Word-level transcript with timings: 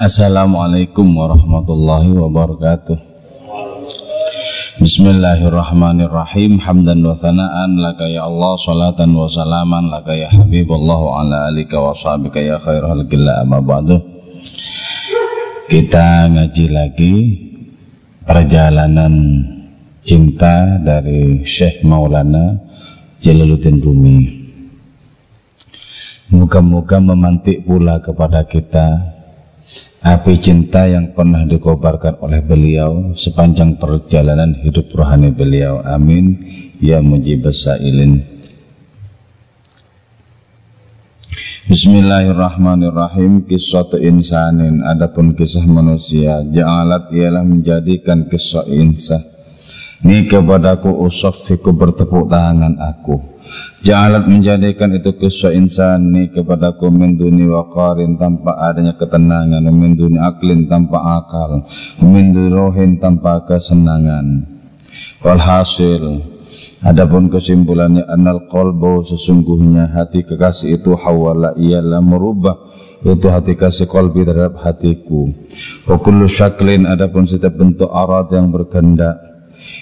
Assalamualaikum 0.00 1.12
warahmatullahi 1.12 2.08
wabarakatuh. 2.16 2.96
Bismillahirrahmanirrahim. 4.80 6.56
Hamdan 6.56 7.04
wa 7.04 7.20
thana'an 7.20 7.76
Laka 7.76 8.08
ya 8.08 8.24
Allah 8.24 8.56
Salatan 8.64 9.12
wa 9.12 9.28
salaman 9.28 9.92
Laka 9.92 10.16
ya 10.16 10.32
Habibullah 10.32 10.96
Wa 10.96 11.20
ala 11.20 11.52
alika 11.52 11.76
wa 11.76 11.92
sahabika 11.92 12.40
ya 12.40 12.56
khairul 12.64 13.04
gila 13.12 13.44
amma 13.44 13.60
ba'du. 13.60 14.00
Kita 15.68 16.32
ngaji 16.32 16.66
lagi 16.72 17.16
Perjalanan 18.24 19.14
cinta 20.00 20.80
dari 20.80 21.44
Syekh 21.44 21.84
Maulana 21.84 22.56
Jalaluddin 23.20 23.84
Rumi. 23.84 24.48
Moga-moga 26.32 26.96
memantik 27.04 27.68
pula 27.68 28.00
kepada 28.00 28.48
kita 28.48 29.19
api 30.00 30.40
cinta 30.40 30.88
yang 30.88 31.12
pernah 31.12 31.44
dikobarkan 31.44 32.24
oleh 32.24 32.40
beliau 32.40 33.12
sepanjang 33.16 33.76
perjalanan 33.76 34.56
hidup 34.64 34.88
rohani 34.96 35.32
beliau. 35.32 35.84
Amin. 35.84 36.40
Ya 36.80 37.04
mujibas 37.04 37.60
sailin. 37.60 38.24
Bismillahirrahmanirrahim 41.70 43.46
Kisah 43.46 43.94
insanin 44.02 44.82
Adapun 44.82 45.38
kisah 45.38 45.62
manusia 45.70 46.42
Ja'alat 46.42 47.14
ialah 47.14 47.46
menjadikan 47.46 48.26
kisah 48.26 48.66
insan 48.66 49.22
Ini 50.02 50.26
kepadaku 50.26 50.90
usofiku 50.90 51.70
bertepuk 51.70 52.26
tangan 52.26 52.74
aku 52.74 53.39
Ja'alat 53.80 54.28
menjadikan 54.28 54.92
itu 54.92 55.16
kisah 55.16 55.56
insani 55.56 56.28
kepadaku 56.28 56.92
min 56.92 57.16
duni 57.16 57.48
waqarin 57.48 58.20
tanpa 58.20 58.60
adanya 58.60 58.92
ketenangan 59.00 59.64
min 59.72 59.96
duni 59.96 60.20
aklin 60.20 60.68
tanpa 60.68 61.00
akal 61.20 61.64
min 62.04 62.36
rohin 62.52 63.00
tanpa 63.00 63.48
kesenangan. 63.48 64.44
Walhasil 65.24 66.02
adapun 66.84 67.32
kesimpulannya 67.32 68.04
anal 68.04 68.48
qalbu 68.52 69.08
sesungguhnya 69.08 69.92
hati 69.96 70.28
kekasih 70.28 70.80
itu 70.80 70.92
hawala 70.96 71.56
ialah 71.56 72.04
merubah 72.04 72.56
itu 73.00 73.32
hati 73.32 73.56
kasih 73.56 73.88
kolbi 73.88 74.28
terhadap 74.28 74.60
hatiku. 74.60 75.32
Wa 75.88 75.96
kullu 76.04 76.28
syaklin 76.28 76.84
adapun 76.84 77.24
setiap 77.24 77.56
bentuk 77.56 77.88
arat 77.88 78.28
yang 78.28 78.52
berkehendak 78.52 79.29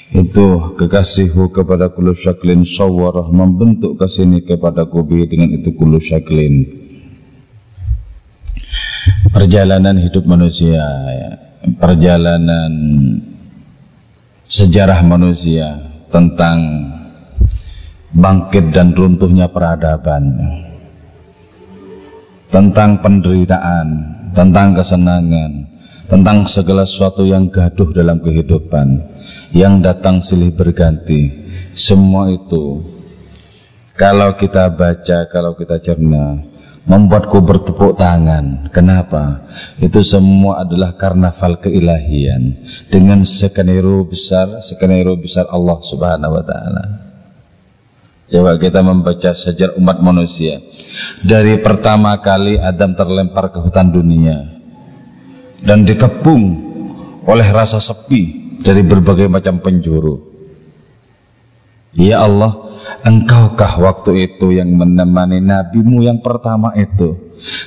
itu 0.09 0.47
kekasihku 0.81 1.53
kepada 1.53 1.92
kulu 1.92 2.17
syaklin 2.17 2.64
syawarah 2.64 3.28
membentuk 3.28 4.01
kasih 4.01 4.25
ini 4.25 4.41
kepada 4.41 4.89
kubi. 4.89 5.28
Dengan 5.28 5.53
itu 5.53 5.77
kulu 5.77 6.01
syaklin. 6.01 6.64
Perjalanan 9.33 9.97
hidup 10.01 10.25
manusia 10.25 10.84
perjalanan 11.77 12.73
sejarah 14.48 15.05
manusia 15.05 15.77
tentang 16.09 16.59
bangkit 18.14 18.73
dan 18.73 18.97
runtuhnya 18.97 19.53
peradaban 19.53 20.25
tentang 22.48 23.05
penderitaan 23.05 23.86
tentang 24.33 24.73
kesenangan 24.73 25.53
tentang 26.09 26.48
segala 26.48 26.89
sesuatu 26.89 27.29
yang 27.29 27.53
gaduh 27.53 27.92
dalam 27.92 28.25
kehidupan 28.25 29.05
yang 29.53 29.81
datang 29.81 30.21
silih 30.21 30.53
berganti. 30.53 31.49
Semua 31.73 32.29
itu 32.33 32.85
kalau 33.99 34.35
kita 34.39 34.71
baca 34.71 35.27
kalau 35.31 35.59
kita 35.59 35.81
cerna 35.83 36.43
membuatku 36.89 37.39
bertepuk 37.45 38.01
tangan. 38.01 38.73
Kenapa? 38.73 39.45
Itu 39.77 40.01
semua 40.01 40.65
adalah 40.65 40.97
karnaval 40.97 41.61
keilahian. 41.61 42.65
Dengan 42.89 43.23
skenario 43.29 44.09
besar 44.09 44.65
skenario 44.65 45.15
besar 45.21 45.45
Allah 45.53 45.79
subhanahu 45.85 46.33
wa 46.33 46.45
ta'ala. 46.45 46.85
Coba 48.29 48.61
kita 48.61 48.85
membaca 48.85 49.33
sejarah 49.33 49.77
umat 49.81 50.05
manusia. 50.05 50.61
Dari 51.25 51.61
pertama 51.64 52.13
kali 52.20 52.61
Adam 52.61 52.92
terlempar 52.92 53.48
ke 53.48 53.58
hutan 53.58 53.89
dunia 53.89 54.61
Dan 55.64 55.83
dikepung 55.83 56.45
oleh 57.25 57.48
rasa 57.51 57.83
sepi 57.83 58.38
dari 58.63 58.83
berbagai 58.83 59.30
macam 59.30 59.63
penjuru. 59.63 60.29
Ya 61.96 62.23
Allah, 62.23 62.79
engkaukah 63.02 63.80
waktu 63.80 64.30
itu 64.30 64.55
yang 64.55 64.70
menemani 64.77 65.41
nabimu 65.41 66.05
yang 66.05 66.20
pertama 66.20 66.74
itu 66.77 67.17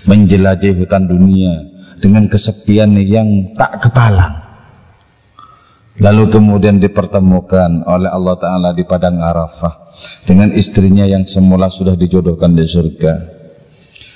menjelajahi 0.06 0.78
hutan 0.78 1.07
dunia 1.07 1.53
dengan 2.00 2.28
kesepian 2.28 2.96
yang 3.02 3.56
tak 3.56 3.88
kepalang. 3.88 4.41
Lalu 6.02 6.34
kemudian 6.34 6.81
dipertemukan 6.81 7.85
oleh 7.85 8.09
Allah 8.09 8.35
Ta'ala 8.40 8.69
di 8.73 8.88
Padang 8.88 9.22
Arafah 9.22 9.94
dengan 10.25 10.50
istrinya 10.56 11.06
yang 11.06 11.28
semula 11.29 11.69
sudah 11.69 11.94
dijodohkan 11.94 12.58
di 12.58 12.66
surga. 12.66 13.13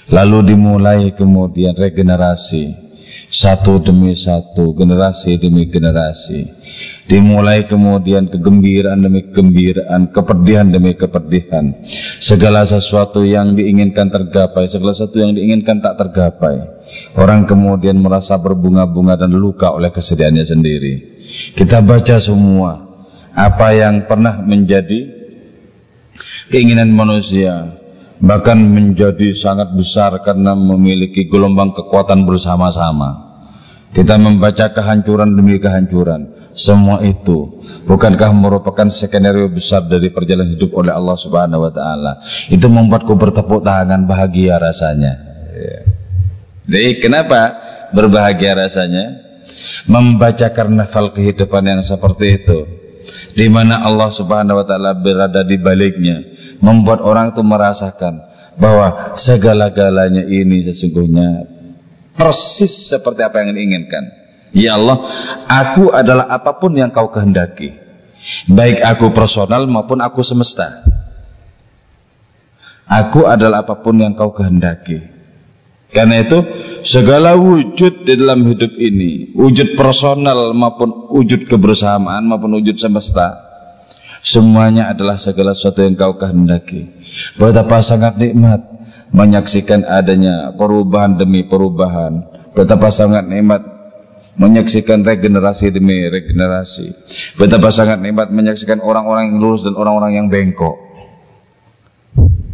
Lalu 0.09 0.53
dimulai 0.55 1.13
kemudian 1.13 1.77
regenerasi 1.77 2.85
satu 3.29 3.81
demi 3.81 4.15
satu, 4.17 4.73
generasi 4.73 5.37
demi 5.37 5.65
generasi 5.69 6.64
dimulai 7.05 7.69
kemudian 7.69 8.29
kegembiraan 8.29 9.05
demi 9.05 9.29
kegembiraan, 9.29 10.09
kepedihan 10.09 10.67
demi 10.69 10.97
kepedihan. 10.97 11.85
Segala 12.21 12.65
sesuatu 12.65 13.21
yang 13.21 13.53
diinginkan 13.53 14.09
tergapai, 14.09 14.65
segala 14.69 14.97
sesuatu 14.97 15.21
yang 15.21 15.37
diinginkan 15.37 15.81
tak 15.81 15.97
tergapai. 16.01 16.65
Orang 17.17 17.45
kemudian 17.49 17.97
merasa 17.97 18.37
berbunga-bunga 18.37 19.25
dan 19.25 19.33
luka 19.33 19.73
oleh 19.73 19.89
kesedihannya 19.93 20.45
sendiri. 20.45 20.93
Kita 21.57 21.81
baca 21.81 22.17
semua 22.21 22.71
apa 23.35 23.67
yang 23.75 24.07
pernah 24.07 24.39
menjadi 24.39 25.11
keinginan 26.53 26.93
manusia 26.93 27.81
bahkan 28.21 28.55
menjadi 28.55 29.35
sangat 29.35 29.75
besar 29.75 30.23
karena 30.23 30.55
memiliki 30.55 31.27
gelombang 31.27 31.75
kekuatan 31.75 32.23
bersama-sama. 32.23 33.25
Kita 33.91 34.19
membaca 34.19 34.71
kehancuran 34.75 35.35
demi 35.35 35.55
kehancuran 35.59 36.34
semua 36.55 37.03
itu 37.03 37.61
bukankah 37.85 38.31
merupakan 38.31 38.87
skenario 38.89 39.51
besar 39.51 39.85
dari 39.85 40.09
perjalanan 40.09 40.55
hidup 40.55 40.71
oleh 40.73 40.95
Allah 40.95 41.15
Subhanahu 41.19 41.67
wa 41.67 41.71
taala. 41.71 42.11
Itu 42.47 42.71
membuatku 42.71 43.13
bertepuk 43.13 43.61
tangan 43.61 44.07
bahagia 44.07 44.57
rasanya. 44.57 45.13
Ya. 45.51 45.79
Jadi 46.65 46.89
kenapa 47.03 47.39
berbahagia 47.93 48.57
rasanya? 48.57 49.23
Membaca 49.85 50.49
karnaval 50.49 51.13
kehidupan 51.13 51.63
yang 51.63 51.81
seperti 51.85 52.41
itu 52.41 52.59
di 53.37 53.45
mana 53.51 53.85
Allah 53.85 54.09
Subhanahu 54.09 54.63
wa 54.63 54.65
taala 54.65 54.97
berada 54.97 55.45
di 55.45 55.61
baliknya 55.61 56.23
membuat 56.63 57.03
orang 57.05 57.35
itu 57.35 57.45
merasakan 57.45 58.17
bahwa 58.55 59.13
segala-galanya 59.19 60.25
ini 60.25 60.65
sesungguhnya 60.71 61.45
persis 62.15 62.89
seperti 62.89 63.21
apa 63.21 63.43
yang 63.43 63.51
diinginkan. 63.53 64.03
Ya 64.55 64.79
Allah, 64.79 64.97
aku 65.45 65.93
adalah 65.93 66.27
apa 66.29 66.57
pun 66.57 66.75
yang 66.75 66.91
kau 66.91 67.09
kehendaki. 67.09 67.73
Baik 68.49 68.81
aku 68.81 69.13
personal 69.13 69.69
maupun 69.69 70.01
aku 70.01 70.25
semesta. 70.25 70.81
Aku 72.85 73.25
adalah 73.25 73.65
apa 73.65 73.81
pun 73.81 73.97
yang 73.97 74.13
kau 74.13 74.33
kehendaki. 74.33 75.01
Karena 75.89 76.21
itu, 76.21 76.37
segala 76.85 77.37
wujud 77.37 78.03
di 78.03 78.13
dalam 78.19 78.45
hidup 78.45 78.73
ini, 78.77 79.31
wujud 79.31 79.79
personal 79.79 80.51
maupun 80.51 81.09
wujud 81.13 81.47
kebersamaan 81.47 82.25
maupun 82.25 82.59
wujud 82.59 82.75
semesta, 82.77 83.31
semuanya 84.25 84.91
adalah 84.91 85.15
segala 85.15 85.55
sesuatu 85.55 85.81
yang 85.85 85.95
kau 85.95 86.19
kehendaki. 86.19 86.89
Betapa 87.39 87.79
sangat 87.79 88.19
nikmat 88.19 88.59
menyaksikan 89.15 89.87
adanya 89.87 90.51
perubahan 90.59 91.15
demi 91.15 91.47
perubahan. 91.47 92.27
Betapa 92.51 92.91
sangat 92.91 93.23
nikmat 93.25 93.63
menyaksikan 94.35 95.03
regenerasi 95.03 95.71
demi 95.71 96.03
regenerasi. 96.07 96.91
Betapa 97.39 97.71
sangat 97.71 98.03
nikmat 98.03 98.31
menyaksikan 98.31 98.83
orang-orang 98.83 99.31
yang 99.31 99.37
lurus 99.39 99.63
dan 99.63 99.75
orang-orang 99.75 100.19
yang 100.19 100.27
bengkok. 100.27 100.75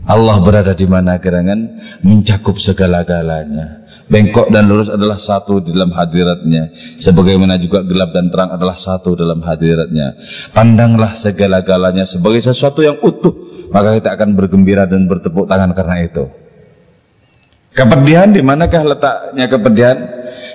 Allah 0.06 0.42
berada 0.42 0.74
di 0.74 0.88
mana 0.90 1.22
gerangan 1.22 1.60
mencakup 2.02 2.58
segala-galanya. 2.58 3.86
Bengkok 4.12 4.52
dan 4.52 4.68
lurus 4.68 4.92
adalah 4.92 5.16
satu 5.16 5.64
di 5.64 5.72
dalam 5.72 5.96
hadiratnya. 5.96 6.96
Sebagaimana 7.00 7.56
juga 7.56 7.80
gelap 7.80 8.12
dan 8.12 8.28
terang 8.28 8.52
adalah 8.52 8.76
satu 8.76 9.16
dalam 9.16 9.40
hadiratnya. 9.40 10.20
Pandanglah 10.52 11.16
segala-galanya 11.16 12.04
sebagai 12.04 12.44
sesuatu 12.44 12.84
yang 12.84 13.00
utuh. 13.00 13.32
Maka 13.72 13.96
kita 14.04 14.12
akan 14.20 14.36
bergembira 14.36 14.84
dan 14.84 15.08
bertepuk 15.08 15.48
tangan 15.48 15.72
karena 15.72 16.04
itu. 16.04 16.28
Kepedihan 17.72 18.36
di 18.36 18.44
manakah 18.44 18.84
letaknya 18.84 19.48
kepedihan? 19.48 19.98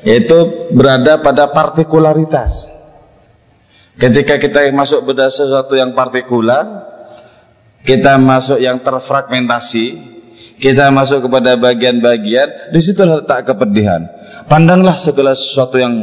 Yaitu 0.06 0.70
berada 0.70 1.18
pada 1.18 1.50
partikularitas. 1.50 2.70
Ketika 3.98 4.38
kita 4.38 4.70
masuk 4.70 5.02
pada 5.02 5.26
sesuatu 5.32 5.74
yang 5.74 5.96
partikular, 5.98 6.62
kita 7.82 8.14
masuk 8.20 8.62
yang 8.62 8.78
terfragmentasi, 8.86 9.86
kita 10.62 10.94
masuk 10.94 11.26
kepada 11.26 11.58
bagian-bagian, 11.58 12.70
di 12.70 12.80
situ 12.82 13.02
letak 13.02 13.50
kepedihan. 13.50 14.04
Pandanglah 14.46 14.94
segala 14.94 15.34
sesuatu 15.34 15.80
yang 15.80 15.94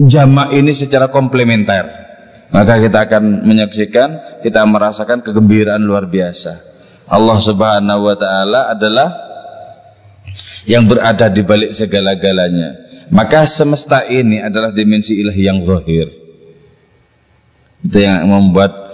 jamak 0.00 0.58
ini 0.58 0.74
secara 0.74 1.06
komplementer. 1.12 2.08
Maka 2.48 2.80
kita 2.80 3.04
akan 3.04 3.44
menyaksikan, 3.44 4.40
kita 4.40 4.64
merasakan 4.64 5.20
kegembiraan 5.20 5.84
luar 5.84 6.08
biasa. 6.08 6.64
Allah 7.04 7.38
Subhanahu 7.44 8.08
wa 8.08 8.16
taala 8.16 8.72
adalah 8.72 9.27
yang 10.68 10.84
berada 10.84 11.26
di 11.30 11.42
balik 11.42 11.72
segala-galanya. 11.72 12.88
Maka 13.08 13.48
semesta 13.48 14.04
ini 14.04 14.38
adalah 14.42 14.68
dimensi 14.68 15.16
ilahi 15.16 15.42
yang 15.48 15.64
zahir. 15.64 16.06
Itu 17.80 17.98
yang 17.98 18.28
membuat 18.28 18.88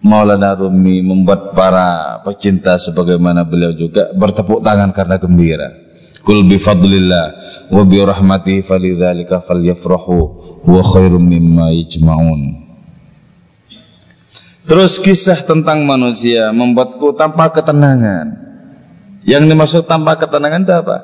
Maulana 0.00 0.56
Rumi 0.56 1.04
membuat 1.04 1.52
para 1.52 2.16
pecinta 2.24 2.80
sebagaimana 2.80 3.44
beliau 3.44 3.76
juga 3.76 4.08
bertepuk 4.16 4.64
tangan 4.64 4.96
karena 4.96 5.20
gembira. 5.20 5.68
Kul 6.24 6.48
bi 6.48 6.56
fadlillah 6.56 7.26
wa 7.68 7.84
bi 7.84 8.00
rahmatihi 8.00 8.64
falidzalika 8.64 9.44
falyafrahu 9.44 10.18
huwa 10.64 10.80
khairum 10.80 11.20
mimma 11.20 11.68
yajma'un. 11.76 12.42
Terus 14.64 14.96
kisah 15.04 15.44
tentang 15.44 15.84
manusia 15.84 16.48
membuatku 16.48 17.12
tanpa 17.20 17.52
ketenangan. 17.52 18.49
Yang 19.24 19.52
dimaksud 19.52 19.82
tanpa 19.84 20.16
ketenangan 20.16 20.64
itu 20.64 20.74
apa? 20.74 20.96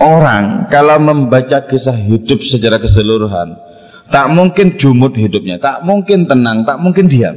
Orang 0.00 0.72
kalau 0.72 0.96
membaca 0.98 1.68
kisah 1.68 1.96
hidup 1.96 2.40
secara 2.40 2.80
keseluruhan, 2.80 3.56
tak 4.08 4.26
mungkin 4.32 4.80
jumut 4.80 5.12
hidupnya, 5.16 5.60
tak 5.60 5.84
mungkin 5.84 6.24
tenang, 6.24 6.64
tak 6.64 6.80
mungkin 6.80 7.08
diam. 7.12 7.36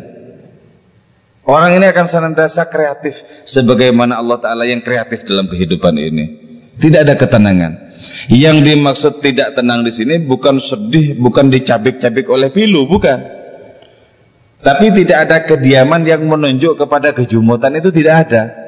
Orang 1.46 1.78
ini 1.78 1.86
akan 1.86 2.06
senantiasa 2.10 2.66
kreatif 2.74 3.14
sebagaimana 3.46 4.18
Allah 4.18 4.42
Ta'ala 4.42 4.66
yang 4.66 4.82
kreatif 4.82 5.30
dalam 5.30 5.46
kehidupan 5.46 5.94
ini. 5.94 6.26
Tidak 6.82 7.06
ada 7.06 7.14
ketenangan. 7.14 7.86
Yang 8.34 8.58
dimaksud 8.66 9.14
tidak 9.22 9.54
tenang 9.54 9.86
di 9.86 9.94
sini 9.94 10.20
bukan 10.26 10.58
sedih, 10.58 11.16
bukan 11.16 11.54
dicabik-cabik 11.54 12.26
oleh 12.28 12.50
pilu, 12.50 12.90
bukan. 12.90 13.20
Tapi 14.66 14.90
tidak 14.98 15.18
ada 15.30 15.38
kediaman 15.46 16.02
yang 16.10 16.26
menunjuk 16.26 16.82
kepada 16.82 17.14
kejumutan 17.14 17.78
itu 17.78 17.94
tidak 17.94 18.26
ada. 18.26 18.65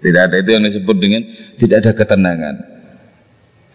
Tidak 0.00 0.20
ada 0.20 0.36
itu 0.40 0.50
yang 0.56 0.64
disebut 0.64 0.96
dengan 0.96 1.22
tidak 1.60 1.76
ada 1.84 1.92
ketenangan. 1.92 2.56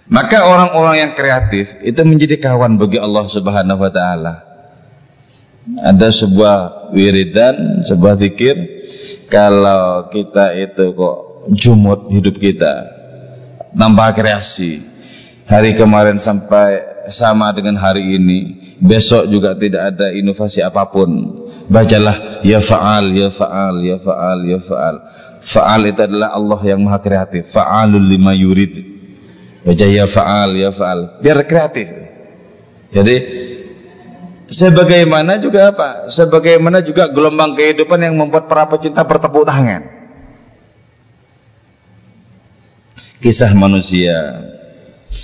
Maka 0.05 0.45
orang-orang 0.45 0.95
yang 1.01 1.11
kreatif 1.17 1.81
itu 1.81 2.01
menjadi 2.05 2.37
kawan 2.37 2.77
bagi 2.77 3.01
Allah 3.01 3.25
Subhanahu 3.29 3.81
wa 3.81 3.91
taala. 3.93 4.33
Ada 5.81 6.13
sebuah 6.13 6.57
wiridan, 6.93 7.81
sebuah 7.89 8.21
zikir 8.21 8.53
kalau 9.33 10.13
kita 10.13 10.53
itu 10.53 10.93
kok 10.93 11.17
jumut 11.57 12.09
hidup 12.13 12.37
kita 12.37 12.73
tambah 13.75 14.09
kreasi. 14.15 14.81
Hari 15.45 15.77
kemarin 15.77 16.17
sampai 16.17 17.05
sama 17.13 17.53
dengan 17.53 17.77
hari 17.77 18.17
ini 18.17 18.37
besok 18.81 19.29
juga 19.29 19.53
tidak 19.53 19.93
ada 19.93 20.09
inovasi 20.09 20.61
apa 20.65 20.89
pun. 20.89 21.09
Bacalah 21.65 22.41
ya 22.41 22.61
faal 22.61 23.09
ya 23.13 23.29
faal 23.33 23.75
ya 23.81 23.97
faal 24.01 24.39
ya 24.45 24.59
faal 24.61 24.95
faal 25.45 25.81
itu 25.85 26.01
adalah 26.01 26.33
Allah 26.33 26.59
yang 26.65 26.81
maha 26.81 26.99
kreatif 27.01 27.49
faalul 27.53 28.01
lima 28.01 28.33
yurid 28.33 28.73
baca 29.61 29.85
ya 29.85 30.05
faal 30.09 30.49
ya 30.57 30.69
faal 30.73 31.21
biar 31.21 31.45
kreatif 31.45 31.87
jadi 32.93 33.15
Sebagaimana 34.45 35.41
juga 35.41 35.73
apa? 35.73 36.13
Sebagaimana 36.13 36.85
juga 36.85 37.09
gelombang 37.09 37.57
kehidupan 37.57 37.97
yang 37.97 38.13
membuat 38.13 38.45
para 38.45 38.69
pecinta 38.69 39.01
bertepuk 39.01 39.41
tangan. 39.41 39.81
Kisah 43.25 43.57
manusia. 43.57 44.13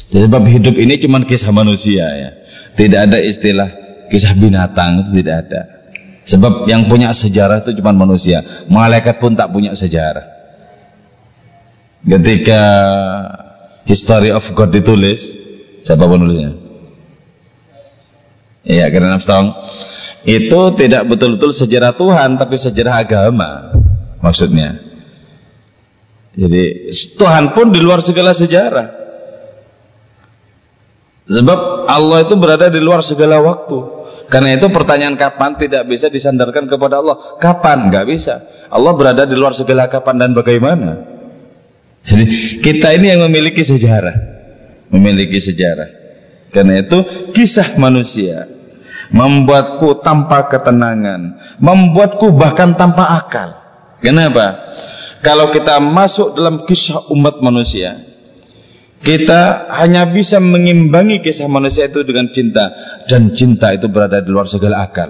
Sebab 0.09 0.41
hidup 0.49 0.73
ini 0.73 0.97
cuma 0.97 1.21
kisah 1.21 1.53
manusia 1.53 2.01
ya. 2.01 2.31
Tidak 2.73 2.97
ada 2.97 3.21
istilah 3.21 3.69
kisah 4.09 4.33
binatang 4.33 5.05
itu 5.05 5.21
tidak 5.21 5.35
ada. 5.45 5.61
Sebab 6.21 6.69
yang 6.69 6.85
punya 6.85 7.09
sejarah 7.09 7.65
itu 7.65 7.73
cuma 7.81 7.93
manusia. 7.97 8.65
Malaikat 8.69 9.17
pun 9.17 9.33
tak 9.33 9.49
punya 9.49 9.73
sejarah. 9.73 10.25
Ketika 12.05 12.63
History 13.85 14.29
of 14.29 14.45
God 14.53 14.69
ditulis, 14.69 15.21
siapa 15.81 16.05
penulisnya? 16.05 16.53
Ya, 18.61 18.85
karena 18.93 19.17
Armstrong 19.17 19.57
itu 20.21 20.59
tidak 20.77 21.09
betul-betul 21.09 21.49
sejarah 21.49 21.97
Tuhan 21.97 22.37
tapi 22.37 22.61
sejarah 22.61 23.01
agama 23.01 23.73
maksudnya. 24.21 24.77
Jadi 26.37 26.93
Tuhan 27.17 27.57
pun 27.57 27.73
di 27.73 27.81
luar 27.81 28.05
segala 28.05 28.31
sejarah. 28.37 29.01
Sebab 31.25 31.89
Allah 31.89 32.23
itu 32.23 32.33
berada 32.37 32.69
di 32.69 32.79
luar 32.79 33.01
segala 33.01 33.41
waktu. 33.41 34.00
Karena 34.31 34.55
itu 34.55 34.71
pertanyaan 34.71 35.19
kapan 35.19 35.59
tidak 35.59 35.83
bisa 35.91 36.07
disandarkan 36.07 36.63
kepada 36.71 37.03
Allah. 37.03 37.35
Kapan? 37.35 37.91
Gak 37.91 38.07
bisa. 38.07 38.35
Allah 38.71 38.95
berada 38.95 39.27
di 39.27 39.35
luar 39.35 39.51
segala 39.51 39.91
kapan 39.91 40.23
dan 40.23 40.31
bagaimana. 40.31 41.03
Jadi 42.07 42.57
kita 42.63 42.95
ini 42.95 43.11
yang 43.11 43.27
memiliki 43.27 43.59
sejarah. 43.59 44.15
Memiliki 44.87 45.35
sejarah. 45.35 45.91
Karena 46.55 46.79
itu 46.79 46.97
kisah 47.35 47.75
manusia 47.75 48.47
membuatku 49.11 49.99
tanpa 49.99 50.47
ketenangan, 50.47 51.35
membuatku 51.59 52.31
bahkan 52.31 52.73
tanpa 52.79 53.19
akal. 53.19 53.49
Kenapa? 53.99 54.55
Kalau 55.21 55.53
kita 55.53 55.77
masuk 55.77 56.33
dalam 56.33 56.63
kisah 56.65 57.11
umat 57.13 57.43
manusia, 57.43 58.10
kita 59.01 59.73
hanya 59.81 60.05
bisa 60.13 60.37
mengimbangi 60.37 61.25
kisah 61.25 61.49
manusia 61.49 61.89
itu 61.89 62.05
dengan 62.05 62.29
cinta 62.29 62.69
dan 63.09 63.33
cinta 63.33 63.73
itu 63.73 63.89
berada 63.89 64.21
di 64.21 64.29
luar 64.29 64.45
segala 64.45 64.85
akal. 64.85 65.09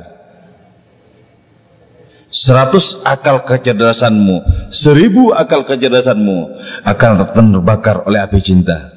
Seratus 2.31 3.03
akal 3.03 3.43
kecerdasanmu, 3.43 4.71
seribu 4.71 5.35
akal 5.35 5.67
kecerdasanmu 5.67 6.55
akan 6.87 7.27
terbakar 7.35 8.07
oleh 8.07 8.23
api 8.23 8.39
cinta. 8.39 8.95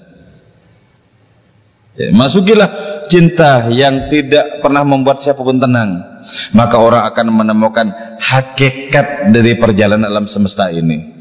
Ya, 1.98 2.14
masukilah 2.14 2.70
cinta 3.10 3.66
yang 3.74 4.06
tidak 4.10 4.62
pernah 4.62 4.86
membuat 4.86 5.18
siapa 5.18 5.42
pun 5.42 5.58
tenang. 5.58 6.22
Maka 6.54 6.78
orang 6.78 7.02
akan 7.10 7.26
menemukan 7.34 7.86
hakikat 8.22 9.34
dari 9.34 9.58
perjalanan 9.58 10.06
alam 10.06 10.26
semesta 10.30 10.70
ini. 10.70 11.12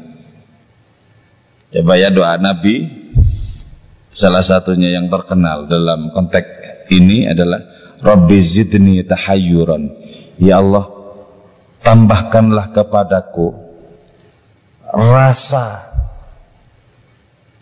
Coba 1.74 1.98
ya 1.98 2.14
doa 2.14 2.38
Nabi 2.38 3.03
salah 4.14 4.46
satunya 4.46 4.94
yang 4.94 5.10
terkenal 5.10 5.66
dalam 5.66 6.14
konteks 6.14 6.48
ini 6.94 7.26
adalah 7.26 7.60
Rabbi 8.00 8.38
zidni 8.40 9.02
tahayyuran. 9.02 9.82
Ya 10.38 10.58
Allah, 10.58 10.86
tambahkanlah 11.82 12.74
kepadaku 12.74 13.64
rasa 14.94 15.90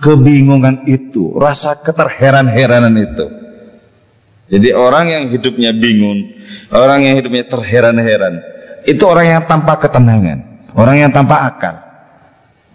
kebingungan 0.02 0.84
itu, 0.90 1.32
rasa 1.38 1.80
keterheran-heranan 1.80 2.94
itu. 3.00 3.26
Jadi 4.52 4.68
orang 4.76 5.08
yang 5.08 5.24
hidupnya 5.32 5.72
bingung, 5.72 6.28
orang 6.74 7.08
yang 7.08 7.14
hidupnya 7.16 7.48
terheran-heran, 7.48 8.34
itu 8.84 9.00
orang 9.08 9.26
yang 9.38 9.42
tanpa 9.48 9.80
ketenangan, 9.80 10.68
orang 10.76 10.96
yang 11.00 11.10
tanpa 11.14 11.48
akal. 11.48 11.74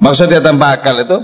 Maksudnya 0.01 0.42
tanpa 0.42 0.78
akal 0.78 0.96
itu 1.04 1.18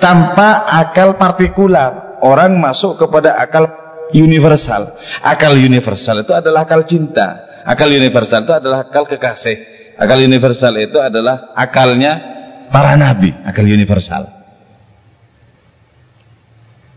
tanpa 0.00 0.68
akal 0.68 1.16
partikular. 1.16 2.18
Orang 2.24 2.56
masuk 2.58 2.96
kepada 2.96 3.36
akal 3.36 3.68
universal. 4.16 4.96
Akal 5.20 5.56
universal 5.60 6.24
itu 6.24 6.32
adalah 6.32 6.64
akal 6.64 6.82
cinta. 6.88 7.60
Akal 7.66 7.92
universal 7.92 8.46
itu 8.46 8.54
adalah 8.56 8.88
akal 8.88 9.04
kekasih. 9.04 9.56
Akal 10.00 10.20
universal 10.24 10.74
itu 10.80 10.96
adalah 11.00 11.52
akalnya 11.56 12.12
para 12.68 12.96
nabi, 12.96 13.32
akal 13.44 13.64
universal. 13.64 14.28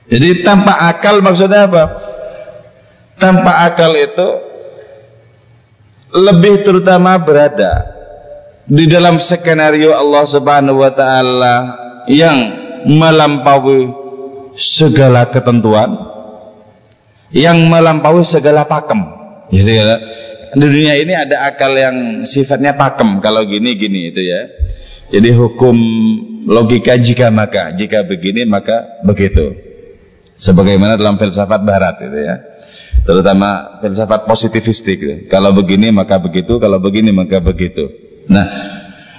Jadi 0.10 0.42
tanpa 0.42 0.90
akal 0.90 1.22
maksudnya 1.22 1.70
apa? 1.70 1.84
Tanpa 3.20 3.68
akal 3.70 3.94
itu 3.94 4.28
lebih 6.10 6.66
terutama 6.66 7.14
berada 7.22 7.86
di 8.66 8.90
dalam 8.90 9.22
skenario 9.22 9.94
Allah 9.94 10.24
Subhanahu 10.26 10.82
wa 10.82 10.92
taala 10.94 11.56
yang 12.10 12.69
melampaui 12.86 13.90
segala 14.56 15.28
ketentuan, 15.32 15.90
yang 17.34 17.58
melampaui 17.68 18.24
segala 18.24 18.68
pakem. 18.68 19.00
Jadi 19.50 19.74
di 20.50 20.66
dunia 20.66 20.98
ini 20.98 21.14
ada 21.14 21.46
akal 21.46 21.74
yang 21.78 22.26
sifatnya 22.26 22.74
pakem 22.78 23.22
kalau 23.22 23.44
gini 23.44 23.76
gini 23.76 24.14
itu 24.14 24.22
ya. 24.24 24.42
Jadi 25.10 25.34
hukum 25.34 25.74
logika 26.46 26.94
jika 27.02 27.34
maka, 27.34 27.74
jika 27.74 28.06
begini 28.06 28.46
maka 28.46 29.02
begitu 29.02 29.70
sebagaimana 30.40 30.96
dalam 30.96 31.20
filsafat 31.20 31.62
barat 31.68 32.00
itu 32.00 32.20
ya 32.24 32.36
terutama 33.04 33.80
filsafat 33.84 34.24
positivistik 34.24 34.98
gitu. 34.98 35.16
kalau 35.28 35.52
begini 35.52 35.92
maka 35.92 36.16
begitu 36.18 36.58
kalau 36.58 36.80
begini 36.80 37.12
maka 37.12 37.44
begitu 37.44 37.92
nah 38.32 38.48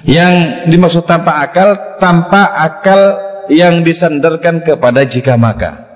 yang 0.09 0.64
dimaksud 0.73 1.05
tanpa 1.05 1.45
akal 1.45 2.00
tanpa 2.00 2.57
akal 2.57 3.00
yang 3.50 3.83
disandarkan 3.83 4.62
kepada 4.62 5.02
jika 5.04 5.35
maka. 5.35 5.90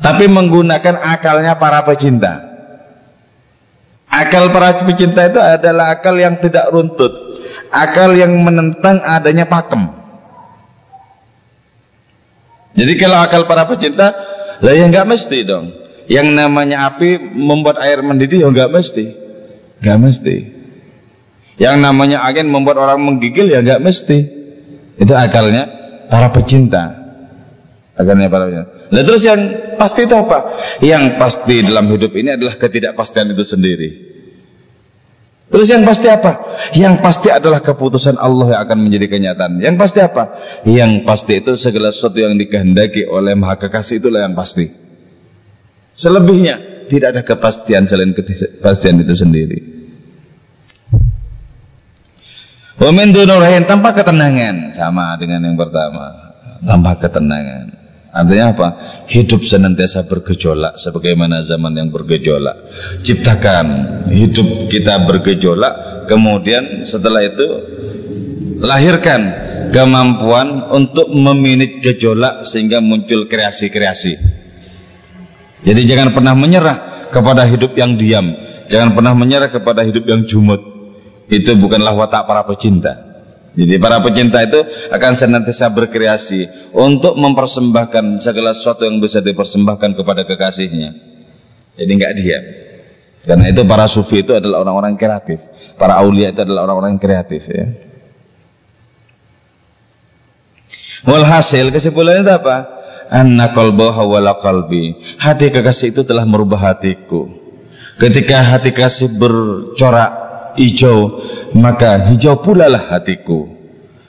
Tapi 0.00 0.28
menggunakan 0.28 0.96
akalnya 0.96 1.56
para 1.56 1.84
pecinta. 1.84 2.48
Akal 4.10 4.50
para 4.50 4.84
pecinta 4.84 5.22
itu 5.28 5.38
adalah 5.38 5.96
akal 5.96 6.16
yang 6.18 6.40
tidak 6.40 6.68
runtut. 6.72 7.12
Akal 7.70 8.12
yang 8.16 8.32
menentang 8.42 9.00
adanya 9.00 9.46
pakem. 9.46 9.86
Jadi 12.74 12.92
kalau 12.96 13.22
akal 13.22 13.44
para 13.46 13.68
pecinta, 13.70 14.10
lah 14.60 14.72
ya 14.72 14.84
nggak 14.88 15.06
mesti 15.08 15.38
dong. 15.46 15.66
Yang 16.10 16.26
namanya 16.34 16.90
api 16.90 17.22
membuat 17.22 17.78
air 17.78 18.02
mendidih 18.02 18.42
ya 18.42 18.48
nggak 18.50 18.72
mesti. 18.72 19.04
Nggak 19.78 19.98
mesti. 20.00 20.36
Yang 21.60 21.76
namanya 21.76 22.24
angin 22.24 22.48
membuat 22.48 22.82
orang 22.82 22.98
menggigil 23.04 23.46
ya 23.46 23.62
nggak 23.62 23.84
mesti. 23.84 24.18
Itu 24.98 25.12
akalnya 25.14 25.79
para 26.10 26.28
pecinta. 26.34 26.98
Akalnya 27.94 28.26
para 28.26 28.50
pecinta. 28.50 28.68
Nah 28.90 29.02
terus 29.06 29.22
yang 29.22 29.40
pasti 29.78 30.04
itu 30.04 30.14
apa? 30.18 30.38
Yang 30.82 31.04
pasti 31.16 31.62
dalam 31.62 31.86
hidup 31.86 32.10
ini 32.18 32.34
adalah 32.34 32.58
ketidakpastian 32.58 33.30
itu 33.30 33.44
sendiri. 33.46 33.90
Terus 35.50 35.66
yang 35.66 35.82
pasti 35.82 36.06
apa? 36.06 36.32
Yang 36.78 36.94
pasti 37.02 37.26
adalah 37.26 37.58
keputusan 37.58 38.14
Allah 38.22 38.54
yang 38.54 38.60
akan 38.66 38.78
menjadi 38.86 39.06
kenyataan. 39.10 39.58
Yang 39.58 39.76
pasti 39.82 39.98
apa? 39.98 40.24
Yang 40.62 40.92
pasti 41.02 41.32
itu 41.42 41.52
segala 41.58 41.90
sesuatu 41.90 42.22
yang 42.22 42.38
dikehendaki 42.38 43.06
oleh 43.10 43.34
Maha 43.34 43.58
Kekasih 43.58 43.98
itulah 43.98 44.22
yang 44.22 44.38
pasti. 44.38 44.70
Selebihnya 45.90 46.86
tidak 46.86 47.18
ada 47.18 47.22
kepastian 47.26 47.90
selain 47.90 48.14
kepastian 48.14 49.02
itu 49.02 49.14
sendiri. 49.18 49.79
Wa 52.80 52.88
min 52.96 53.12
tanpa 53.68 53.92
ketenangan 53.92 54.72
sama 54.72 55.12
dengan 55.20 55.44
yang 55.44 55.56
pertama, 55.60 56.32
tanpa 56.64 56.96
ketenangan. 56.96 57.76
Artinya 58.10 58.46
apa? 58.56 58.68
Hidup 59.06 59.44
senantiasa 59.46 60.08
bergejolak 60.08 60.80
sebagaimana 60.80 61.46
zaman 61.46 61.76
yang 61.76 61.92
bergejolak. 61.92 62.56
Ciptakan 63.06 63.66
hidup 64.10 64.72
kita 64.72 65.06
bergejolak, 65.06 66.08
kemudian 66.08 66.88
setelah 66.88 67.22
itu 67.22 67.48
lahirkan 68.64 69.20
kemampuan 69.70 70.72
untuk 70.74 71.12
meminit 71.12 71.78
gejolak 71.84 72.48
sehingga 72.48 72.82
muncul 72.82 73.30
kreasi-kreasi. 73.30 74.18
Jadi 75.68 75.80
jangan 75.84 76.16
pernah 76.16 76.34
menyerah 76.34 77.08
kepada 77.12 77.44
hidup 77.44 77.76
yang 77.76 77.94
diam, 77.94 78.26
jangan 78.72 78.96
pernah 78.96 79.12
menyerah 79.12 79.52
kepada 79.52 79.84
hidup 79.84 80.02
yang 80.08 80.24
jumut. 80.24 80.69
Itu 81.30 81.54
bukanlah 81.54 81.94
watak 81.94 82.26
para 82.26 82.42
pecinta. 82.42 83.10
Jadi 83.54 83.82
para 83.82 83.98
pecinta 83.98 84.38
itu 84.46 84.62
akan 84.94 85.12
senantiasa 85.18 85.70
berkreasi 85.74 86.70
untuk 86.74 87.18
mempersembahkan 87.18 88.22
segala 88.22 88.54
sesuatu 88.54 88.86
yang 88.86 89.02
bisa 89.02 89.18
dipersembahkan 89.18 89.98
kepada 89.98 90.22
kekasihnya. 90.22 90.90
Jadi 91.74 91.90
nggak 91.90 92.12
diam. 92.18 92.44
Karena 93.20 93.44
itu 93.50 93.62
para 93.66 93.86
sufi 93.90 94.22
itu 94.22 94.32
adalah 94.32 94.62
orang-orang 94.62 94.94
kreatif. 94.94 95.38
Para 95.74 95.98
aulia 95.98 96.30
itu 96.30 96.40
adalah 96.42 96.70
orang-orang 96.70 96.94
kreatif 96.98 97.42
ya. 97.46 97.66
Walhasil 101.10 101.72
kesimpulannya 101.74 102.22
itu 102.22 102.32
apa? 102.32 102.56
Anna 103.10 103.50
qalbaha 103.50 104.06
wala 104.06 104.38
qalbi. 104.38 104.94
Hati 105.18 105.50
kekasih 105.50 105.90
itu 105.90 106.02
telah 106.06 106.22
merubah 106.22 106.70
hatiku. 106.70 107.26
Ketika 107.98 108.40
hati 108.46 108.70
kasih 108.70 109.10
bercorak 109.18 110.29
hijau 110.60 111.24
maka 111.56 112.12
hijau 112.12 112.44
pula 112.44 112.68
lah 112.68 112.92
hatiku. 112.92 113.48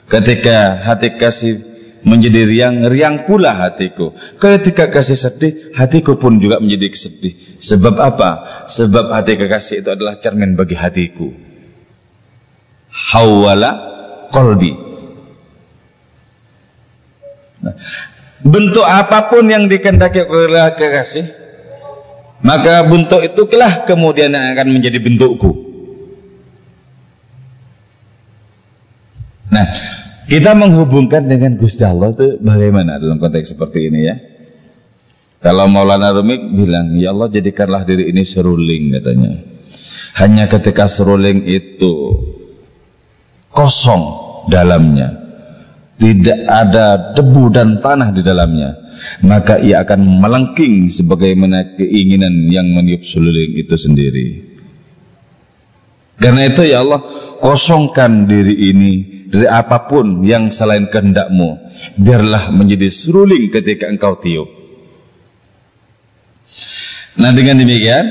Ketika 0.04 0.84
hati 0.84 1.16
kasih 1.16 1.64
menjadi 2.04 2.44
riang 2.44 2.84
riang 2.84 3.24
pula 3.24 3.56
hatiku. 3.56 4.12
Ketika 4.36 4.92
kasih 4.92 5.16
sedih 5.16 5.72
hatiku 5.72 6.20
pun 6.20 6.36
juga 6.36 6.60
menjadi 6.60 6.92
sedih. 6.92 7.56
Sebab 7.56 7.96
apa? 7.96 8.30
Sebab 8.68 9.08
hati 9.08 9.40
kekasih 9.40 9.80
itu 9.80 9.88
adalah 9.88 10.20
cermin 10.20 10.52
bagi 10.52 10.76
hatiku. 10.76 11.32
Hawala 12.92 13.92
kolbi 14.32 14.72
nah, 17.60 17.76
bentuk 18.40 18.82
apa 18.82 19.28
pun 19.28 19.44
yang 19.44 19.68
dikendaki 19.68 20.24
oleh 20.24 20.72
kekasih 20.72 21.28
maka 22.42 22.82
bentuk 22.88 23.22
itu 23.22 23.46
kelah 23.46 23.84
kemudian 23.86 24.32
yang 24.34 24.56
akan 24.56 24.72
menjadi 24.72 24.98
bentukku 24.98 25.71
Nah, 29.50 29.66
kita 30.30 30.54
menghubungkan 30.54 31.26
dengan 31.26 31.58
Gusti 31.58 31.82
Allah 31.82 32.14
itu 32.14 32.38
bagaimana 32.38 33.02
dalam 33.02 33.18
konteks 33.18 33.56
seperti 33.56 33.90
ini 33.90 34.00
ya? 34.06 34.16
Kalau 35.42 35.66
Maulana 35.66 36.14
Rumi 36.14 36.54
bilang, 36.54 36.94
ya 36.94 37.10
Allah 37.10 37.26
jadikanlah 37.26 37.82
diri 37.82 38.14
ini 38.14 38.22
seruling 38.22 38.94
katanya. 38.94 39.32
Hanya 40.22 40.46
ketika 40.46 40.86
seruling 40.86 41.42
itu 41.50 41.92
kosong 43.50 44.02
dalamnya, 44.46 45.10
tidak 45.98 46.38
ada 46.46 46.86
debu 47.18 47.50
dan 47.50 47.82
tanah 47.82 48.14
di 48.14 48.22
dalamnya, 48.22 48.70
maka 49.26 49.58
ia 49.58 49.82
akan 49.82 50.22
melengking 50.22 50.86
sebagaimana 50.94 51.74
keinginan 51.74 52.46
yang 52.46 52.70
meniup 52.70 53.02
seruling 53.02 53.58
itu 53.58 53.74
sendiri. 53.74 54.28
Karena 56.22 56.46
itu 56.46 56.62
ya 56.70 56.86
Allah, 56.86 57.02
kosongkan 57.42 58.30
diri 58.30 58.70
ini 58.70 59.11
dari 59.32 59.48
apa 59.48 59.88
pun 59.88 60.20
yang 60.20 60.52
selain 60.52 60.92
kehendakmu 60.92 61.56
biarlah 61.96 62.52
menjadi 62.52 62.92
seruling 62.92 63.48
ketika 63.48 63.88
engkau 63.88 64.20
tiup. 64.20 64.44
Nah 67.16 67.32
dengan 67.32 67.64
demikian 67.64 68.04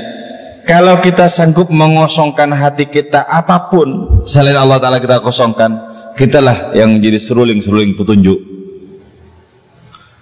kalau 0.66 0.98
kita 0.98 1.30
sanggup 1.30 1.70
mengosongkan 1.70 2.50
hati 2.50 2.90
kita 2.90 3.22
apa 3.22 3.70
pun 3.70 3.88
selain 4.26 4.58
Allah 4.58 4.82
Ta'ala 4.82 4.98
kita 4.98 5.22
kosongkan 5.22 5.70
kitalah 6.18 6.74
yang 6.74 6.98
menjadi 6.98 7.22
seruling-seruling 7.22 7.94
petunjuk. 7.94 8.42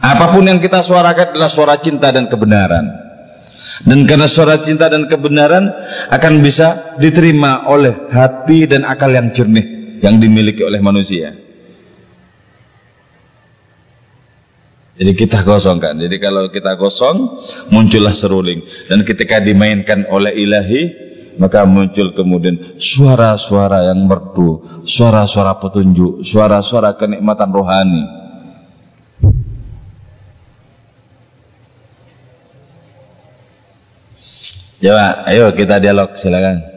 Apa 0.00 0.36
pun 0.36 0.44
yang 0.44 0.60
kita 0.60 0.84
suarakan 0.84 1.32
adalah 1.32 1.48
suara 1.52 1.80
cinta 1.80 2.12
dan 2.12 2.28
kebenaran. 2.28 3.08
Dan 3.80 4.04
karena 4.04 4.28
suara 4.28 4.60
cinta 4.60 4.92
dan 4.92 5.08
kebenaran 5.08 5.64
akan 6.12 6.44
bisa 6.44 7.00
diterima 7.00 7.64
oleh 7.72 8.12
hati 8.12 8.68
dan 8.68 8.84
akal 8.84 9.08
yang 9.08 9.32
jernih 9.32 9.79
yang 10.00 10.16
dimiliki 10.16 10.64
oleh 10.64 10.80
manusia. 10.80 11.36
Jadi 15.00 15.16
kita 15.16 15.48
kosongkan. 15.48 15.96
Jadi 15.96 16.20
kalau 16.20 16.52
kita 16.52 16.76
kosong, 16.76 17.40
muncullah 17.72 18.12
seruling. 18.12 18.60
Dan 18.84 19.00
ketika 19.08 19.40
dimainkan 19.40 20.04
oleh 20.12 20.36
ilahi, 20.36 20.82
maka 21.40 21.64
muncul 21.64 22.12
kemudian 22.12 22.76
suara-suara 22.76 23.88
yang 23.88 24.04
merdu, 24.04 24.84
suara-suara 24.84 25.56
petunjuk, 25.56 26.20
suara-suara 26.20 27.00
kenikmatan 27.00 27.48
rohani. 27.48 28.04
Coba, 34.80 35.28
ayo 35.28 35.52
kita 35.56 35.80
dialog, 35.80 36.16
silakan. 36.16 36.69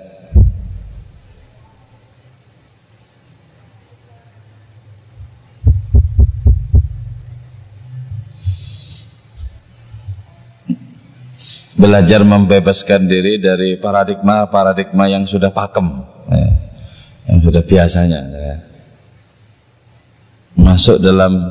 Belajar 11.73 12.21
membebaskan 12.21 13.09
diri 13.09 13.41
dari 13.41 13.81
paradigma-paradigma 13.81 15.09
yang 15.09 15.25
sudah 15.25 15.49
pakem, 15.49 16.05
ya, 16.29 16.49
yang 17.29 17.39
sudah 17.41 17.63
biasanya. 17.65 18.19
Ya. 18.29 18.55
Masuk 20.53 21.01
dalam 21.01 21.49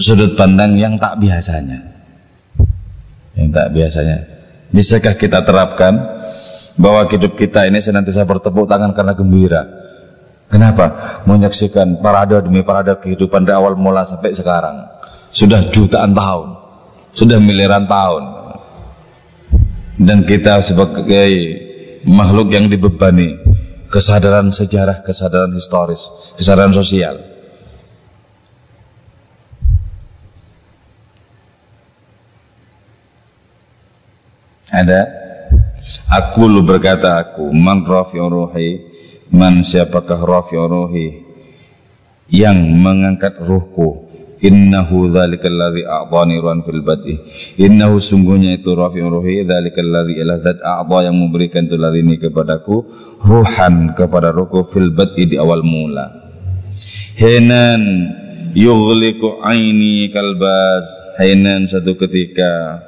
sudut 0.00 0.32
pandang 0.32 0.80
yang 0.80 0.96
tak 0.96 1.20
biasanya, 1.20 1.80
yang 3.36 3.48
tak 3.52 3.68
biasanya. 3.76 4.16
Bisakah 4.72 5.20
kita 5.20 5.44
terapkan 5.44 5.92
bahwa 6.80 7.04
hidup 7.12 7.36
kita 7.36 7.68
ini 7.68 7.84
senantiasa 7.84 8.24
bertepuk 8.24 8.64
tangan 8.64 8.96
karena 8.96 9.12
gembira? 9.12 9.62
Kenapa? 10.48 11.20
Menyaksikan 11.28 12.00
parade 12.00 12.40
demi 12.40 12.64
parade 12.64 12.96
kehidupan 12.96 13.44
dari 13.44 13.56
awal 13.56 13.76
mula 13.76 14.08
sampai 14.08 14.32
sekarang. 14.32 14.88
Sudah 15.32 15.68
jutaan 15.72 16.12
tahun 16.12 16.61
sudah 17.12 17.36
miliaran 17.36 17.84
tahun 17.84 18.24
dan 20.00 20.24
kita 20.24 20.64
sebagai 20.64 21.30
makhluk 22.08 22.50
yang 22.56 22.66
dibebani 22.66 23.38
kesadaran 23.92 24.48
sejarah, 24.48 25.04
kesadaran 25.04 25.52
historis, 25.52 26.00
kesadaran 26.40 26.72
sosial. 26.72 27.20
Ada 34.72 35.04
aku 36.08 36.48
lu 36.48 36.64
berkata 36.64 37.20
aku 37.20 37.52
man 37.52 37.84
rafi'ur 37.84 38.32
ruhi 38.32 38.80
man 39.28 39.60
siapakah 39.60 40.16
rafi'ur 40.16 40.64
ruhi 40.64 41.20
yang 42.32 42.56
mengangkat 42.80 43.36
ruhku 43.36 44.11
innahu 44.42 45.08
dzalikal 45.08 45.54
ladzi 45.54 45.86
a'tani 45.86 46.36
ruhan 46.42 46.66
fil 46.66 46.82
bad'i. 46.82 47.14
Innahu 47.62 48.02
sungguhnya 48.02 48.58
itu 48.58 48.74
rafi'ur 48.74 49.22
ruhi 49.22 49.46
dzalikal 49.46 49.86
ladzi 49.86 50.18
ila 50.18 50.42
zat 50.42 50.58
a'ta 50.58 50.98
yang 51.06 51.16
memberikan 51.16 51.70
itu 51.70 51.78
ini 51.78 52.18
kepadaku 52.18 52.76
ruhan 53.22 53.94
kepada 53.94 54.34
ruhku 54.34 54.68
fil 54.74 54.90
bad'i 54.90 55.30
di 55.30 55.36
awal 55.38 55.62
mula. 55.62 56.10
Hinan 57.16 57.82
yughliqu 58.52 59.40
aini 59.46 60.10
kalbas. 60.10 60.84
Hinan 61.22 61.70
satu 61.70 61.94
ketika 61.94 62.82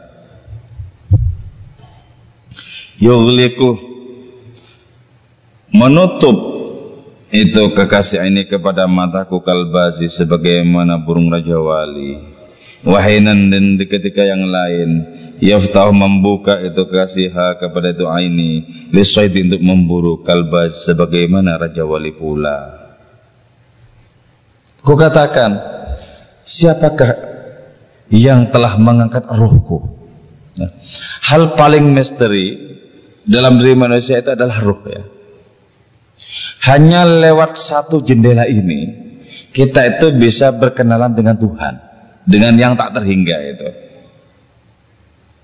yughliqu 2.98 3.78
menutup 5.74 6.53
itu 7.32 7.62
kekasih 7.72 8.20
ini 8.28 8.44
kepada 8.44 8.84
mataku 8.84 9.40
kalbazi 9.40 10.10
sebagaimana 10.12 11.00
burung 11.00 11.32
raja 11.32 11.56
wali. 11.56 12.20
Wahinan 12.84 13.48
dan 13.48 13.80
ketika 13.80 14.28
yang 14.28 14.44
lain 14.44 15.08
yaftah 15.40 15.88
membuka 15.88 16.60
itu 16.60 16.84
kasih 16.84 17.32
ha 17.32 17.56
kepada 17.56 17.96
itu 17.96 18.04
aini 18.04 18.52
lisaidi 18.92 19.40
untuk 19.48 19.62
memburu 19.64 20.20
kalbaz 20.20 20.84
sebagaimana 20.84 21.56
raja 21.56 21.80
wali 21.88 22.12
pula. 22.12 22.84
Ku 24.84 24.92
katakan 25.00 25.56
siapakah 26.44 27.16
yang 28.12 28.52
telah 28.52 28.76
mengangkat 28.76 29.24
ruhku? 29.32 29.80
Nah, 30.60 30.70
hal 31.24 31.56
paling 31.56 31.88
misteri 31.88 32.76
dalam 33.24 33.56
diri 33.56 33.72
manusia 33.72 34.20
itu 34.20 34.28
adalah 34.28 34.60
ruh 34.60 34.84
ya 34.86 35.13
hanya 36.64 37.04
lewat 37.04 37.60
satu 37.60 38.00
jendela 38.00 38.48
ini 38.48 39.04
kita 39.54 39.96
itu 39.96 40.10
bisa 40.18 40.50
berkenalan 40.50 41.14
dengan 41.14 41.38
Tuhan, 41.38 41.74
dengan 42.26 42.58
yang 42.58 42.74
tak 42.74 42.96
terhingga 42.96 43.36
itu. 43.54 43.68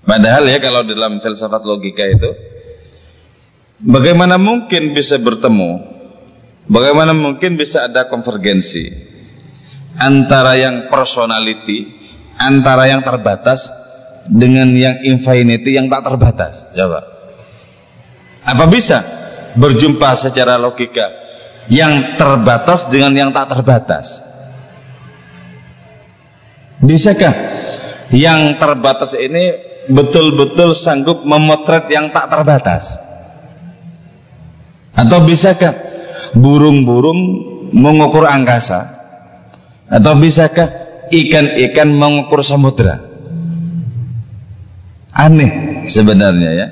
Padahal 0.01 0.49
ya 0.49 0.57
kalau 0.59 0.81
dalam 0.83 1.21
filsafat 1.21 1.61
logika 1.61 2.03
itu 2.09 2.29
bagaimana 3.85 4.41
mungkin 4.41 4.97
bisa 4.97 5.21
bertemu? 5.21 5.93
Bagaimana 6.67 7.13
mungkin 7.13 7.55
bisa 7.55 7.85
ada 7.85 8.09
konvergensi 8.09 8.89
antara 9.95 10.57
yang 10.57 10.89
personality, 10.89 11.85
antara 12.35 12.89
yang 12.89 13.05
terbatas 13.05 13.69
dengan 14.27 14.73
yang 14.73 15.05
infinity 15.05 15.77
yang 15.77 15.87
tak 15.87 16.01
terbatas? 16.01 16.65
Coba. 16.73 16.99
Apa 18.41 18.65
bisa? 18.67 19.20
Berjumpa 19.57 20.15
secara 20.19 20.55
logika 20.59 21.07
yang 21.71 22.17
terbatas 22.17 22.89
dengan 22.89 23.13
yang 23.15 23.29
tak 23.31 23.51
terbatas. 23.51 24.05
Bisakah 26.81 27.33
yang 28.11 28.57
terbatas 28.57 29.13
ini 29.13 29.53
betul-betul 29.87 30.73
sanggup 30.73 31.21
memotret 31.21 31.85
yang 31.93 32.09
tak 32.09 32.27
terbatas? 32.27 32.83
Atau 34.97 35.23
bisakah 35.23 35.73
burung-burung 36.35 37.19
mengukur 37.71 38.25
angkasa? 38.27 38.97
Atau 39.87 40.17
bisakah 40.17 40.67
ikan-ikan 41.11 41.91
mengukur 41.91 42.41
samudra 42.41 43.11
aneh 45.11 45.83
sebenarnya 45.91 46.49
ya 46.55 46.67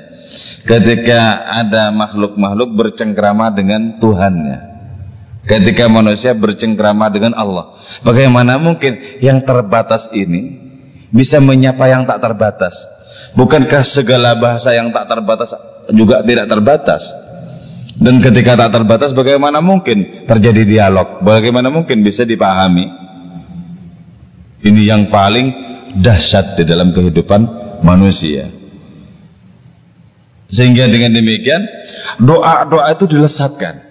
ketika 0.64 1.46
ada 1.48 1.88
makhluk-makhluk 1.94 2.76
bercengkrama 2.76 3.52
dengan 3.54 3.96
Tuhannya. 4.00 4.68
Ketika 5.40 5.88
manusia 5.88 6.36
bercengkrama 6.36 7.08
dengan 7.08 7.32
Allah. 7.32 7.80
Bagaimana 8.04 8.60
mungkin 8.60 9.20
yang 9.24 9.40
terbatas 9.40 10.12
ini 10.12 10.60
bisa 11.10 11.40
menyapa 11.40 11.88
yang 11.88 12.04
tak 12.04 12.20
terbatas? 12.20 12.76
Bukankah 13.34 13.82
segala 13.86 14.36
bahasa 14.36 14.74
yang 14.76 14.92
tak 14.92 15.08
terbatas 15.08 15.50
juga 15.90 16.20
tidak 16.20 16.46
terbatas? 16.50 17.02
Dan 18.00 18.20
ketika 18.20 18.56
tak 18.56 18.80
terbatas 18.80 19.10
bagaimana 19.16 19.64
mungkin 19.64 20.28
terjadi 20.28 20.62
dialog? 20.64 21.24
Bagaimana 21.24 21.72
mungkin 21.72 22.04
bisa 22.04 22.24
dipahami? 22.24 22.88
Ini 24.60 24.82
yang 24.92 25.08
paling 25.08 25.52
dahsyat 25.96 26.60
di 26.60 26.68
dalam 26.68 26.92
kehidupan 26.92 27.40
manusia 27.80 28.59
sehingga 30.50 30.90
dengan 30.90 31.14
demikian 31.14 31.62
doa-doa 32.18 32.90
itu 32.92 33.06
dilesatkan. 33.06 33.88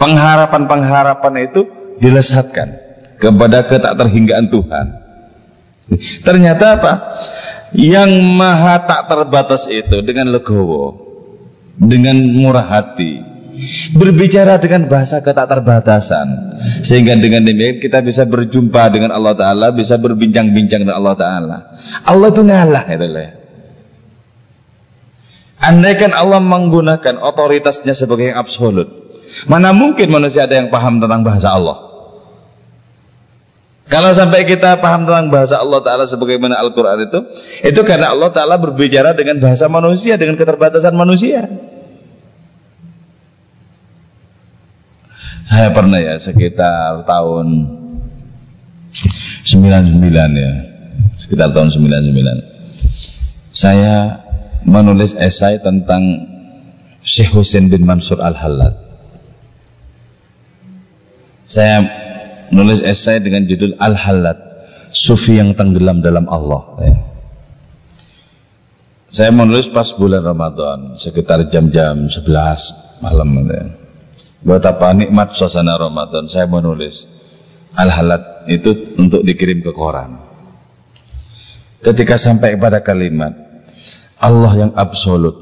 Pengharapan-pengharapan 0.00 1.34
itu 1.46 1.60
dilesatkan 2.00 2.68
kepada 3.20 3.62
ketak 3.68 3.94
terhinggaan 3.94 4.50
Tuhan. 4.50 4.86
Ternyata 6.26 6.64
apa? 6.80 6.92
Yang 7.72 8.10
maha 8.34 8.82
tak 8.84 9.08
terbatas 9.08 9.68
itu 9.70 10.02
dengan 10.02 10.32
legowo, 10.32 10.96
dengan 11.78 12.18
murah 12.18 12.66
hati, 12.66 13.32
berbicara 13.94 14.56
dengan 14.58 14.88
bahasa 14.88 15.20
ketak 15.20 15.46
terbatasan 15.48 16.26
sehingga 16.82 17.14
dengan 17.20 17.44
demikian 17.44 17.78
kita 17.78 18.00
bisa 18.00 18.24
berjumpa 18.24 18.88
dengan 18.90 19.12
Allah 19.12 19.36
Taala 19.36 19.66
bisa 19.72 20.00
berbincang-bincang 20.00 20.84
dengan 20.84 20.96
Allah 20.98 21.16
Taala 21.16 21.58
Allah 22.02 22.28
itu 22.32 22.42
ngalah 22.42 22.84
itu 22.88 23.06
lah 23.06 23.41
Andaikan 25.62 26.10
Allah 26.10 26.42
menggunakan 26.42 27.22
otoritasnya 27.22 27.94
sebagai 27.94 28.34
yang 28.34 28.38
absolut, 28.42 28.90
mana 29.46 29.70
mungkin 29.70 30.10
manusia 30.10 30.42
ada 30.42 30.58
yang 30.58 30.74
paham 30.74 30.98
tentang 30.98 31.22
bahasa 31.22 31.54
Allah? 31.54 31.92
Kalau 33.86 34.10
sampai 34.10 34.42
kita 34.42 34.82
paham 34.82 35.06
tentang 35.06 35.30
bahasa 35.30 35.60
Allah 35.62 35.78
Ta'ala 35.84 36.08
sebagaimana 36.08 36.58
Al-Quran 36.58 37.06
itu, 37.06 37.18
itu 37.62 37.80
karena 37.86 38.10
Allah 38.10 38.34
Ta'ala 38.34 38.58
berbicara 38.58 39.14
dengan 39.14 39.38
bahasa 39.38 39.70
manusia, 39.70 40.18
dengan 40.18 40.34
keterbatasan 40.34 40.96
manusia. 40.98 41.46
Saya 45.46 45.70
pernah 45.70 46.00
ya 46.00 46.16
sekitar 46.16 47.04
tahun 47.04 47.46
99 49.46 50.10
ya, 50.40 50.52
sekitar 51.20 51.52
tahun 51.52 51.68
99. 51.70 53.52
Saya 53.52 54.21
menulis 54.66 55.14
esai 55.18 55.60
tentang 55.62 56.02
Syekh 57.02 57.34
Husain 57.34 57.66
bin 57.66 57.82
Mansur 57.82 58.22
Al-Hallad. 58.22 58.78
Saya 61.42 61.82
menulis 62.54 62.80
esai 62.86 63.18
dengan 63.18 63.42
judul 63.44 63.74
Al-Hallad, 63.76 64.38
Sufi 64.94 65.36
yang 65.36 65.58
tenggelam 65.58 66.00
dalam 66.00 66.30
Allah. 66.30 66.62
Ya. 66.80 66.96
Saya 69.12 69.30
menulis 69.34 69.68
pas 69.68 69.92
bulan 69.92 70.24
Ramadan, 70.24 70.96
sekitar 70.96 71.44
jam-jam 71.52 72.08
11 72.08 72.24
malam. 73.04 73.28
Ya. 73.50 73.64
Buat 74.42 74.62
apa 74.64 74.94
nikmat 74.96 75.36
suasana 75.36 75.76
Ramadan, 75.76 76.30
saya 76.30 76.48
menulis 76.48 77.04
Al-Hallad 77.76 78.48
itu 78.48 78.94
untuk 78.96 79.26
dikirim 79.26 79.60
ke 79.60 79.74
koran. 79.74 80.22
Ketika 81.82 82.14
sampai 82.14 82.54
pada 82.62 82.78
kalimat 82.78 83.51
Allah 84.22 84.52
yang 84.54 84.72
absolut, 84.78 85.34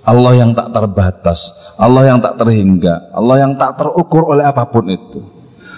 Allah 0.00 0.32
yang 0.32 0.56
tak 0.56 0.72
terbatas, 0.72 1.40
Allah 1.76 2.08
yang 2.08 2.18
tak 2.24 2.40
terhingga, 2.40 3.12
Allah 3.12 3.44
yang 3.44 3.52
tak 3.60 3.76
terukur 3.76 4.32
oleh 4.32 4.44
apa 4.48 4.64
pun 4.72 4.88
itu. 4.88 5.20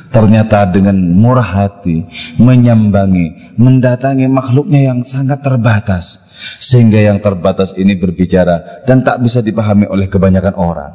Ternyata 0.07 0.71
dengan 0.71 0.95
murah 0.95 1.43
hati 1.43 2.07
menyambangi, 2.39 3.59
mendatangi 3.59 4.31
makhluknya 4.31 4.95
yang 4.95 5.03
sangat 5.03 5.43
terbatas. 5.43 6.23
Sehingga 6.63 7.03
yang 7.03 7.19
terbatas 7.19 7.75
ini 7.75 7.99
berbicara 7.99 8.87
dan 8.87 9.03
tak 9.03 9.19
bisa 9.19 9.43
dipahami 9.43 9.91
oleh 9.91 10.07
kebanyakan 10.07 10.55
orang. 10.55 10.93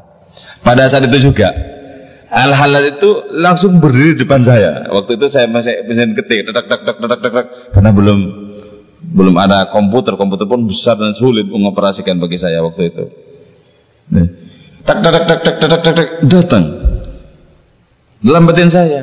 Pada 0.63 0.87
saat 0.87 1.03
itu 1.11 1.27
juga 1.27 1.51
Al-Halal 2.31 2.95
itu 2.95 3.09
langsung 3.35 3.83
berdiri 3.83 4.15
di 4.15 4.23
depan 4.23 4.39
saya. 4.47 4.87
Waktu 4.87 5.19
itu 5.19 5.27
saya 5.27 5.51
masih 5.51 5.83
mesin 5.83 6.15
ketik, 6.15 6.47
tak 6.47 6.63
karena 7.75 7.91
belum 7.91 8.19
belum 9.01 9.33
ada 9.41 9.65
komputer, 9.73 10.13
komputer 10.13 10.45
pun 10.45 10.69
besar 10.69 10.93
dan 10.95 11.17
sulit 11.17 11.49
mengoperasikan 11.49 12.21
bagi 12.21 12.37
saya 12.37 12.61
waktu 12.61 12.93
itu. 12.93 13.05
Tak 14.85 14.97
tak 15.01 15.11
tak 15.11 15.23
tak 15.25 15.39
tak 15.41 15.55
tak 15.57 15.69
tak 15.69 15.93
tak 15.97 16.07
datang 16.29 16.65
dalam 18.21 18.45
batin 18.45 18.69
saya. 18.69 19.01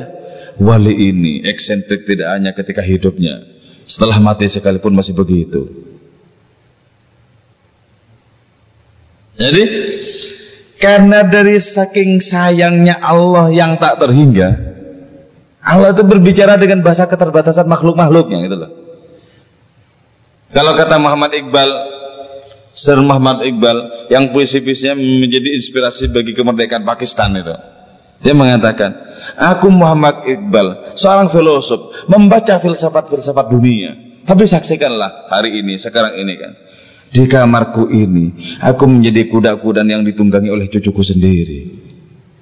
Wali 0.59 0.91
ini 0.91 1.39
eksentrik 1.47 2.03
tidak 2.03 2.35
hanya 2.35 2.51
ketika 2.51 2.83
hidupnya, 2.83 3.47
setelah 3.87 4.19
mati 4.19 4.51
sekalipun 4.51 4.91
masih 4.91 5.15
begitu. 5.15 5.71
Jadi 9.39 9.63
karena 10.83 11.23
dari 11.23 11.63
saking 11.63 12.19
sayangnya 12.19 12.99
Allah 12.99 13.47
yang 13.55 13.79
tak 13.79 14.03
terhingga, 14.03 14.51
Allah 15.63 15.95
itu 15.95 16.03
berbicara 16.03 16.59
dengan 16.59 16.83
bahasa 16.83 17.07
keterbatasan 17.07 17.67
makhluk-makhluknya 17.71 18.37
gitu 18.43 18.55
loh. 18.59 18.71
Kalau 20.49 20.73
kata 20.73 20.97
Muhammad 20.97 21.31
Iqbal, 21.37 21.69
Sir 22.73 22.97
Muhammad 23.01 23.45
Iqbal 23.45 24.09
yang 24.09 24.33
puisi-puisinya 24.33 24.97
menjadi 24.97 25.53
inspirasi 25.53 26.09
bagi 26.09 26.33
kemerdekaan 26.33 26.81
Pakistan 26.85 27.37
itu. 27.37 27.53
Dia 28.19 28.33
mengatakan, 28.33 28.91
Aku 29.37 29.69
Muhammad 29.69 30.25
Iqbal, 30.25 30.97
seorang 30.97 31.29
filosof, 31.29 32.07
membaca 32.09 32.57
filsafat-filsafat 32.57 33.45
dunia. 33.47 34.21
Tapi 34.25 34.43
saksikanlah 34.45 35.29
hari 35.29 35.61
ini, 35.61 35.77
sekarang 35.77 36.17
ini 36.17 36.33
kan. 36.35 36.51
Di 37.09 37.25
kamarku 37.25 37.89
ini, 37.89 38.57
aku 38.61 38.85
menjadi 38.85 39.25
kuda-kuda 39.33 39.81
yang 39.81 40.05
ditunggangi 40.05 40.49
oleh 40.53 40.69
cucuku 40.69 41.01
sendiri. 41.01 41.59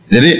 Jadi, 0.08 0.32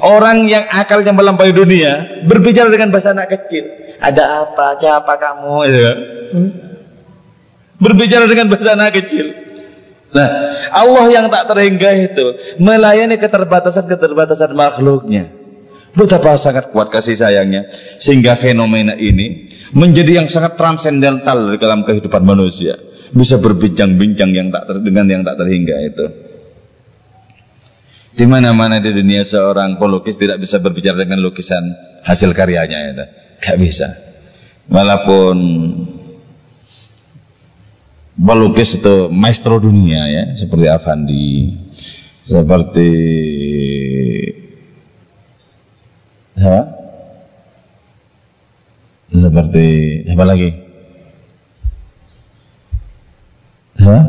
orang 0.00 0.48
yang 0.48 0.64
akalnya 0.68 1.12
melampaui 1.12 1.52
dunia, 1.56 2.24
berbicara 2.24 2.68
dengan 2.68 2.92
bahasa 2.92 3.12
anak 3.16 3.32
kecil. 3.32 3.64
Ada 4.00 4.44
apa? 4.44 4.76
Siapa 4.76 5.12
kamu? 5.16 5.52
Ya. 5.68 5.92
Berbicara 7.82 8.30
dengan 8.30 8.46
bahasa 8.46 8.78
anak 8.78 8.94
kecil. 8.94 9.26
Nah, 10.12 10.28
Allah 10.70 11.06
yang 11.10 11.26
tak 11.32 11.50
terhingga 11.50 11.90
itu 11.98 12.26
melayani 12.62 13.18
keterbatasan-keterbatasan 13.18 14.54
makhluknya. 14.54 15.42
Betapa 15.92 16.40
sangat 16.40 16.72
kuat 16.72 16.88
kasih 16.88 17.20
sayangnya 17.20 17.68
sehingga 18.00 18.40
fenomena 18.40 18.96
ini 18.96 19.44
menjadi 19.76 20.24
yang 20.24 20.28
sangat 20.30 20.56
transendental 20.56 21.58
dalam 21.60 21.84
kehidupan 21.84 22.24
manusia. 22.24 22.78
Bisa 23.12 23.36
berbincang-bincang 23.36 24.32
yang 24.32 24.48
tak 24.48 24.72
ter, 24.72 24.76
dengan 24.80 25.04
yang 25.04 25.20
tak 25.20 25.36
terhingga 25.36 25.76
itu. 25.84 26.06
Di 28.12 28.24
mana-mana 28.24 28.80
di 28.80 28.88
dunia 28.88 29.20
seorang 29.24 29.76
pelukis 29.76 30.16
tidak 30.16 30.40
bisa 30.40 30.60
berbicara 30.64 30.96
dengan 30.96 31.20
lukisan 31.20 31.60
hasil 32.08 32.32
karyanya 32.32 32.78
itu. 32.92 33.04
Gak 33.44 33.56
bisa. 33.60 33.88
Walaupun 34.72 35.36
pelukis 38.22 38.78
itu 38.78 39.10
maestro 39.10 39.58
dunia 39.58 40.06
ya, 40.06 40.24
seperti 40.38 40.66
Avandi, 40.70 41.30
seperti 42.30 42.90
Siapa? 46.32 46.62
Seperti 49.12 49.66
apa 50.10 50.24
lagi? 50.24 50.50
Siapa? 53.78 54.00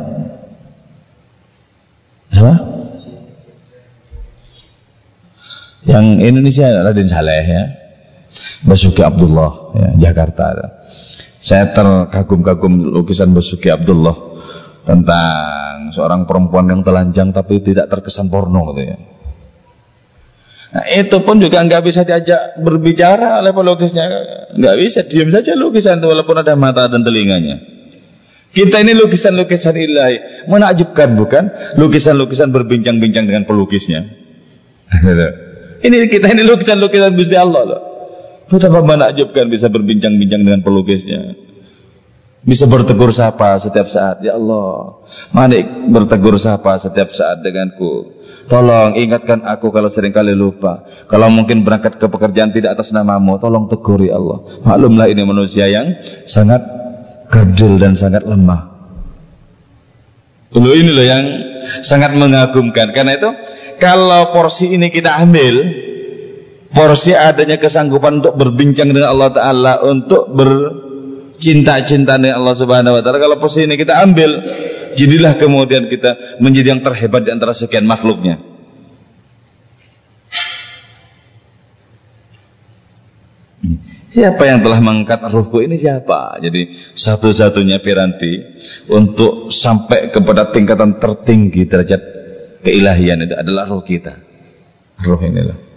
Siapa? 2.34 2.56
Yang 5.84 6.06
Indonesia 6.24 6.68
Raden 6.90 7.10
Saleh 7.12 7.46
ya. 7.46 7.64
Basuki 8.66 9.06
Abdullah 9.06 9.78
ya, 9.78 10.10
Jakarta. 10.10 10.58
Saya 11.44 11.76
terkagum-kagum 11.76 12.96
lukisan 12.96 13.36
Basuki 13.36 13.68
Abdullah 13.68 14.16
tentang 14.88 15.92
seorang 15.92 16.24
perempuan 16.24 16.72
yang 16.72 16.82
telanjang 16.88 17.36
tapi 17.36 17.60
tidak 17.60 17.92
terkesan 17.92 18.32
porno 18.32 18.72
gitu 18.72 18.96
ya. 18.96 18.98
Nah, 20.74 20.86
itu 20.90 21.18
pun 21.22 21.38
juga 21.38 21.62
nggak 21.62 21.84
bisa 21.86 22.02
diajak 22.02 22.58
berbicara 22.58 23.44
oleh 23.44 23.54
pelukisnya, 23.54 24.06
nggak 24.58 24.76
bisa 24.82 25.00
diam 25.06 25.30
saja 25.30 25.54
lukisan 25.54 26.02
itu 26.02 26.08
walaupun 26.10 26.34
ada 26.42 26.58
mata 26.58 26.90
dan 26.90 27.06
telinganya. 27.06 27.62
Kita 28.54 28.82
ini 28.82 28.98
lukisan-lukisan 28.98 29.74
ilahi 29.78 30.46
menakjubkan 30.50 31.14
bukan? 31.14 31.44
Lukisan-lukisan 31.78 32.50
berbincang-bincang 32.50 33.26
dengan 33.30 33.46
pelukisnya. 33.46 34.06
ini 35.86 35.96
kita 36.10 36.34
ini 36.34 36.42
lukisan-lukisan 36.46 37.18
Gusti 37.18 37.38
Allah 37.38 37.62
loh. 37.66 37.82
Betapa 38.54 38.86
menakjubkan 38.86 39.50
bisa 39.50 39.66
berbincang-bincang 39.66 40.46
dengan 40.46 40.62
pelukisnya. 40.62 41.34
Bisa 42.46 42.70
bertegur 42.70 43.10
sapa 43.10 43.58
setiap 43.58 43.90
saat. 43.90 44.22
Ya 44.22 44.38
Allah, 44.38 45.02
manik 45.34 45.66
bertegur 45.90 46.38
sapa 46.38 46.78
setiap 46.78 47.10
saat 47.18 47.42
denganku. 47.42 48.14
Tolong 48.46 48.94
ingatkan 49.00 49.42
aku 49.48 49.74
kalau 49.74 49.90
sering 49.90 50.14
kali 50.14 50.38
lupa. 50.38 50.86
Kalau 51.10 51.34
mungkin 51.34 51.66
berangkat 51.66 51.98
ke 51.98 52.06
pekerjaan 52.06 52.54
tidak 52.54 52.78
atas 52.78 52.94
namamu, 52.94 53.42
tolong 53.42 53.66
teguri 53.72 54.14
Allah. 54.14 54.62
Maklumlah 54.62 55.08
ini 55.10 55.24
manusia 55.26 55.66
yang 55.66 55.98
sangat 56.30 56.62
kerdil 57.34 57.82
dan 57.82 57.98
sangat 57.98 58.22
lemah. 58.22 58.70
Dulu 60.54 60.70
ini 60.78 60.92
loh 60.94 61.08
yang 61.08 61.24
sangat 61.82 62.14
mengagumkan. 62.14 62.94
Karena 62.94 63.18
itu 63.18 63.30
kalau 63.82 64.30
porsi 64.36 64.76
ini 64.76 64.92
kita 64.94 65.16
ambil, 65.24 65.56
porsi 66.74 67.14
adanya 67.14 67.62
kesanggupan 67.62 68.20
untuk 68.20 68.34
berbincang 68.36 68.90
dengan 68.90 69.14
Allah 69.14 69.30
Taala, 69.30 69.74
untuk 69.86 70.34
bercinta-cinta 70.34 72.18
dengan 72.18 72.42
Allah 72.42 72.56
Subhanahu 72.58 72.98
Wa 73.00 73.02
Taala. 73.06 73.22
Kalau 73.22 73.38
porsi 73.38 73.64
ini 73.70 73.78
kita 73.78 74.02
ambil, 74.02 74.30
jadilah 74.98 75.38
kemudian 75.38 75.86
kita 75.88 76.42
menjadi 76.42 76.74
yang 76.76 76.82
terhebat 76.82 77.24
di 77.24 77.32
antara 77.32 77.54
sekian 77.54 77.86
makhluknya. 77.86 78.42
Siapa 84.14 84.46
yang 84.46 84.62
telah 84.62 84.78
mengangkat 84.78 85.26
ruhku 85.34 85.66
ini 85.66 85.82
siapa? 85.82 86.38
Jadi 86.38 86.94
satu-satunya 86.94 87.82
piranti 87.82 88.46
untuk 88.94 89.50
sampai 89.50 90.14
kepada 90.14 90.54
tingkatan 90.54 91.02
tertinggi 91.02 91.66
derajat 91.66 92.02
keilahian 92.62 93.26
itu 93.26 93.34
adalah 93.34 93.66
ruh 93.66 93.82
kita. 93.82 94.14
Ruh 95.02 95.18
inilah. 95.18 95.73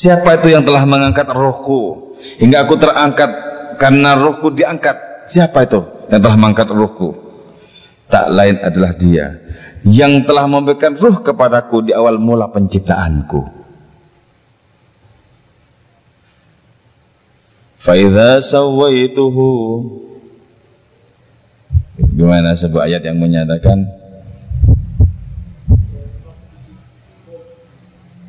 Siapa 0.00 0.40
itu 0.40 0.48
yang 0.48 0.64
telah 0.64 0.88
mengangkat 0.88 1.28
ruhku 1.28 2.16
hingga 2.40 2.64
aku 2.64 2.80
terangkat 2.80 3.30
karena 3.76 4.16
ruhku 4.16 4.48
diangkat? 4.48 5.28
Siapa 5.28 5.68
itu 5.68 5.80
yang 6.08 6.24
telah 6.24 6.36
mengangkat 6.40 6.72
ruhku? 6.72 7.30
tak 8.10 8.26
lain 8.34 8.58
adalah 8.60 8.92
dia 8.98 9.38
yang 9.86 10.26
telah 10.26 10.44
memberikan 10.50 10.98
ruh 10.98 11.22
kepadaku 11.24 11.88
di 11.88 11.92
awal 11.96 12.20
mula 12.20 12.52
penciptaanku. 12.52 13.62
Faidha 17.80 18.44
sawaituhu 18.44 19.48
Gimana 22.12 22.52
sebuah 22.52 22.92
ayat 22.92 23.08
yang 23.08 23.16
menyatakan 23.16 23.88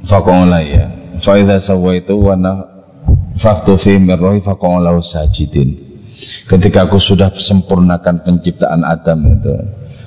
Faqola 0.07 0.63
ya 0.63 1.00
Faidha 1.21 1.61
sawaitu 1.61 2.17
wa 2.17 2.33
nafaktu 2.33 3.71
fi 3.77 3.93
mirrohi 4.01 4.41
faqola 4.41 4.97
sajidin 5.01 5.91
Ketika 6.21 6.85
aku 6.85 7.01
sudah 7.01 7.33
sempurnakan 7.33 8.21
penciptaan 8.21 8.85
Adam 8.85 9.19
itu, 9.31 9.53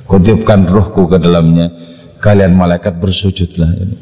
kutipkan 0.06 0.68
ruhku 0.68 1.10
ke 1.10 1.18
dalamnya, 1.18 1.72
kalian 2.22 2.54
malaikat 2.54 3.00
bersujudlah. 3.02 3.70
Ini. 3.74 3.96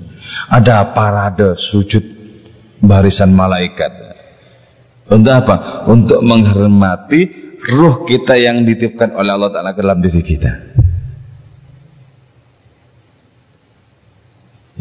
Ada 0.52 0.92
parade 0.92 1.56
sujud 1.56 2.04
barisan 2.82 3.32
malaikat. 3.32 4.12
Untuk 5.08 5.32
apa? 5.32 5.86
Untuk 5.88 6.20
menghormati 6.20 7.20
ruh 7.72 8.04
kita 8.04 8.36
yang 8.36 8.66
dititipkan 8.66 9.14
oleh 9.16 9.32
Allah 9.32 9.50
Ta'ala 9.54 9.70
ke 9.72 9.80
dalam 9.80 10.02
diri 10.02 10.20
kita. 10.20 10.52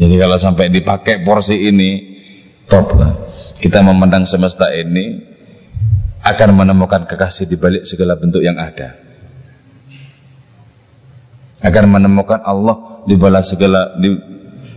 Jadi 0.02 0.14
kalau 0.18 0.36
sampai 0.40 0.66
dipakai 0.72 1.22
porsi 1.22 1.68
ini, 1.68 2.11
top 2.72 2.96
lah. 2.96 3.12
Kita 3.60 3.84
memandang 3.84 4.24
semesta 4.24 4.72
ini 4.72 5.20
akan 6.24 6.56
menemukan 6.56 7.04
kekasih 7.04 7.44
di 7.44 7.60
balik 7.60 7.84
segala 7.84 8.16
bentuk 8.16 8.40
yang 8.40 8.56
ada. 8.56 8.96
Akan 11.60 11.92
menemukan 11.92 12.40
Allah 12.42 13.04
di 13.04 13.14
balik 13.14 13.44
segala 13.44 13.94
di 14.00 14.08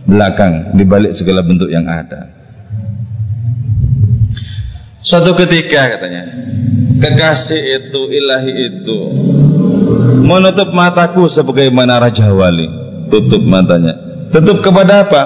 belakang, 0.04 0.76
di 0.76 0.84
balik 0.84 1.16
segala 1.16 1.40
bentuk 1.40 1.72
yang 1.72 1.88
ada. 1.88 2.36
Suatu 5.02 5.34
ketika 5.38 5.98
katanya, 5.98 6.30
kekasih 6.98 7.62
itu, 7.78 8.00
ilahi 8.10 8.52
itu 8.70 8.98
menutup 10.26 10.74
mataku 10.74 11.30
sebagaimana 11.30 12.02
Raja 12.02 12.26
Wali, 12.34 12.66
tutup 13.10 13.42
matanya. 13.46 13.94
Tutup 14.34 14.58
kepada 14.62 15.06
apa? 15.06 15.22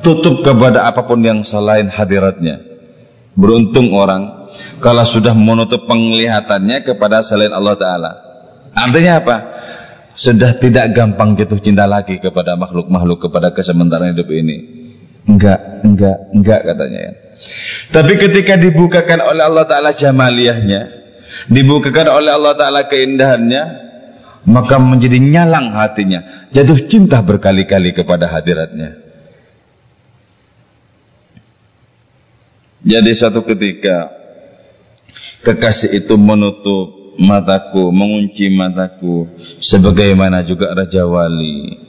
Tutup 0.00 0.40
kepada 0.40 0.88
apa 0.88 1.04
pun 1.04 1.20
yang 1.20 1.44
selain 1.44 1.88
hadiratnya. 1.92 2.60
Beruntung 3.36 3.92
orang 3.94 4.52
kalau 4.82 5.04
sudah 5.06 5.36
menutup 5.36 5.86
penglihatannya 5.86 6.82
kepada 6.82 7.22
selain 7.22 7.52
Allah 7.52 7.76
Ta'ala. 7.78 8.10
Artinya 8.74 9.12
apa? 9.22 9.36
Sudah 10.10 10.58
tidak 10.58 10.90
gampang 10.90 11.38
jatuh 11.38 11.62
cinta 11.62 11.86
lagi 11.86 12.18
kepada 12.18 12.58
makhluk-makhluk, 12.58 13.30
kepada 13.30 13.54
kesementaraan 13.54 14.16
hidup 14.16 14.28
ini. 14.34 14.56
Enggak, 15.30 15.86
enggak, 15.86 16.18
enggak 16.34 16.60
katanya 16.66 17.00
ya. 17.00 17.12
Tapi 17.94 18.12
ketika 18.18 18.54
dibukakan 18.60 19.20
oleh 19.24 19.42
Allah 19.46 19.64
Ta'ala 19.64 19.90
jamaliyahnya, 19.94 20.80
dibukakan 21.48 22.06
oleh 22.10 22.30
Allah 22.34 22.54
Ta'ala 22.58 22.80
keindahannya, 22.90 23.62
maka 24.50 24.76
menjadi 24.80 25.18
nyalang 25.20 25.72
hatinya, 25.76 26.50
jatuh 26.52 26.88
cinta 26.90 27.20
berkali-kali 27.22 27.94
kepada 27.94 28.28
hadiratnya. 28.28 28.99
Jadi 32.80 33.10
suatu 33.12 33.44
ketika 33.44 34.20
Kekasih 35.40 36.04
itu 36.04 36.20
menutup 36.20 37.16
mataku, 37.16 37.88
mengunci 37.88 38.52
mataku, 38.52 39.24
sebagaimana 39.56 40.44
juga 40.44 40.76
Raja 40.76 41.08
Wali. 41.08 41.80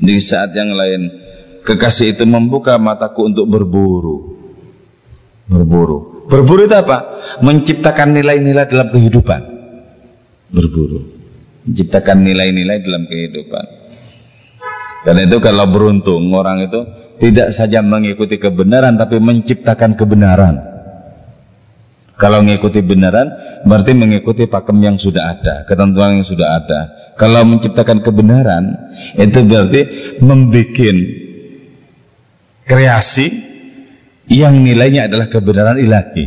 Di 0.00 0.16
saat 0.24 0.56
yang 0.56 0.72
lain, 0.72 1.12
kekasih 1.68 2.16
itu 2.16 2.24
membuka 2.24 2.80
mataku 2.80 3.28
untuk 3.28 3.44
berburu. 3.44 4.40
Berburu. 5.44 6.24
Berburu 6.32 6.64
itu 6.64 6.76
apa? 6.80 6.98
Menciptakan 7.44 8.16
nilai-nilai 8.16 8.64
dalam 8.64 8.88
kehidupan. 8.88 9.40
Berburu. 10.48 11.04
Menciptakan 11.68 12.24
nilai-nilai 12.24 12.80
dalam 12.80 13.04
kehidupan. 13.04 13.64
Karena 15.04 15.28
itu 15.28 15.36
kalau 15.44 15.68
beruntung 15.68 16.32
orang 16.32 16.64
itu 16.64 16.80
tidak 17.22 17.54
saja 17.54 17.78
mengikuti 17.80 18.38
kebenaran 18.40 18.98
tapi 18.98 19.22
menciptakan 19.22 19.94
kebenaran. 19.94 20.74
Kalau 22.14 22.46
mengikuti 22.46 22.78
benaran 22.78 23.26
berarti 23.66 23.90
mengikuti 23.90 24.46
pakem 24.46 24.78
yang 24.78 24.96
sudah 24.98 25.34
ada, 25.34 25.54
ketentuan 25.66 26.18
yang 26.18 26.26
sudah 26.26 26.48
ada. 26.62 26.80
Kalau 27.18 27.42
menciptakan 27.46 28.02
kebenaran 28.02 28.64
itu 29.18 29.38
berarti 29.42 29.80
membuat 30.22 30.78
kreasi 32.66 33.26
yang 34.30 34.62
nilainya 34.62 35.10
adalah 35.10 35.26
kebenaran 35.30 35.78
ilahi. 35.78 36.26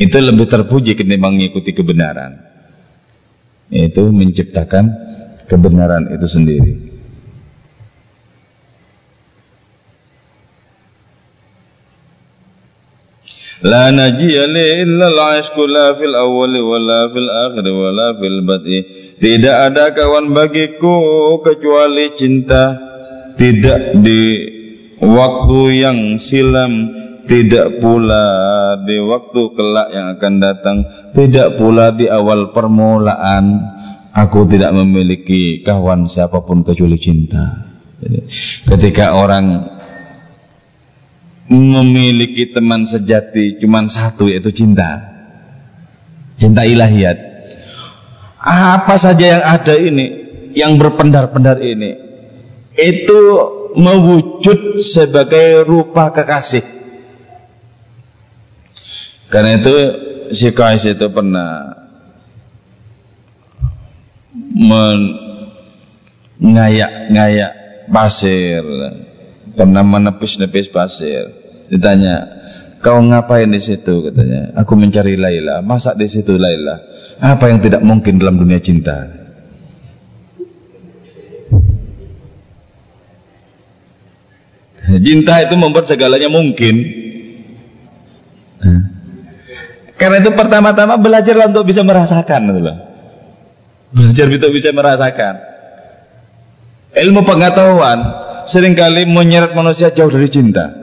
Itu 0.00 0.16
lebih 0.18 0.48
terpuji 0.48 0.96
ketimbang 0.96 1.36
mengikuti 1.36 1.76
kebenaran. 1.76 2.40
Itu 3.68 4.08
menciptakan 4.12 4.84
kebenaran 5.48 6.12
itu 6.12 6.26
sendiri. 6.28 6.91
Li 13.62 14.30
illa 14.82 15.06
al-'ishqu 15.06 15.62
la 15.70 15.94
fil 15.94 16.18
akhir 16.18 17.66
wa 17.70 17.90
la 17.94 18.08
fil 18.18 18.40
bad'i. 18.42 18.78
Tidak 19.22 19.56
ada 19.70 19.94
kawan 19.94 20.34
bagiku 20.34 21.38
kecuali 21.46 22.10
cinta. 22.18 22.90
Tidak 23.38 24.02
di 24.02 24.22
waktu 24.98 25.60
yang 25.78 26.18
silam, 26.18 26.90
tidak 27.30 27.78
pula 27.78 28.26
di 28.82 28.98
waktu 28.98 29.40
kelak 29.54 29.88
yang 29.94 30.06
akan 30.18 30.34
datang, 30.42 30.76
tidak 31.14 31.56
pula 31.56 31.94
di 31.94 32.10
awal 32.10 32.50
permulaan. 32.50 33.72
Aku 34.12 34.44
tidak 34.44 34.76
memiliki 34.76 35.64
kawan 35.64 36.04
siapa 36.04 36.44
pun 36.44 36.60
kecuali 36.60 37.00
cinta. 37.00 37.72
Ketika 38.68 39.16
orang 39.16 39.71
memiliki 41.52 42.48
teman 42.48 42.88
sejati 42.88 43.60
cuma 43.60 43.84
satu 43.84 44.32
yaitu 44.32 44.48
cinta. 44.48 45.12
Cinta 46.40 46.64
ilahiyat. 46.64 47.18
Apa 48.42 48.98
saja 48.98 49.38
yang 49.38 49.42
ada 49.44 49.74
ini 49.76 50.06
yang 50.56 50.74
berpendar-pendar 50.80 51.60
ini 51.62 51.94
itu 52.74 53.20
mewujud 53.76 54.80
sebagai 54.80 55.62
rupa 55.68 56.10
kekasih. 56.10 56.64
Karena 59.28 59.60
itu 59.60 59.76
si 60.32 60.48
Kais 60.52 60.84
itu 60.88 61.06
pernah 61.08 61.72
mengayak-ngayak 66.40 67.52
pasir 67.88 68.64
pernah 69.52 69.84
menepis-nepis 69.84 70.72
pasir 70.72 71.41
Ditanya, 71.72 72.14
kau 72.84 73.00
ngapain 73.00 73.48
di 73.48 73.56
situ? 73.56 74.04
Katanya, 74.12 74.52
aku 74.60 74.76
mencari 74.76 75.16
Laila. 75.16 75.64
Masa 75.64 75.96
di 75.96 76.04
situ 76.04 76.36
Laila? 76.36 76.76
Apa 77.16 77.48
yang 77.48 77.64
tidak 77.64 77.80
mungkin 77.80 78.20
dalam 78.20 78.36
dunia 78.36 78.60
cinta? 78.60 79.08
Cinta 85.00 85.40
itu 85.40 85.54
membuat 85.56 85.88
segalanya 85.88 86.28
mungkin. 86.28 87.00
Karena 89.96 90.20
itu 90.20 90.34
pertama-tama 90.36 91.00
belajar 91.00 91.48
untuk 91.48 91.64
bisa 91.64 91.80
merasakan. 91.80 92.52
Belajar 93.96 94.26
untuk 94.28 94.52
bisa 94.52 94.68
merasakan. 94.76 95.34
Ilmu 96.92 97.24
pengetahuan 97.24 97.98
sering 98.44 98.76
kali 98.76 99.08
menyeret 99.08 99.56
manusia 99.56 99.88
jauh 99.94 100.12
dari 100.12 100.28
cinta. 100.28 100.81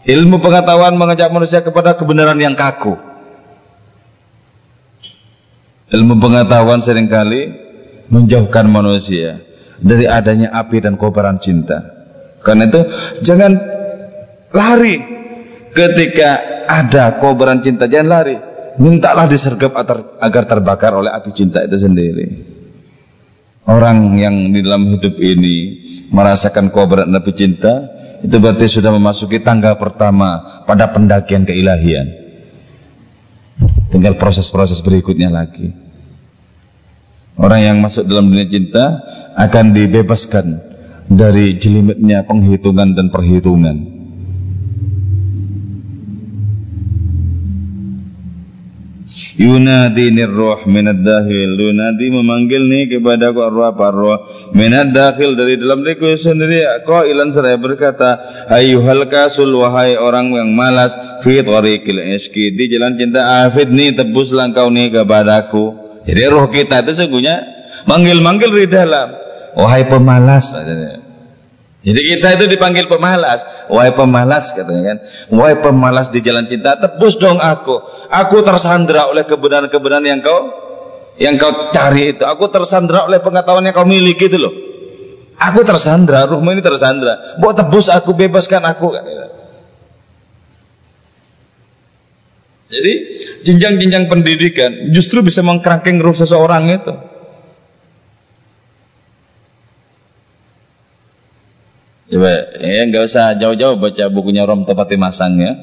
Ilmu 0.00 0.40
pengetahuan 0.40 0.96
mengajak 0.96 1.28
manusia 1.28 1.60
kepada 1.60 1.92
kebenaran 1.92 2.40
yang 2.40 2.56
kaku. 2.56 2.96
Ilmu 5.90 6.14
pengetahuan 6.16 6.80
sering 6.80 7.10
kali 7.10 7.52
menjauhkan 8.08 8.64
manusia 8.70 9.44
dari 9.76 10.08
adanya 10.08 10.56
api 10.56 10.80
dan 10.80 10.96
kobaran 10.96 11.36
cinta. 11.36 11.84
Karena 12.40 12.70
itu 12.70 12.80
jangan 13.20 13.52
lari 14.54 14.96
ketika 15.76 16.30
ada 16.64 17.20
kobaran 17.20 17.60
cinta, 17.60 17.84
jangan 17.90 18.08
lari. 18.08 18.36
Mintalah 18.80 19.28
disergap 19.28 19.76
agar 20.22 20.48
terbakar 20.48 20.96
oleh 20.96 21.12
api 21.12 21.36
cinta 21.36 21.60
itu 21.60 21.76
sendiri. 21.76 22.26
Orang 23.68 24.16
yang 24.16 24.48
di 24.48 24.64
dalam 24.64 24.88
hidup 24.96 25.20
ini 25.20 25.56
merasakan 26.08 26.72
kobaran 26.72 27.12
api 27.12 27.32
cinta, 27.36 27.99
itu 28.20 28.36
berarti 28.36 28.66
sudah 28.68 28.92
memasuki 28.92 29.40
tangga 29.40 29.76
pertama 29.76 30.62
pada 30.68 30.88
pendakian 30.92 31.44
keilahian. 31.44 32.08
Tinggal 33.92 34.16
proses-proses 34.16 34.80
berikutnya 34.80 35.28
lagi. 35.28 35.72
Orang 37.40 37.60
yang 37.60 37.76
masuk 37.80 38.04
dalam 38.04 38.28
dunia 38.28 38.46
cinta 38.46 39.00
akan 39.36 39.72
dibebaskan 39.72 40.46
dari 41.10 41.58
jelimetnya 41.58 42.22
penghitungan 42.28 42.94
dan 42.94 43.08
perhitungan. 43.08 43.99
Yunadi 49.40 50.12
roh 50.28 50.68
minad 50.68 51.00
dahil 51.00 51.56
Yunadi 51.56 52.12
memanggil 52.12 52.60
nih 52.60 52.92
kepada 52.92 53.32
roh 53.32 53.64
apa 53.64 53.88
roh 53.88 54.18
minad 54.52 54.92
dahil 54.92 55.32
dari 55.32 55.56
dalam 55.56 55.80
diriku 55.80 56.12
sendiri 56.20 56.84
Kau 56.84 57.08
ilan 57.08 57.32
seraya 57.32 57.56
berkata 57.56 58.20
Ayuhal 58.52 59.08
kasul 59.08 59.48
wahai 59.56 59.96
orang 59.96 60.28
yang 60.36 60.52
malas 60.52 60.92
Fi 61.24 61.40
tariqil 61.40 62.20
iski 62.20 62.52
Di 62.52 62.68
jalan 62.68 63.00
cinta 63.00 63.48
afid 63.48 63.72
nih 63.72 63.96
tebus 63.96 64.28
langkau 64.28 64.68
nih 64.68 64.92
kepadaku 64.92 65.72
Jadi 66.04 66.20
roh 66.28 66.52
kita 66.52 66.84
itu 66.84 67.00
sesungguhnya 67.00 67.40
Manggil-manggil 67.88 68.52
di 68.52 68.68
dalam 68.68 69.08
Wahai 69.56 69.88
pemalas 69.88 70.52
jadi 71.80 71.96
kita 71.96 72.28
itu 72.36 72.44
dipanggil 72.44 72.92
pemalas. 72.92 73.40
Wahai 73.72 73.96
pemalas 73.96 74.52
katanya 74.52 74.82
kan. 74.84 74.98
Wahai 75.32 75.56
pemalas 75.64 76.12
di 76.12 76.20
jalan 76.20 76.44
cinta, 76.44 76.76
tebus 76.76 77.16
dong 77.16 77.40
aku. 77.40 77.80
Aku 78.10 78.42
tersandra 78.42 79.06
oleh 79.06 79.22
kebenaran-kebenaran 79.22 80.02
yang 80.02 80.18
kau 80.18 80.50
yang 81.14 81.38
kau 81.38 81.70
cari 81.70 82.18
itu. 82.18 82.26
Aku 82.26 82.50
tersandra 82.50 83.06
oleh 83.06 83.22
pengetahuan 83.22 83.62
yang 83.62 83.76
kau 83.76 83.86
miliki 83.86 84.26
itu 84.26 84.34
loh. 84.34 84.50
Aku 85.40 85.64
tersandra, 85.64 86.28
ruhmu 86.28 86.52
ini 86.52 86.60
tersandra. 86.60 87.38
Buat 87.40 87.64
tebus 87.64 87.88
aku, 87.88 88.12
bebaskan 88.12 88.60
aku. 88.66 88.92
Jadi 92.70 92.92
jenjang-jenjang 93.48 94.06
pendidikan 94.06 94.92
justru 94.94 95.24
bisa 95.24 95.42
mengkerangkeng 95.42 95.98
ruh 95.98 96.14
seseorang 96.14 96.70
itu. 96.70 96.94
Coba 102.10 102.30
ya 102.58 102.82
nggak 102.90 103.04
usah 103.06 103.38
jauh-jauh 103.38 103.78
baca 103.78 104.04
bukunya 104.10 104.42
Rom 104.42 104.66
Topati 104.66 104.98
Masang 104.98 105.38
ya 105.38 105.54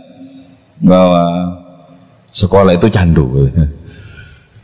bahwa 0.80 1.24
sekolah 2.32 2.76
itu 2.76 2.88
candu. 2.92 3.48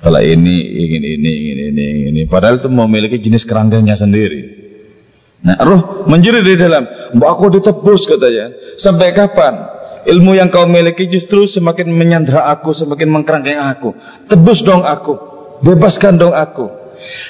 Kalau 0.04 0.20
ini 0.20 0.56
ingin 0.84 1.04
ini 1.04 1.32
ingin 1.32 1.60
ini 1.72 1.86
ini 2.12 2.22
padahal 2.28 2.60
itu 2.60 2.68
memiliki 2.68 3.18
jenis 3.24 3.48
kerangkanya 3.48 3.96
sendiri. 3.96 4.64
Nah, 5.44 5.60
roh 5.60 6.08
menjerit 6.08 6.44
di 6.44 6.56
dalam, 6.56 6.88
"Mbak 7.16 7.30
aku 7.30 7.46
ditebus," 7.60 8.08
katanya. 8.08 8.52
"Sampai 8.80 9.12
kapan? 9.12 9.60
Ilmu 10.04 10.36
yang 10.36 10.52
kau 10.52 10.68
miliki 10.68 11.08
justru 11.08 11.48
semakin 11.48 11.88
menyandra 11.88 12.48
aku, 12.52 12.76
semakin 12.76 13.08
mengkerangkeng 13.12 13.60
aku. 13.60 13.96
Tebus 14.28 14.64
dong 14.64 14.84
aku. 14.84 15.16
Bebaskan 15.64 16.20
dong 16.20 16.36
aku." 16.36 16.68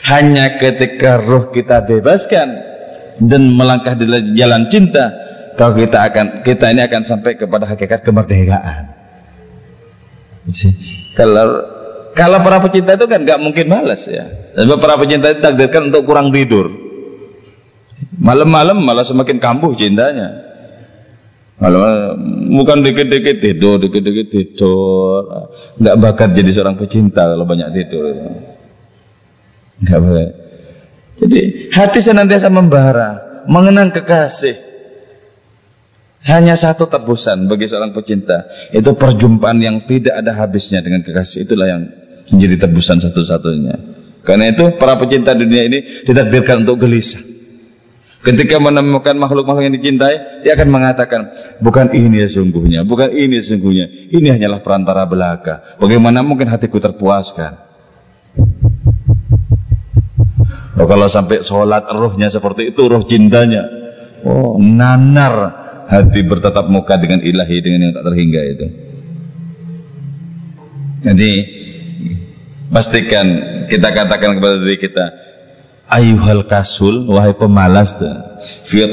Hanya 0.06 0.62
ketika 0.62 1.22
roh 1.22 1.50
kita 1.50 1.82
bebaskan, 1.86 2.74
dan 3.22 3.54
melangkah 3.54 3.94
di 3.94 4.06
jalan 4.38 4.70
cinta, 4.74 5.14
kalau 5.54 5.78
kita 5.78 6.10
akan 6.10 6.26
kita 6.42 6.74
ini 6.74 6.82
akan 6.86 7.02
sampai 7.06 7.38
kepada 7.38 7.70
hakikat 7.70 8.02
kemerdekaan. 8.02 8.93
Kalau 11.16 11.48
kalau 12.14 12.38
para 12.46 12.62
pecinta 12.62 12.94
itu 12.94 13.06
kan 13.10 13.26
nggak 13.26 13.42
mungkin 13.42 13.66
malas 13.66 14.06
ya. 14.06 14.54
Sebab 14.54 14.78
para 14.78 14.96
pecinta 15.02 15.34
itu 15.34 15.42
takdirkan 15.42 15.90
untuk 15.90 16.06
kurang 16.06 16.30
tidur. 16.30 16.70
Malam-malam 18.22 18.78
malah 18.78 19.04
semakin 19.04 19.42
kambuh 19.42 19.74
cintanya. 19.74 20.54
Malam 21.58 22.18
bukan 22.54 22.86
dikit-dikit 22.86 23.42
tidur, 23.42 23.82
dikit-dikit 23.82 24.28
tidur. 24.30 25.50
Nggak 25.82 25.96
bakat 25.98 26.30
jadi 26.38 26.50
seorang 26.54 26.78
pecinta 26.78 27.26
kalau 27.26 27.46
banyak 27.50 27.70
tidur. 27.74 28.04
Nggak 29.82 30.00
bakat. 30.02 30.32
Jadi 31.24 31.40
hati 31.72 32.00
senantiasa 32.02 32.50
membara, 32.50 33.42
mengenang 33.50 33.90
kekasih. 33.90 34.73
Hanya 36.24 36.56
satu 36.56 36.88
tebusan 36.88 37.52
bagi 37.52 37.68
seorang 37.68 37.92
pecinta. 37.92 38.48
Itu 38.72 38.96
perjumpaan 38.96 39.60
yang 39.60 39.84
tidak 39.84 40.24
ada 40.24 40.32
habisnya 40.40 40.80
dengan 40.80 41.04
kekasih. 41.04 41.44
Itulah 41.44 41.68
yang 41.68 41.82
menjadi 42.32 42.64
tebusan 42.68 43.04
satu-satunya. 43.04 43.76
Karena 44.24 44.56
itu 44.56 44.80
para 44.80 44.96
pecinta 44.96 45.36
dunia 45.36 45.68
ini 45.68 46.08
ditadbirkan 46.08 46.64
untuk 46.64 46.88
gelisah. 46.88 47.20
Ketika 48.24 48.56
menemukan 48.56 49.20
makhluk-makhluk 49.20 49.68
yang 49.68 49.76
dicintai, 49.76 50.48
dia 50.48 50.56
akan 50.56 50.72
mengatakan, 50.72 51.22
bukan 51.60 51.92
ini 51.92 52.24
sesungguhnya, 52.24 52.88
bukan 52.88 53.12
ini 53.12 53.44
sesungguhnya. 53.44 54.16
Ini 54.16 54.40
hanyalah 54.40 54.64
perantara 54.64 55.04
belaka. 55.04 55.76
Bagaimana 55.76 56.24
mungkin 56.24 56.48
hatiku 56.48 56.80
terpuaskan? 56.80 57.60
Oh, 60.80 60.88
kalau 60.88 61.12
sampai 61.12 61.44
sholat 61.44 61.84
rohnya 61.92 62.32
seperti 62.32 62.72
itu, 62.72 62.82
roh 62.88 63.04
cintanya. 63.04 63.68
Oh, 64.24 64.56
nanar 64.56 65.63
hati 65.88 66.22
bertatap 66.24 66.66
muka 66.72 66.96
dengan 67.00 67.20
ilahi 67.24 67.58
dengan 67.60 67.90
yang 67.90 67.94
tak 67.96 68.06
terhingga 68.08 68.42
itu. 68.48 68.68
Jadi 71.04 71.32
pastikan 72.72 73.26
kita 73.68 73.92
katakan 73.92 74.40
kepada 74.40 74.56
diri 74.64 74.80
kita 74.80 75.06
ayuhal 75.92 76.48
kasul 76.48 77.12
wahai 77.12 77.36
pemalas 77.36 77.92
fi 78.72 78.88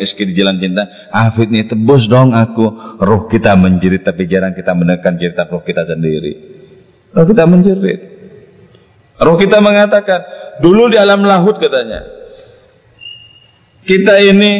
iski 0.00 0.30
di 0.30 0.32
jalan 0.38 0.62
cinta 0.62 1.10
afid 1.10 1.50
nih 1.50 1.66
tebus 1.66 2.06
dong 2.06 2.32
aku. 2.32 2.98
Roh 3.02 3.26
kita 3.26 3.58
menjerit 3.58 4.06
tapi 4.06 4.30
jarang 4.30 4.54
kita 4.54 4.72
menekan 4.72 5.18
jeritan 5.18 5.50
roh 5.50 5.62
kita 5.62 5.82
sendiri. 5.84 6.32
Roh 7.12 7.26
kita 7.26 7.44
menjerit. 7.44 8.00
Roh 9.18 9.36
kita 9.40 9.58
mengatakan 9.58 10.20
dulu 10.62 10.92
di 10.92 10.96
alam 10.96 11.24
lahut 11.26 11.56
katanya 11.58 12.16
kita 13.86 14.18
ini 14.18 14.52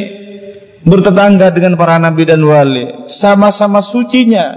bertetangga 0.86 1.50
dengan 1.50 1.74
para 1.74 1.98
nabi 1.98 2.22
dan 2.22 2.40
wali, 2.46 3.10
sama-sama 3.10 3.82
sucinya 3.82 4.54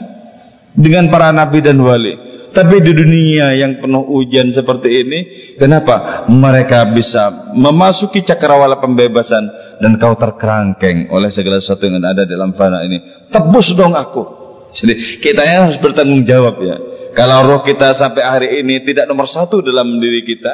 dengan 0.78 1.10
para 1.10 1.34
nabi 1.34 1.66
dan 1.66 1.82
wali. 1.82 2.30
Tapi 2.50 2.82
di 2.82 2.98
dunia 2.98 3.54
yang 3.54 3.78
penuh 3.78 4.10
ujian 4.10 4.50
seperti 4.50 4.90
ini, 5.06 5.20
kenapa 5.62 6.26
mereka 6.34 6.82
bisa 6.90 7.54
memasuki 7.54 8.26
cakrawala 8.26 8.82
pembebasan 8.82 9.78
dan 9.78 10.02
kau 10.02 10.18
terkerangkeng 10.18 11.14
oleh 11.14 11.30
segala 11.30 11.62
sesuatu 11.62 11.86
yang 11.86 12.02
ada 12.02 12.26
dalam 12.26 12.58
fana 12.58 12.82
ini? 12.90 13.30
Tebus 13.30 13.78
dong 13.78 13.94
aku. 13.94 14.40
Jadi 14.74 15.22
kita 15.22 15.46
yang 15.46 15.70
harus 15.70 15.78
bertanggung 15.78 16.26
jawab 16.26 16.58
ya. 16.62 16.78
Kalau 17.14 17.46
roh 17.46 17.62
kita 17.62 17.94
sampai 17.94 18.22
hari 18.26 18.48
ini 18.66 18.82
tidak 18.82 19.06
nomor 19.06 19.30
satu 19.30 19.62
dalam 19.62 20.02
diri 20.02 20.26
kita, 20.26 20.54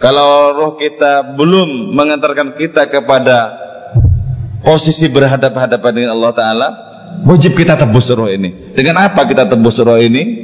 kalau 0.00 0.52
roh 0.52 0.72
kita 0.76 1.36
belum 1.40 1.92
mengantarkan 1.92 2.52
kita 2.56 2.92
kepada 2.92 3.64
posisi 4.64 5.06
berhadapan-hadapan 5.12 5.92
dengan 5.92 6.10
Allah 6.16 6.32
Ta'ala 6.32 6.68
wajib 7.22 7.54
kita 7.54 7.78
tebus 7.78 8.10
roh 8.10 8.26
ini. 8.26 8.74
Dengan 8.74 9.04
apa 9.04 9.28
kita 9.28 9.46
tebus 9.46 9.78
roh 9.84 10.00
ini? 10.00 10.42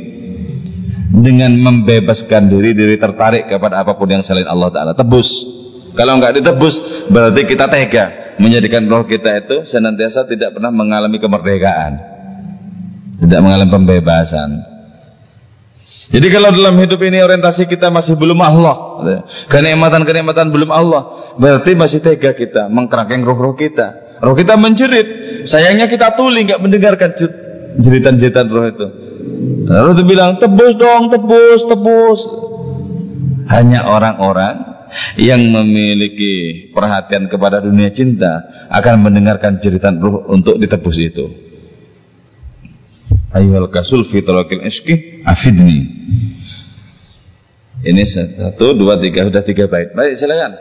Dengan 1.11 1.51
membebaskan 1.59 2.47
diri 2.47 2.71
diri 2.71 2.95
tertarik 2.95 3.51
kepada 3.51 3.83
apa 3.83 3.99
pun 3.99 4.07
yang 4.07 4.23
selain 4.23 4.47
Allah 4.47 4.71
Ta'ala. 4.71 4.93
Tebus. 4.95 5.29
Kalau 5.99 6.23
nggak 6.23 6.39
ditebus 6.39 6.75
berarti 7.11 7.43
kita 7.49 7.67
tega. 7.67 8.07
Menjadikan 8.41 8.89
roh 8.89 9.05
kita 9.05 9.37
itu 9.37 9.69
senantiasa 9.69 10.25
tidak 10.25 10.57
pernah 10.57 10.73
mengalami 10.73 11.21
kemerdekaan. 11.21 11.93
Tidak 13.21 13.41
mengalami 13.43 13.69
pembebasan. 13.69 14.71
Jadi 16.11 16.27
kalau 16.33 16.51
dalam 16.51 16.75
hidup 16.81 16.99
ini 17.07 17.23
orientasi 17.23 17.71
kita 17.71 17.87
masih 17.93 18.19
belum 18.19 18.43
Allah, 18.43 18.75
kenikmatan-kenikmatan 19.47 20.51
belum 20.51 20.71
Allah, 20.75 21.35
berarti 21.39 21.79
masih 21.79 22.03
tega 22.03 22.35
kita 22.35 22.67
mengkerangkeng 22.67 23.23
roh-roh 23.23 23.55
kita. 23.55 24.10
Roh 24.21 24.37
kita 24.37 24.55
menjerit. 24.61 25.09
Sayangnya 25.49 25.89
kita 25.89 26.13
tuli 26.13 26.45
nggak 26.45 26.61
mendengarkan 26.61 27.17
jeritan-jeritan 27.81 28.47
roh 28.53 28.69
itu. 28.69 28.87
Lalu 29.65 29.89
itu 29.97 30.05
bilang 30.05 30.37
tebus 30.37 30.77
dong, 30.77 31.09
tebus, 31.09 31.61
tebus. 31.65 32.21
Hanya 33.49 33.89
orang-orang 33.89 34.85
yang 35.17 35.41
memiliki 35.41 36.69
perhatian 36.77 37.33
kepada 37.33 37.65
dunia 37.65 37.89
cinta 37.91 38.45
akan 38.69 39.09
mendengarkan 39.09 39.57
jeritan 39.57 39.97
roh 39.97 40.29
untuk 40.29 40.61
ditebus 40.61 40.97
itu. 41.01 41.27
Ayuhal 43.33 43.71
kasul 43.73 44.05
fitrokil 44.11 44.61
iski 44.67 45.25
afidni. 45.25 45.87
Ini 47.81 48.03
satu, 48.05 48.77
dua, 48.77 49.01
tiga, 49.01 49.25
sudah 49.25 49.41
tiga 49.41 49.65
bait. 49.65 49.97
Baik, 49.97 50.21
silakan. 50.21 50.53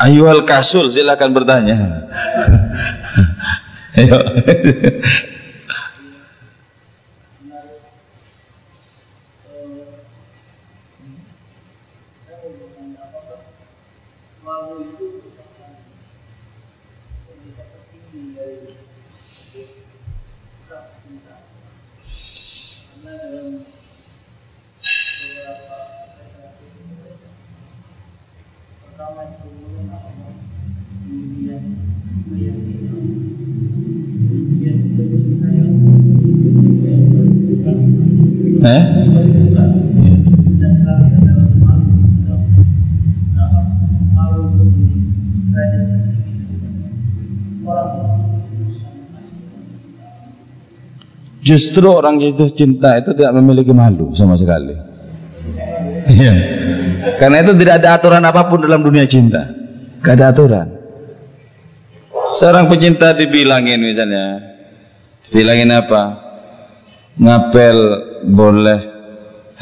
Ayuhal 0.00 0.48
kasul 0.48 0.88
silakan 0.88 1.36
bertanya. 1.36 1.76
Ayo. 4.00 4.16
Justru 51.50 51.90
orang 51.90 52.22
jatuh 52.22 52.54
cinta 52.54 52.94
itu 53.02 53.10
tidak 53.10 53.34
memiliki 53.42 53.74
malu 53.74 54.14
sama 54.14 54.38
sekali. 54.38 54.70
Iya. 56.06 56.34
Karena 57.18 57.42
itu 57.42 57.58
tidak 57.58 57.74
ada 57.82 57.88
aturan 57.98 58.22
apa 58.22 58.46
pun 58.46 58.62
dalam 58.62 58.86
dunia 58.86 59.02
cinta. 59.10 59.50
Tidak 59.98 60.14
ada 60.14 60.30
aturan. 60.30 60.66
Seorang 62.38 62.70
pecinta 62.70 63.18
dibilangin 63.18 63.82
misalnya, 63.82 64.38
bilangin 65.34 65.74
apa? 65.74 66.02
Ngapel 67.18 67.78
boleh 68.30 68.80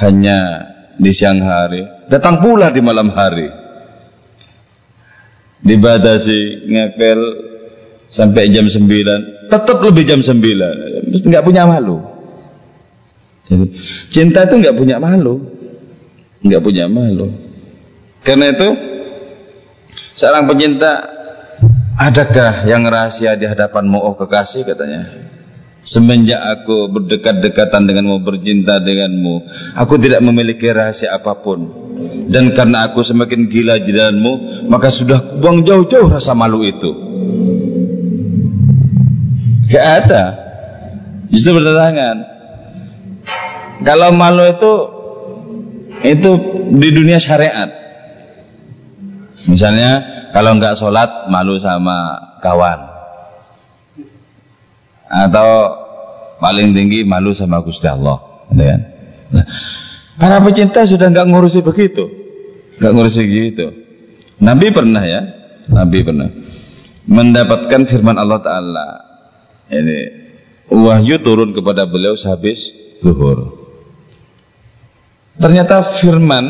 hanya 0.05 0.39
di 1.01 1.09
siang 1.09 1.41
hari, 1.41 1.89
datang 2.13 2.45
pula 2.45 2.69
di 2.69 2.85
malam 2.85 3.09
hari. 3.17 3.49
Dibatasi 5.65 6.69
ngepel 6.69 7.48
sampai 8.09 8.53
jam 8.53 8.69
9, 8.69 9.49
tetap 9.49 9.79
lebih 9.85 10.05
jam 10.05 10.21
9. 10.21 10.37
Mesti 11.09 11.27
nggak 11.29 11.47
punya 11.47 11.65
malu. 11.65 12.01
Cinta 14.13 14.45
itu 14.45 14.55
nggak 14.61 14.77
punya 14.77 14.97
malu. 15.01 15.41
nggak 16.39 16.63
punya 16.63 16.87
malu. 16.87 17.35
Karena 18.23 18.55
itu 18.55 18.69
seorang 20.15 20.47
pecinta 20.47 21.03
adakah 21.99 22.63
yang 22.71 22.87
rahasia 22.87 23.35
di 23.35 23.43
hadapanmu 23.43 23.99
oh 23.99 24.15
kekasih 24.15 24.63
katanya 24.63 25.29
Semenjak 25.79 26.43
aku 26.43 26.91
berdekat-dekatan 26.91 27.87
denganmu, 27.87 28.21
bercinta 28.21 28.83
denganmu, 28.83 29.47
aku 29.79 29.95
tidak 30.03 30.21
memiliki 30.27 30.67
rahasia 30.75 31.15
apa 31.15 31.39
pun. 31.39 31.71
Dan 32.29 32.53
karena 32.53 32.91
aku 32.91 33.07
semakin 33.07 33.47
gila 33.47 33.79
jalanmu, 33.81 34.67
maka 34.69 34.91
sudah 34.91 35.39
buang 35.39 35.63
jauh-jauh 35.63 36.11
rasa 36.11 36.35
malu 36.35 36.67
itu. 36.67 36.91
Gak 39.69 39.87
ada. 40.05 40.23
Justru 41.29 41.61
bertentangan. 41.61 42.17
Kalau 43.85 44.11
malu 44.17 44.43
itu 44.49 44.73
itu 46.03 46.31
di 46.73 46.89
dunia 46.91 47.21
syariat. 47.21 47.69
Misalnya 49.47 50.03
kalau 50.35 50.59
nggak 50.59 50.75
sholat 50.81 51.31
malu 51.31 51.61
sama 51.61 52.17
kawan. 52.43 52.81
Atau 55.09 55.49
paling 56.43 56.75
tinggi 56.75 57.07
malu 57.07 57.37
sama 57.37 57.63
Gusti 57.63 57.87
Allah. 57.87 58.19
Gitu 58.51 58.65
kan? 58.65 58.81
Nah, 59.29 59.45
para 60.17 60.37
pecinta 60.43 60.83
sudah 60.89 61.07
nggak 61.13 61.29
ngurusi 61.29 61.61
begitu. 61.63 62.09
Nggak 62.81 62.93
ngurusi 62.97 63.23
gitu. 63.29 63.67
Nabi 64.43 64.73
pernah 64.73 65.05
ya. 65.05 65.21
Nabi 65.69 66.01
pernah 66.01 66.29
mendapatkan 67.09 67.89
firman 67.89 68.21
Allah 68.21 68.41
Ta'ala 68.45 69.08
ini 69.69 69.99
wahyu 70.69 71.21
turun 71.21 71.53
kepada 71.57 71.85
beliau 71.89 72.17
sehabis 72.17 72.73
zuhur 73.01 73.57
ternyata 75.39 76.01
firman 76.01 76.45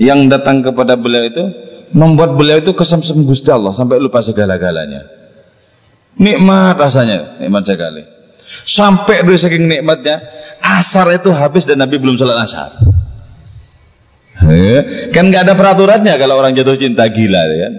yang 0.00 0.26
datang 0.28 0.64
kepada 0.64 0.96
beliau 0.96 1.24
itu 1.28 1.44
membuat 1.92 2.34
beliau 2.34 2.62
itu 2.62 2.72
kesemsem 2.72 3.22
Gusti 3.26 3.50
Allah 3.52 3.74
sampai 3.76 4.00
lupa 4.00 4.22
segala-galanya 4.24 5.20
Nikmat 6.20 6.76
rasanya, 6.76 7.40
nikmat 7.40 7.64
sekali. 7.64 8.02
Sampai 8.66 9.22
dari 9.22 9.38
saking 9.38 9.64
nikmatnya, 9.70 10.20
asar 10.60 11.08
itu 11.14 11.30
habis 11.30 11.64
dan 11.64 11.80
Nabi 11.80 11.96
belum 11.96 12.18
sholat 12.18 12.44
asar. 12.44 12.70
Kan 15.14 15.30
nggak 15.30 15.46
ada 15.46 15.54
peraturannya 15.54 16.14
kalau 16.20 16.36
orang 16.36 16.52
jatuh 16.52 16.76
cinta 16.76 17.06
gila, 17.08 17.40
ya 17.46 17.56
kan? 17.68 17.74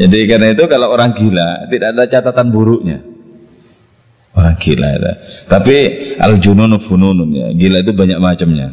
Jadi 0.00 0.18
karena 0.26 0.46
itu 0.52 0.64
kalau 0.68 0.90
orang 0.90 1.16
gila 1.16 1.70
tidak 1.72 1.88
ada 1.94 2.04
catatan 2.08 2.48
buruknya. 2.50 2.98
Orang 4.30 4.56
gila 4.62 4.88
ya. 4.94 5.12
Tapi 5.50 5.76
al 6.16 6.38
junun 6.38 6.78
fununun 6.86 7.30
ya. 7.34 7.46
Gila 7.54 7.82
itu 7.82 7.92
banyak 7.92 8.18
macamnya. 8.22 8.68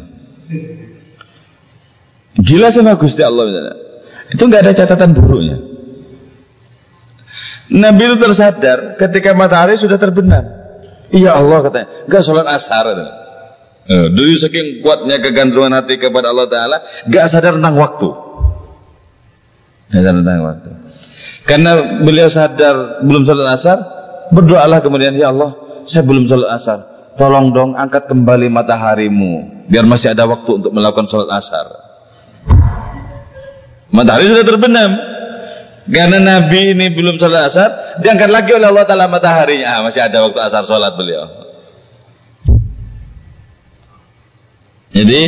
Gila 2.38 2.70
sama 2.70 2.94
Gusti 2.94 3.22
Allah 3.26 3.44
misalnya. 3.50 3.76
Itu 4.30 4.42
nggak 4.46 4.62
ada 4.62 4.72
catatan 4.76 5.10
buruknya. 5.16 5.56
Nabi 7.68 8.00
itu 8.08 8.16
tersadar 8.16 8.96
ketika 8.96 9.36
matahari 9.36 9.76
sudah 9.76 10.00
terbenam. 10.00 10.44
Iya 11.08 11.36
Allah 11.36 11.64
katanya, 11.64 11.88
nggak 12.08 12.22
sholat 12.24 12.46
asar. 12.48 12.86
Uh, 13.88 14.12
dari 14.12 14.36
saking 14.36 14.84
kuatnya 14.84 15.16
kegandrungan 15.24 15.72
hati 15.72 15.96
kepada 15.96 16.28
Allah 16.32 16.48
Taala, 16.48 16.76
nggak 17.08 17.24
sadar 17.28 17.56
tentang 17.56 17.76
waktu. 17.80 18.08
Nggak 19.88 20.02
sadar 20.04 20.16
tentang 20.20 20.40
waktu. 20.44 20.70
Karena 21.48 21.70
beliau 22.04 22.28
sadar 22.28 23.00
belum 23.04 23.24
sholat 23.24 23.48
asar, 23.56 23.78
berdoalah 24.32 24.80
kemudian 24.80 25.16
ya 25.16 25.32
Allah, 25.32 25.82
saya 25.84 26.04
belum 26.04 26.28
sholat 26.28 26.50
asar. 26.54 26.78
Tolong 27.18 27.50
dong 27.50 27.74
angkat 27.74 28.06
kembali 28.06 28.46
mataharimu 28.46 29.66
biar 29.66 29.82
masih 29.82 30.14
ada 30.14 30.24
waktu 30.30 30.62
untuk 30.62 30.70
melakukan 30.70 31.10
sholat 31.10 31.28
asar. 31.34 31.66
Matahari 33.90 34.30
sudah 34.30 34.46
terbenam. 34.46 34.90
Karena 35.88 36.20
Nabi 36.20 36.76
ini 36.76 36.92
belum 36.92 37.16
sholat 37.16 37.48
asar, 37.48 37.68
diangkat 38.04 38.28
lagi 38.28 38.52
oleh 38.52 38.68
Allah 38.68 38.84
Ta'ala 38.84 39.08
mataharinya. 39.08 39.66
Ah, 39.66 39.80
masih 39.82 40.04
ada 40.04 40.20
waktu 40.24 40.38
asar 40.40 40.62
sholat 40.68 40.92
beliau. 40.94 41.26
Jadi 44.92 45.20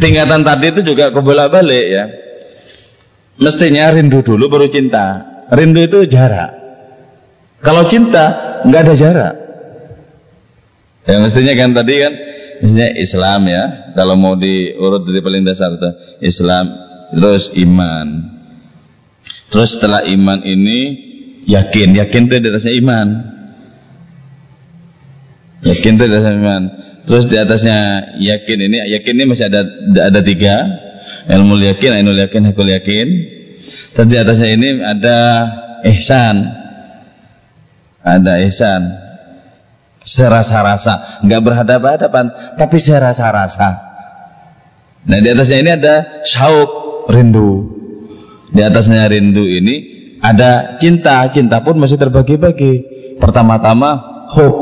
tingkatan 0.00 0.42
tadi 0.42 0.66
itu 0.74 0.80
juga 0.92 1.12
kebolak 1.12 1.52
balik 1.52 1.86
ya. 1.88 2.04
Mestinya 3.38 3.94
rindu 3.94 4.20
dulu 4.26 4.50
baru 4.50 4.66
cinta. 4.66 5.24
Rindu 5.54 5.80
itu 5.86 5.98
jarak. 6.10 6.57
Kalau 7.58 7.82
cinta 7.90 8.24
nggak 8.66 8.82
ada 8.86 8.94
jarak. 8.94 9.34
Ya 11.08 11.16
mestinya 11.24 11.54
kan 11.56 11.70
tadi 11.72 11.94
kan 11.98 12.12
mestinya 12.62 12.88
Islam 12.94 13.40
ya. 13.48 13.62
Kalau 13.96 14.14
mau 14.14 14.38
diurut 14.38 15.02
dari 15.08 15.20
paling 15.24 15.42
dasar 15.42 15.74
itu 15.74 15.90
Islam 16.22 16.64
terus 17.16 17.50
iman. 17.56 18.38
Terus 19.48 19.68
setelah 19.74 20.04
iman 20.04 20.44
ini 20.44 20.80
yakin, 21.48 21.96
yakin 21.96 22.22
itu 22.28 22.34
di 22.36 22.48
atasnya 22.52 22.74
iman. 22.84 23.08
Yakin 25.64 25.92
itu 25.96 26.04
di 26.04 26.12
atasnya 26.12 26.36
iman. 26.36 26.62
Terus 27.08 27.24
di 27.24 27.36
atasnya 27.40 27.78
yakin 28.20 28.58
ini, 28.68 28.76
yakin 28.92 29.12
ini 29.16 29.24
masih 29.24 29.48
ada 29.48 29.64
ada 30.12 30.20
tiga. 30.20 30.56
Ilmu 31.28 31.60
yakin, 31.60 32.04
ainul 32.04 32.20
yakin, 32.20 32.52
hakul 32.52 32.68
yakin. 32.68 33.08
Terus 33.96 34.06
di 34.12 34.16
atasnya 34.20 34.48
ini 34.52 34.68
ada 34.84 35.18
ihsan. 35.88 36.36
Ada 38.02 38.42
ihsan. 38.48 38.82
Serasa-rasa, 39.98 41.18
nggak 41.26 41.42
berhadapan-hadapan, 41.42 42.30
tapi 42.56 42.78
serasa-rasa. 42.80 43.68
Nah 45.04 45.18
di 45.20 45.28
atasnya 45.28 45.58
ini 45.60 45.70
ada 45.74 46.24
syauk, 46.24 46.70
rindu. 47.12 47.76
Di 48.48 48.64
atasnya 48.64 49.04
rindu 49.10 49.44
ini 49.44 49.74
ada 50.24 50.80
cinta, 50.80 51.28
cinta 51.28 51.60
pun 51.60 51.76
masih 51.76 52.00
terbagi-bagi. 52.00 52.96
Pertama-tama 53.20 54.24
hub. 54.32 54.56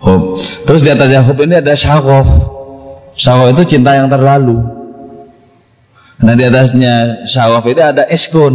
Hub. 0.00 0.40
Terus 0.64 0.80
di 0.80 0.90
atasnya 0.94 1.20
hub 1.26 1.36
ini 1.44 1.60
ada 1.60 1.76
syagof. 1.76 2.24
Syagof 3.18 3.52
itu 3.58 3.76
cinta 3.76 3.98
yang 3.98 4.08
terlalu. 4.08 4.56
Nah 6.20 6.36
di 6.38 6.44
atasnya 6.46 7.26
syagof 7.28 7.66
itu 7.68 7.82
ada. 7.82 8.06
Yang 8.08 8.54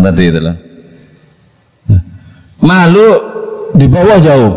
tadi 0.00 0.24
itulah. 0.26 0.71
Malu 2.62 3.10
di 3.74 3.86
bawah 3.90 4.18
jauh. 4.22 4.52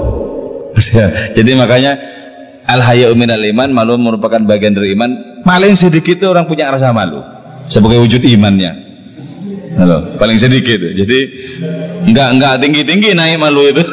Jadi 1.36 1.52
makanya 1.58 1.98
al 2.70 2.82
hayau 2.86 3.18
minal 3.18 3.42
iman, 3.42 3.70
malu 3.74 3.98
merupakan 3.98 4.40
bagian 4.46 4.78
dari 4.78 4.94
iman. 4.94 5.42
Paling 5.42 5.74
sedikit 5.74 6.22
itu 6.22 6.26
orang 6.30 6.46
punya 6.46 6.70
rasa 6.70 6.94
malu 6.94 7.22
sebagai 7.66 8.02
wujud 8.02 8.22
imannya. 8.22 8.86
Halo, 9.76 10.16
paling 10.16 10.40
sedikit. 10.40 10.80
Jadi 10.80 11.20
enggak 12.08 12.30
enggak 12.38 12.54
tinggi-tinggi 12.64 13.12
naik 13.12 13.42
malu 13.42 13.68
itu. 13.68 13.84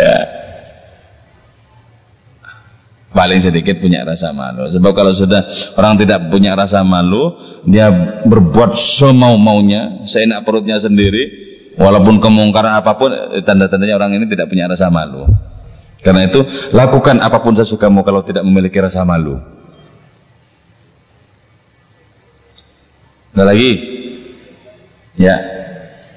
ya. 0.00 0.18
Paling 3.14 3.38
sedikit 3.38 3.78
punya 3.78 4.02
rasa 4.02 4.34
malu. 4.34 4.66
Sebab 4.66 4.90
kalau 4.90 5.14
sudah 5.14 5.46
orang 5.78 5.94
tidak 6.02 6.34
punya 6.34 6.58
rasa 6.58 6.82
malu, 6.82 7.30
dia 7.62 7.86
berbuat 8.26 8.74
semau-maunya, 8.98 10.02
seenak 10.10 10.42
perutnya 10.42 10.82
sendiri, 10.82 11.43
walaupun 11.78 12.20
kemungkaran 12.22 12.74
apa 12.78 12.92
pun, 12.98 13.10
tanda-tandanya 13.42 13.94
orang 13.98 14.14
ini 14.18 14.26
tidak 14.30 14.50
punya 14.50 14.70
rasa 14.70 14.90
malu. 14.90 15.26
Karena 16.04 16.28
itu 16.28 16.44
lakukan 16.74 17.16
apa 17.22 17.40
pun 17.40 17.56
sesukamu 17.56 18.04
kalau 18.04 18.20
tidak 18.26 18.44
memiliki 18.44 18.76
rasa 18.76 19.04
malu. 19.08 19.40
Ada 23.34 23.44
lagi? 23.50 23.70
Ya. 25.18 25.36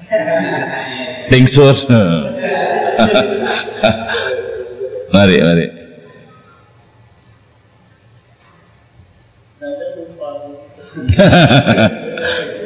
Tingsur. 1.32 1.74
mari, 5.14 5.36
mari. 5.42 5.78
ruh-ruh 10.98 12.54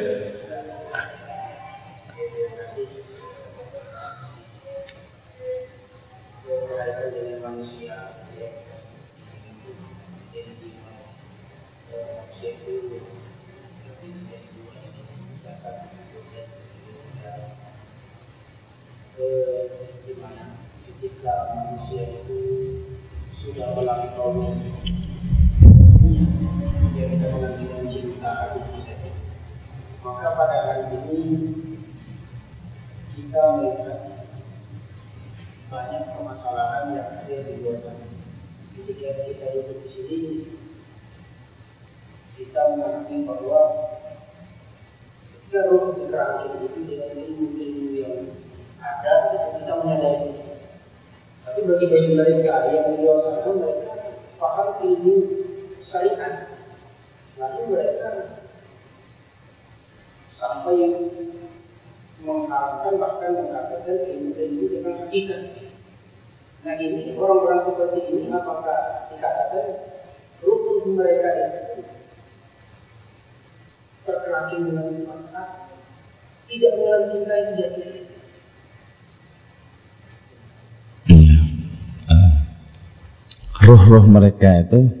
mereka 84.13 84.61
itu 84.61 84.93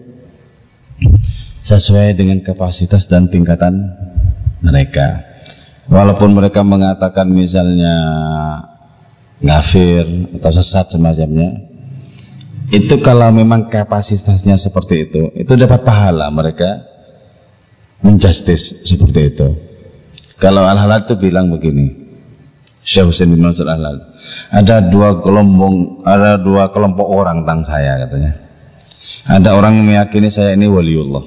sesuai 1.63 2.17
dengan 2.17 2.41
kapasitas 2.41 3.05
dan 3.05 3.29
tingkatan 3.29 3.93
mereka. 4.65 5.21
Walaupun 5.87 6.33
mereka 6.33 6.65
mengatakan 6.65 7.27
misalnya 7.29 7.95
ngafir 9.43 10.33
atau 10.39 10.51
sesat 10.55 10.95
semacamnya, 10.95 11.59
itu 12.71 12.95
kalau 13.03 13.29
memang 13.29 13.67
kapasitasnya 13.67 14.57
seperti 14.57 15.11
itu, 15.11 15.21
itu 15.35 15.53
dapat 15.53 15.83
pahala 15.83 16.31
mereka 16.31 16.87
menjustis 17.99 18.83
seperti 18.87 19.21
itu. 19.35 19.47
Kalau 20.39 20.65
Al-Halal 20.67 21.07
itu 21.07 21.15
bilang 21.15 21.51
begini. 21.51 22.03
Syekh 22.83 23.15
Husain 23.15 23.31
bin 23.31 23.39
Mansur 23.39 23.63
Al-Halal. 23.63 24.11
Ada 24.51 24.91
dua 24.91 25.23
kelompok 25.23 26.03
ada 26.03 26.35
dua 26.35 26.67
kelompok 26.75 27.07
orang 27.07 27.43
tentang 27.43 27.61
saya 27.63 28.03
katanya. 28.03 28.33
Ada 29.23 29.55
orang 29.55 29.79
yang 29.79 29.87
meyakini 29.87 30.27
saya 30.27 30.51
ini 30.51 30.67
waliullah. 30.67 31.23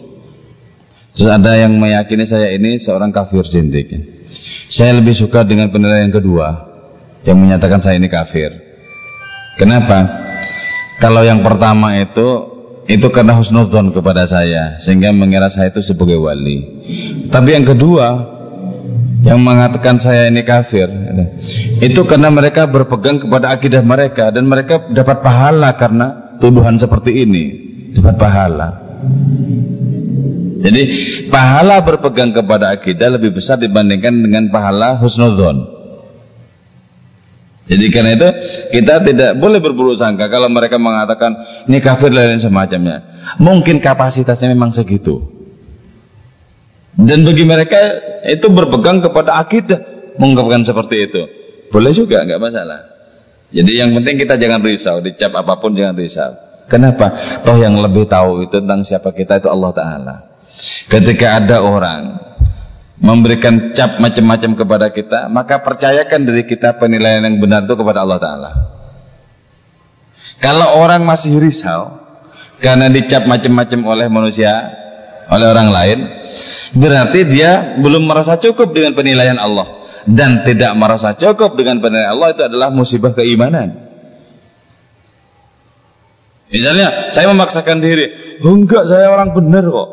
Terus 1.17 1.33
ada 1.33 1.57
yang 1.57 1.73
meyakini 1.81 2.29
saya 2.29 2.53
ini 2.53 2.77
seorang 2.77 3.09
kafir 3.09 3.41
zindik. 3.49 3.89
Saya 4.69 5.01
lebih 5.01 5.17
suka 5.17 5.49
dengan 5.49 5.73
penilaian 5.73 6.13
kedua 6.13 6.77
yang 7.25 7.41
menyatakan 7.41 7.81
saya 7.81 7.97
ini 7.97 8.13
kafir. 8.13 8.53
Kenapa? 9.57 10.05
Kalau 11.01 11.25
yang 11.25 11.41
pertama 11.41 11.97
itu 11.97 12.53
itu 12.85 13.09
karena 13.09 13.33
husnudzon 13.41 13.97
kepada 13.97 14.29
saya 14.29 14.77
sehingga 14.77 15.11
mengira 15.17 15.49
saya 15.49 15.73
itu 15.73 15.81
sebagai 15.81 16.21
wali. 16.21 16.85
Tapi 17.33 17.57
yang 17.57 17.65
kedua 17.65 18.37
yang 19.25 19.41
mengatakan 19.41 19.97
saya 19.97 20.29
ini 20.29 20.45
kafir 20.45 20.87
itu 21.83 22.01
karena 22.07 22.29
mereka 22.31 22.69
berpegang 22.69 23.19
kepada 23.19 23.51
akidah 23.51 23.81
mereka 23.81 24.31
dan 24.31 24.45
mereka 24.47 24.87
dapat 24.93 25.25
pahala 25.25 25.75
karena 25.75 26.37
tuduhan 26.39 26.79
seperti 26.79 27.27
ini 27.27 27.66
dapat 27.95 28.15
pahala 28.19 28.69
jadi 30.65 30.83
pahala 31.31 31.85
berpegang 31.85 32.35
kepada 32.35 32.75
akidah 32.75 33.15
lebih 33.15 33.37
besar 33.37 33.61
dibandingkan 33.61 34.11
dengan 34.11 34.51
pahala 34.51 34.99
husnuzon 34.99 35.77
jadi 37.67 37.87
karena 37.91 38.11
itu 38.15 38.29
kita 38.79 39.03
tidak 39.03 39.31
boleh 39.39 39.59
berburuk 39.63 39.99
sangka 39.99 40.27
kalau 40.27 40.51
mereka 40.51 40.81
mengatakan 40.81 41.35
ini 41.71 41.79
kafir 41.79 42.11
lain 42.11 42.43
semacamnya 42.43 43.23
mungkin 43.39 43.79
kapasitasnya 43.79 44.51
memang 44.51 44.75
segitu 44.75 45.37
dan 46.97 47.29
bagi 47.29 47.45
mereka 47.45 47.81
itu 48.25 48.49
berpegang 48.49 49.05
kepada 49.05 49.37
akidah 49.37 49.97
mengungkapkan 50.17 50.65
seperti 50.65 50.97
itu. 51.05 51.23
Boleh 51.69 51.93
juga, 51.93 52.25
nggak 52.25 52.41
masalah. 52.41 52.81
Jadi 53.53 53.73
yang 53.79 53.93
penting 53.93 54.17
kita 54.17 54.41
jangan 54.41 54.65
risau, 54.65 54.99
dicap 55.05 55.31
apa 55.37 55.61
pun 55.61 55.77
jangan 55.77 55.95
risau. 55.95 56.33
Kenapa? 56.67 57.41
Toh 57.47 57.57
yang 57.59 57.79
lebih 57.79 58.11
tahu 58.11 58.47
itu 58.47 58.59
tentang 58.59 58.83
siapa 58.83 59.15
kita 59.15 59.39
itu 59.39 59.49
Allah 59.51 59.71
Ta'ala. 59.71 60.15
Ketika 60.91 61.39
ada 61.39 61.63
orang 61.63 62.19
memberikan 62.99 63.71
cap 63.77 64.03
macam-macam 64.03 64.51
kepada 64.59 64.87
kita, 64.91 65.21
maka 65.31 65.63
percayakan 65.63 66.27
diri 66.27 66.43
kita 66.49 66.75
penilaian 66.81 67.23
yang 67.23 67.39
benar 67.39 67.65
itu 67.69 67.75
kepada 67.79 68.03
Allah 68.03 68.19
Ta'ala. 68.19 68.51
Kalau 70.43 70.83
orang 70.83 71.07
masih 71.07 71.39
risau, 71.39 72.03
karena 72.59 72.91
dicap 72.91 73.25
macam-macam 73.25 73.81
oleh 73.87 74.07
manusia, 74.11 74.53
oleh 75.31 75.47
orang 75.47 75.69
lain, 75.71 75.99
Berarti 76.77 77.25
dia 77.29 77.79
belum 77.81 78.05
merasa 78.05 78.37
cukup 78.37 78.77
dengan 78.77 78.93
penilaian 78.93 79.39
Allah 79.41 79.89
dan 80.07 80.45
tidak 80.45 80.73
merasa 80.77 81.17
cukup 81.17 81.57
dengan 81.57 81.81
penilaian 81.81 82.13
Allah 82.13 82.37
itu 82.37 82.43
adalah 82.45 82.69
musibah 82.71 83.17
keimanan. 83.17 83.86
Misalnya, 86.47 87.11
saya 87.11 87.27
memaksakan 87.31 87.83
diri, 87.83 88.39
oh, 88.43 88.55
enggak 88.55 88.87
saya 88.87 89.11
orang 89.11 89.35
benar 89.35 89.67
kok. 89.67 89.89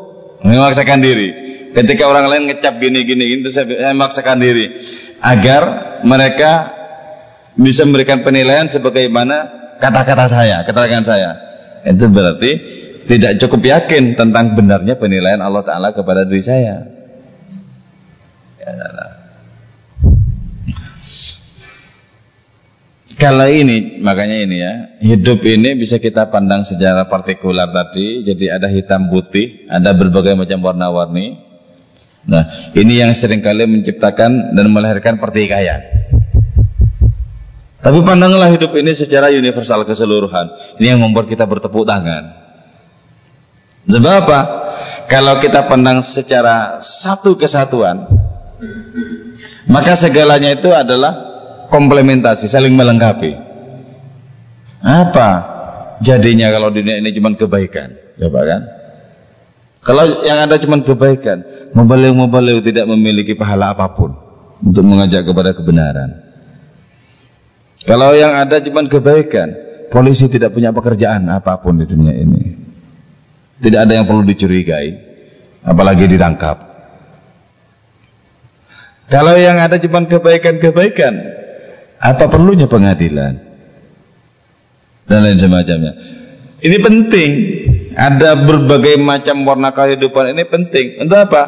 Memaksakan 0.46 1.00
diri. 1.02 1.28
Ketika 1.74 2.06
orang 2.06 2.30
lain 2.30 2.46
ngecap 2.46 2.78
gini 2.78 3.02
gini, 3.02 3.42
itu 3.42 3.50
saya, 3.50 3.90
memaksakan 3.90 4.38
diri 4.38 4.70
agar 5.18 5.62
mereka 6.06 6.52
bisa 7.58 7.82
memberikan 7.82 8.22
penilaian 8.22 8.70
sebagaimana 8.70 9.36
kata-kata 9.82 10.30
saya, 10.30 10.62
keterangan 10.62 11.02
saya. 11.02 11.30
Itu 11.90 12.06
berarti 12.06 12.50
tidak 13.10 13.42
cukup 13.42 13.60
yakin 13.66 14.14
tentang 14.14 14.54
benarnya 14.54 14.94
penilaian 14.94 15.42
Allah 15.42 15.66
Ta'ala 15.66 15.90
kepada 15.90 16.22
diri 16.22 16.40
saya 16.46 16.62
ya, 16.62 16.78
kalau 23.24 23.48
ini 23.48 24.04
makanya 24.04 24.36
ini 24.44 24.56
ya 24.60 24.72
hidup 25.00 25.40
ini 25.48 25.80
bisa 25.80 25.96
kita 25.96 26.28
pandang 26.28 26.60
secara 26.60 27.08
partikular 27.08 27.72
tadi 27.72 28.20
jadi 28.20 28.60
ada 28.60 28.68
hitam 28.68 29.08
putih 29.08 29.64
ada 29.64 29.96
berbagai 29.96 30.36
macam 30.36 30.60
warna-warni. 30.60 31.40
Nah 32.28 32.72
ini 32.76 33.00
yang 33.00 33.16
sering 33.16 33.40
kali 33.40 33.64
menciptakan 33.64 34.52
dan 34.52 34.66
melahirkan 34.68 35.16
pertikaian. 35.16 35.80
Tapi 37.80 37.98
pandanglah 38.04 38.52
hidup 38.52 38.76
ini 38.76 38.92
secara 38.92 39.32
universal 39.32 39.88
keseluruhan. 39.88 40.76
Ini 40.76 40.92
yang 40.92 41.00
membuat 41.00 41.24
kita 41.32 41.48
bertepuk 41.48 41.88
tangan. 41.88 42.28
Sebab 43.88 44.14
apa? 44.24 44.40
Kalau 45.08 45.40
kita 45.40 45.64
pandang 45.64 46.04
secara 46.04 46.80
satu 46.80 47.36
kesatuan, 47.40 48.04
maka 49.68 49.96
segalanya 49.96 50.56
itu 50.56 50.72
adalah 50.72 51.33
komplementasi, 51.68 52.48
saling 52.48 52.74
melengkapi. 52.74 53.32
Apa 54.84 55.30
jadinya 56.04 56.52
kalau 56.52 56.68
dunia 56.68 57.00
ini 57.00 57.14
cuma 57.16 57.32
kebaikan? 57.32 57.96
Coba 58.20 58.40
kan? 58.44 58.60
Kalau 59.84 60.24
yang 60.24 60.40
ada 60.40 60.56
cuma 60.56 60.80
kebaikan, 60.80 61.70
mubalik-mubalik 61.76 62.64
tidak 62.64 62.88
memiliki 62.88 63.36
pahala 63.36 63.76
apa 63.76 63.92
pun 63.92 64.16
untuk 64.64 64.80
mengajak 64.80 65.28
kepada 65.28 65.52
kebenaran. 65.52 66.24
Kalau 67.84 68.16
yang 68.16 68.32
ada 68.32 68.64
cuma 68.64 68.80
kebaikan, 68.88 69.52
polisi 69.92 70.24
tidak 70.32 70.56
punya 70.56 70.72
pekerjaan 70.72 71.28
apa 71.28 71.60
pun 71.60 71.76
di 71.76 71.84
dunia 71.84 72.16
ini. 72.16 72.42
Tidak 73.60 73.76
ada 73.76 73.92
yang 73.92 74.08
perlu 74.08 74.24
dicurigai, 74.24 74.88
apalagi 75.60 76.08
ditangkap. 76.08 76.56
Kalau 79.12 79.36
yang 79.36 79.60
ada 79.60 79.76
cuma 79.76 80.00
kebaikan-kebaikan, 80.08 81.14
apa 82.00 82.24
perlunya 82.28 82.66
pengadilan? 82.70 83.34
Dan 85.04 85.18
lain 85.20 85.38
semacamnya. 85.38 85.92
Ini 86.64 86.76
penting. 86.80 87.30
Ada 87.94 88.40
berbagai 88.40 88.96
macam 88.98 89.44
warna 89.46 89.70
kehidupan 89.70 90.34
ini 90.34 90.44
penting. 90.48 90.98
Untuk 91.04 91.18
apa? 91.30 91.42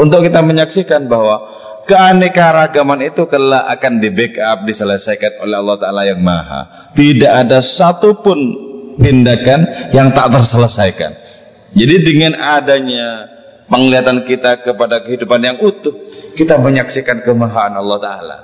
Untuk 0.00 0.24
kita 0.24 0.40
menyaksikan 0.40 1.06
bahwa 1.06 1.44
keanekaragaman 1.84 3.12
itu 3.12 3.28
kelak 3.28 3.68
akan 3.78 4.00
di 4.00 4.08
backup 4.08 4.64
diselesaikan 4.64 5.44
oleh 5.44 5.56
Allah 5.60 5.76
Ta'ala 5.82 6.02
yang 6.06 6.22
maha 6.22 6.94
tidak 6.94 7.32
ada 7.42 7.58
satupun 7.58 8.38
tindakan 9.02 9.90
yang 9.90 10.14
tak 10.14 10.30
terselesaikan 10.30 11.10
jadi 11.72 12.04
dengan 12.04 12.38
adanya 12.38 13.32
penglihatan 13.72 14.28
kita 14.28 14.60
kepada 14.60 15.00
kehidupan 15.00 15.40
yang 15.40 15.56
utuh, 15.64 16.04
kita 16.36 16.60
menyaksikan 16.60 17.24
kemahaan 17.24 17.72
Allah 17.72 17.98
Ta'ala. 17.98 18.38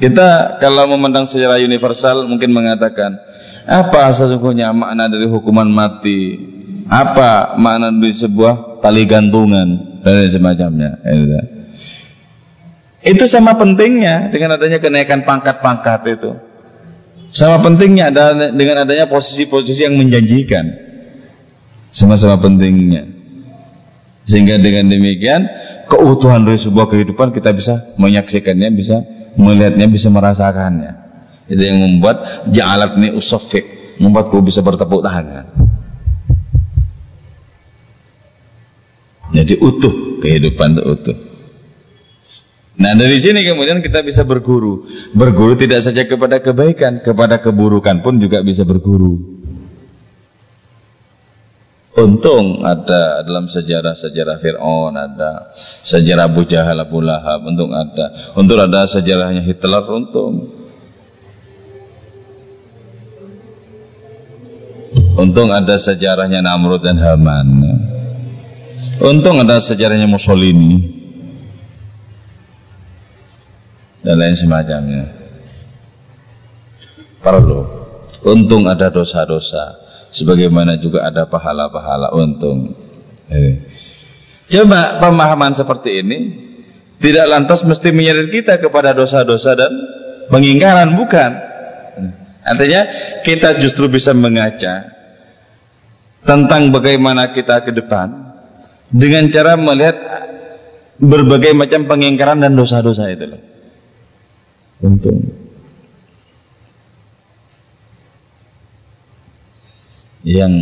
Kita 0.00 0.56
kalau 0.56 0.88
memandang 0.88 1.28
secara 1.28 1.60
universal 1.60 2.24
mungkin 2.24 2.56
mengatakan, 2.56 3.20
apa 3.68 4.08
sesungguhnya 4.16 4.72
makna 4.72 5.12
dari 5.12 5.28
hukuman 5.28 5.68
mati? 5.68 6.40
Apa 6.88 7.60
makna 7.60 7.92
dari 7.92 8.16
sebuah 8.16 8.80
tali 8.80 9.04
gantungan 9.04 10.00
dan 10.00 10.32
semacamnya? 10.32 10.96
Itu 13.04 13.28
sama 13.28 13.60
pentingnya 13.60 14.32
dengan 14.32 14.56
adanya 14.56 14.80
kenaikan 14.80 15.20
pangkat-pangkat 15.28 16.00
itu. 16.16 16.32
Sama 17.30 17.60
pentingnya 17.60 18.08
dengan 18.56 18.88
adanya 18.88 19.04
posisi-posisi 19.06 19.84
yang 19.84 20.00
menjanjikan. 20.00 20.64
Sama-sama 21.92 22.40
pentingnya. 22.40 23.04
Sehingga 24.24 24.56
dengan 24.56 24.90
demikian 24.90 25.46
keutuhan 25.86 26.42
dari 26.42 26.58
sebuah 26.58 26.88
kehidupan 26.88 27.36
kita 27.36 27.52
bisa 27.52 27.94
menyaksikannya, 28.00 28.68
bisa 28.74 28.98
melihatnya, 29.38 29.86
bisa 29.90 30.08
merasakannya. 30.08 30.92
Itu 31.50 31.62
yang 31.62 31.82
membuat 31.82 32.46
ja'alat 32.50 32.94
ini 32.98 33.14
usafik, 33.18 33.98
membuatku 33.98 34.38
bisa 34.42 34.62
bertepuk 34.62 35.02
tangan. 35.02 35.50
Jadi 39.30 39.54
utuh 39.62 40.18
kehidupan 40.22 40.78
itu 40.78 40.82
utuh. 40.82 41.18
Nah 42.80 42.96
dari 42.96 43.18
sini 43.20 43.46
kemudian 43.46 43.82
kita 43.82 44.02
bisa 44.02 44.26
berguru. 44.26 44.86
Berguru 45.14 45.54
tidak 45.54 45.86
saja 45.86 46.06
kepada 46.06 46.42
kebaikan, 46.42 47.02
kepada 47.02 47.38
keburukan 47.38 48.02
pun 48.02 48.18
juga 48.18 48.42
bisa 48.42 48.66
berguru. 48.66 49.39
Untung 51.90 52.62
ada 52.62 53.26
dalam 53.26 53.50
sejarah-sejarah 53.50 54.38
Fir'aun, 54.38 54.94
ada 54.94 55.50
sejarah 55.82 56.30
Abu 56.30 56.46
Jahal, 56.46 56.78
Abu 56.78 57.02
Lahab, 57.02 57.42
untung 57.42 57.74
ada. 57.74 58.34
Untung 58.38 58.62
ada 58.62 58.86
sejarahnya 58.86 59.42
Hitler, 59.42 59.84
untung. 59.90 60.34
Untung 65.18 65.50
ada 65.50 65.74
sejarahnya 65.76 66.38
Namrud 66.40 66.80
dan 66.80 66.96
Haman. 66.96 67.48
Untung 69.02 69.42
ada 69.42 69.58
sejarahnya 69.58 70.06
Mussolini. 70.06 71.00
dan 74.00 74.16
lain 74.16 74.36
semacamnya. 74.36 75.04
Perlu. 77.20 77.60
Untung 78.20 78.68
ada 78.68 78.92
dosa-dosa, 78.92 79.89
sebagaimana 80.10 80.78
juga 80.78 81.06
ada 81.06 81.26
pahala-pahala 81.26 82.12
untung. 82.14 82.74
Eh. 83.30 83.62
Coba 84.50 84.98
pemahaman 84.98 85.54
seperti 85.54 86.02
ini 86.02 86.18
tidak 87.00 87.26
lantas 87.30 87.62
mesti 87.64 87.94
menyeret 87.94 88.28
kita 88.28 88.58
kepada 88.60 88.92
dosa-dosa 88.92 89.56
dan 89.56 89.72
pengingkaran, 90.28 90.98
bukan. 90.98 91.30
Artinya 92.44 92.82
kita 93.22 93.62
justru 93.62 93.88
bisa 93.88 94.10
mengaca 94.12 94.90
tentang 96.26 96.68
bagaimana 96.74 97.32
kita 97.32 97.64
ke 97.64 97.72
depan 97.72 98.36
dengan 98.92 99.30
cara 99.32 99.56
melihat 99.56 99.96
berbagai 101.00 101.56
macam 101.56 101.88
pengingkaran 101.88 102.44
dan 102.44 102.52
dosa-dosa 102.52 103.08
itu. 103.08 103.38
Untung. 104.84 105.49
Yang 110.20 110.52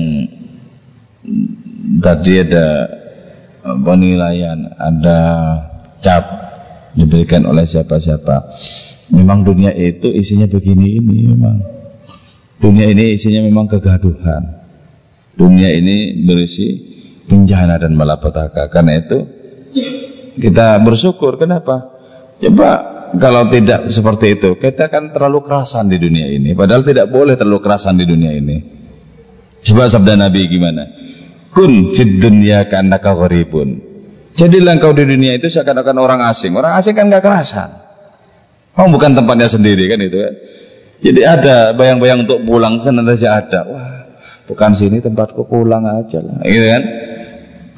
tadi 1.99 2.33
ada 2.47 2.67
penilaian, 3.63 4.59
ada 4.79 5.21
cap 5.99 6.25
diberikan 6.95 7.47
oleh 7.47 7.67
siapa-siapa. 7.67 8.37
Memang 9.15 9.43
dunia 9.43 9.73
itu 9.73 10.13
isinya 10.13 10.47
begini 10.47 11.01
ini 11.01 11.17
memang. 11.33 11.57
Dunia 12.59 12.91
ini 12.91 13.15
isinya 13.15 13.43
memang 13.47 13.71
kegaduhan. 13.71 14.67
Dunia 15.39 15.71
ini 15.71 16.27
berisi 16.27 16.67
bencana 17.25 17.79
dan 17.79 17.95
malapetaka. 17.95 18.67
Karena 18.69 18.99
itu 18.99 19.19
kita 20.39 20.83
bersyukur. 20.83 21.39
Kenapa? 21.39 21.95
Coba 22.39 22.71
kalau 23.17 23.49
tidak 23.49 23.89
seperti 23.89 24.37
itu, 24.37 24.59
kita 24.61 24.91
akan 24.93 25.15
terlalu 25.15 25.47
kerasan 25.47 25.89
di 25.89 25.97
dunia 25.97 26.29
ini. 26.29 26.53
Padahal 26.53 26.85
tidak 26.85 27.09
boleh 27.09 27.39
terlalu 27.39 27.61
kerasan 27.65 27.97
di 27.97 28.05
dunia 28.05 28.35
ini. 28.35 28.78
Coba 29.63 29.91
sabda 29.91 30.15
Nabi 30.15 30.47
gimana? 30.47 30.87
Kun 31.51 31.97
fid 31.97 32.23
dunya 32.23 32.69
kanaka 32.71 33.17
gharibun. 33.17 33.83
Jadilah 34.39 34.79
engkau 34.79 34.95
di 34.95 35.03
dunia 35.03 35.35
itu 35.35 35.51
seakan-akan 35.51 35.97
orang 35.99 36.21
asing. 36.31 36.55
Orang 36.55 36.79
asing 36.79 36.95
kan 36.95 37.11
gak 37.11 37.27
kerasan. 37.27 37.75
Oh 38.79 38.87
bukan 38.87 39.19
tempatnya 39.19 39.51
sendiri 39.51 39.91
kan 39.91 39.99
itu 39.99 40.15
kan. 40.15 40.35
Jadi 40.99 41.21
ada 41.27 41.75
bayang-bayang 41.75 42.23
untuk 42.27 42.47
pulang 42.47 42.79
senantiasa 42.79 43.29
ada. 43.35 43.61
Wah, 43.67 44.07
bukan 44.47 44.71
sini 44.79 45.03
tempatku 45.03 45.47
pulang 45.51 45.83
aja 45.87 46.23
lah. 46.23 46.39
Gitu 46.47 46.67
kan? 46.71 46.83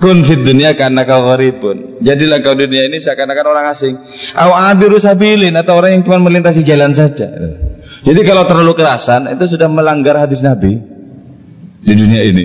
Kun 0.00 0.24
fid 0.24 0.44
dunia 0.44 0.76
karena 0.76 1.08
kau 1.08 1.24
gharibun. 1.32 2.00
Jadilah 2.04 2.44
kau 2.44 2.52
di 2.52 2.68
dunia 2.68 2.92
ini 2.92 3.00
seakan-akan 3.00 3.46
orang 3.48 3.66
asing. 3.72 3.96
Aw 4.36 4.76
abiru 4.76 5.00
sabilin 5.00 5.56
atau 5.56 5.80
orang 5.80 5.96
yang 5.96 6.02
cuma 6.04 6.20
melintasi 6.20 6.60
jalan 6.64 6.92
saja. 6.92 7.28
Jadi 8.04 8.20
kalau 8.24 8.44
terlalu 8.48 8.76
kerasan 8.76 9.28
itu 9.32 9.56
sudah 9.56 9.68
melanggar 9.68 10.16
hadis 10.16 10.40
Nabi 10.44 10.89
di 11.80 11.92
dunia 11.96 12.22
ini. 12.24 12.44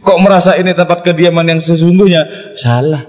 Kok 0.00 0.18
merasa 0.20 0.56
ini 0.56 0.72
tempat 0.72 1.04
kediaman 1.04 1.46
yang 1.46 1.60
sesungguhnya? 1.60 2.54
Salah. 2.56 3.04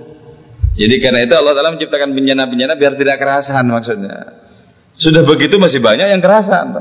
Jadi 0.75 0.95
karena 1.03 1.23
itu 1.23 1.33
Allah 1.35 1.53
Taala 1.55 1.75
menciptakan 1.75 2.15
bencana-bencana 2.15 2.73
biar 2.79 2.93
tidak 2.95 3.17
kerasan 3.19 3.65
maksudnya. 3.67 4.15
Sudah 4.95 5.23
begitu 5.25 5.57
masih 5.57 5.81
banyak 5.81 6.07
yang 6.11 6.21
kerasan. 6.23 6.77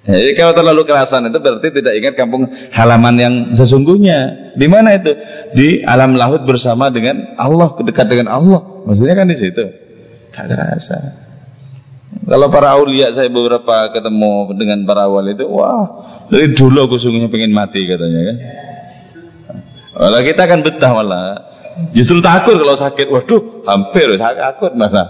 Jadi 0.00 0.32
kalau 0.32 0.56
terlalu 0.56 0.82
kerasan 0.88 1.28
itu 1.28 1.38
berarti 1.38 1.68
tidak 1.76 1.94
ingat 2.00 2.14
kampung 2.16 2.48
halaman 2.72 3.14
yang 3.20 3.34
sesungguhnya. 3.52 4.52
Di 4.56 4.66
mana 4.66 4.96
itu? 4.96 5.12
Di 5.52 5.68
alam 5.84 6.16
laut 6.16 6.48
bersama 6.48 6.88
dengan 6.88 7.36
Allah, 7.36 7.76
dekat 7.84 8.08
dengan 8.08 8.32
Allah. 8.32 8.60
Maksudnya 8.88 9.14
kan 9.14 9.28
di 9.28 9.36
situ. 9.36 9.64
Tak. 10.32 11.29
Kalau 12.10 12.46
para 12.50 12.74
aulia 12.74 13.10
saya 13.14 13.30
beberapa 13.30 13.90
ketemu 13.94 14.54
dengan 14.58 14.82
para 14.86 15.06
wali 15.06 15.34
itu, 15.34 15.46
wah 15.46 15.86
dari 16.26 16.54
dulu 16.54 16.86
aku 16.86 16.96
sungguhnya 16.98 17.30
pengen 17.30 17.54
mati 17.54 17.86
katanya 17.86 18.20
kan. 18.22 18.36
Walau 19.98 20.22
kita 20.22 20.46
akan 20.46 20.60
betah 20.62 20.92
malah. 20.94 21.26
Justru 21.90 22.22
takut 22.22 22.54
kalau 22.54 22.78
sakit. 22.78 23.06
Waduh, 23.10 23.66
hampir 23.66 24.14
saya 24.18 24.52
takut 24.52 24.74
malah. 24.78 25.06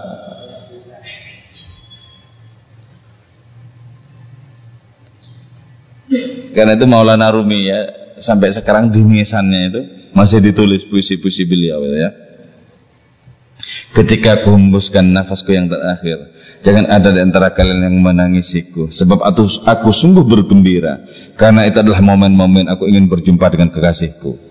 Karena 6.51 6.75
itu 6.75 6.85
Maulana 6.89 7.31
Rumi 7.31 7.71
ya 7.71 7.79
sampai 8.19 8.51
sekarang 8.51 8.91
di 8.91 8.99
nisannya 8.99 9.61
itu 9.71 9.81
masih 10.11 10.43
ditulis 10.43 10.83
puisi-puisi 10.85 11.47
beliau 11.47 11.81
ya. 11.87 12.11
Ketika 13.95 14.41
aku 14.41 14.55
hembuskan 14.55 15.11
nafasku 15.11 15.51
yang 15.51 15.67
terakhir, 15.67 16.31
jangan 16.61 16.85
ada 16.89 17.09
di 17.13 17.19
antara 17.21 17.53
kalian 17.53 17.85
yang 17.85 17.97
menangisiku, 18.01 18.89
sebab 18.89 19.21
aku, 19.21 19.43
aku 19.65 19.89
sungguh 19.93 20.25
bergembira, 20.25 21.01
karena 21.37 21.67
itu 21.69 21.81
adalah 21.81 22.01
momen-momen 22.01 22.69
aku 22.69 22.89
ingin 22.89 23.05
berjumpa 23.09 23.45
dengan 23.53 23.69
kekasihku. 23.69 24.49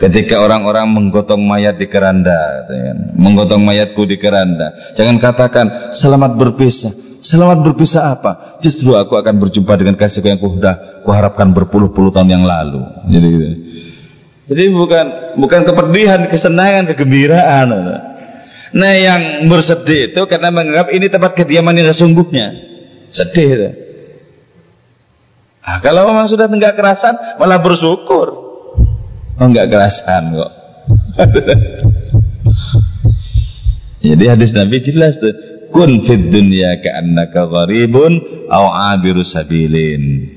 Ketika 0.00 0.40
orang-orang 0.40 0.88
menggotong 0.88 1.44
mayat 1.44 1.76
di 1.76 1.84
keranda, 1.84 2.64
menggotong 3.12 3.60
mayatku 3.60 4.08
di 4.08 4.16
keranda, 4.16 4.96
jangan 4.96 5.20
katakan 5.20 5.92
selamat 5.92 6.40
berpisah, 6.40 7.10
Selamat 7.20 7.60
berpisah 7.60 8.16
apa? 8.16 8.56
Justru 8.64 8.96
aku 8.96 9.12
akan 9.12 9.36
berjumpa 9.44 9.76
dengan 9.76 9.92
kasihku 9.92 10.24
yang 10.24 10.40
kudah 10.40 11.04
kuharapkan 11.04 11.52
berpuluh-puluh 11.52 12.16
tahun 12.16 12.32
yang 12.32 12.44
lalu. 12.48 12.80
Jadi 13.12 13.28
gitu. 13.28 13.48
Jadi 14.50 14.62
bukan 14.72 15.06
bukan 15.36 15.60
kepedihan, 15.68 16.20
kesenangan, 16.32 16.88
kegembiraan. 16.90 17.68
Nah 18.70 18.94
yang 18.94 19.50
bersedih 19.50 20.14
itu 20.14 20.22
karena 20.30 20.54
menganggap 20.54 20.94
ini 20.94 21.10
tempat 21.10 21.34
kediaman 21.34 21.74
yang 21.74 21.90
sesungguhnya. 21.90 22.54
Sedih 23.10 23.48
itu. 23.50 23.70
Nah, 25.60 25.78
kalau 25.84 26.08
memang 26.10 26.26
sudah 26.26 26.50
enggak 26.50 26.74
kerasan, 26.74 27.14
malah 27.38 27.62
bersyukur. 27.62 28.26
Oh 29.38 29.46
enggak 29.46 29.70
kerasan 29.70 30.34
kok. 30.34 30.52
Jadi 34.00 34.24
hadis 34.26 34.50
Nabi 34.56 34.80
jelas 34.80 35.20
tuh 35.20 35.34
kun 35.70 36.02
fid 36.08 36.32
dunya 36.32 36.80
ka'annaka 36.80 37.46
gharibun 37.46 38.18
aw 38.50 38.96
abiru 38.96 39.22
sabilin 39.22 40.34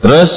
Terus 0.00 0.32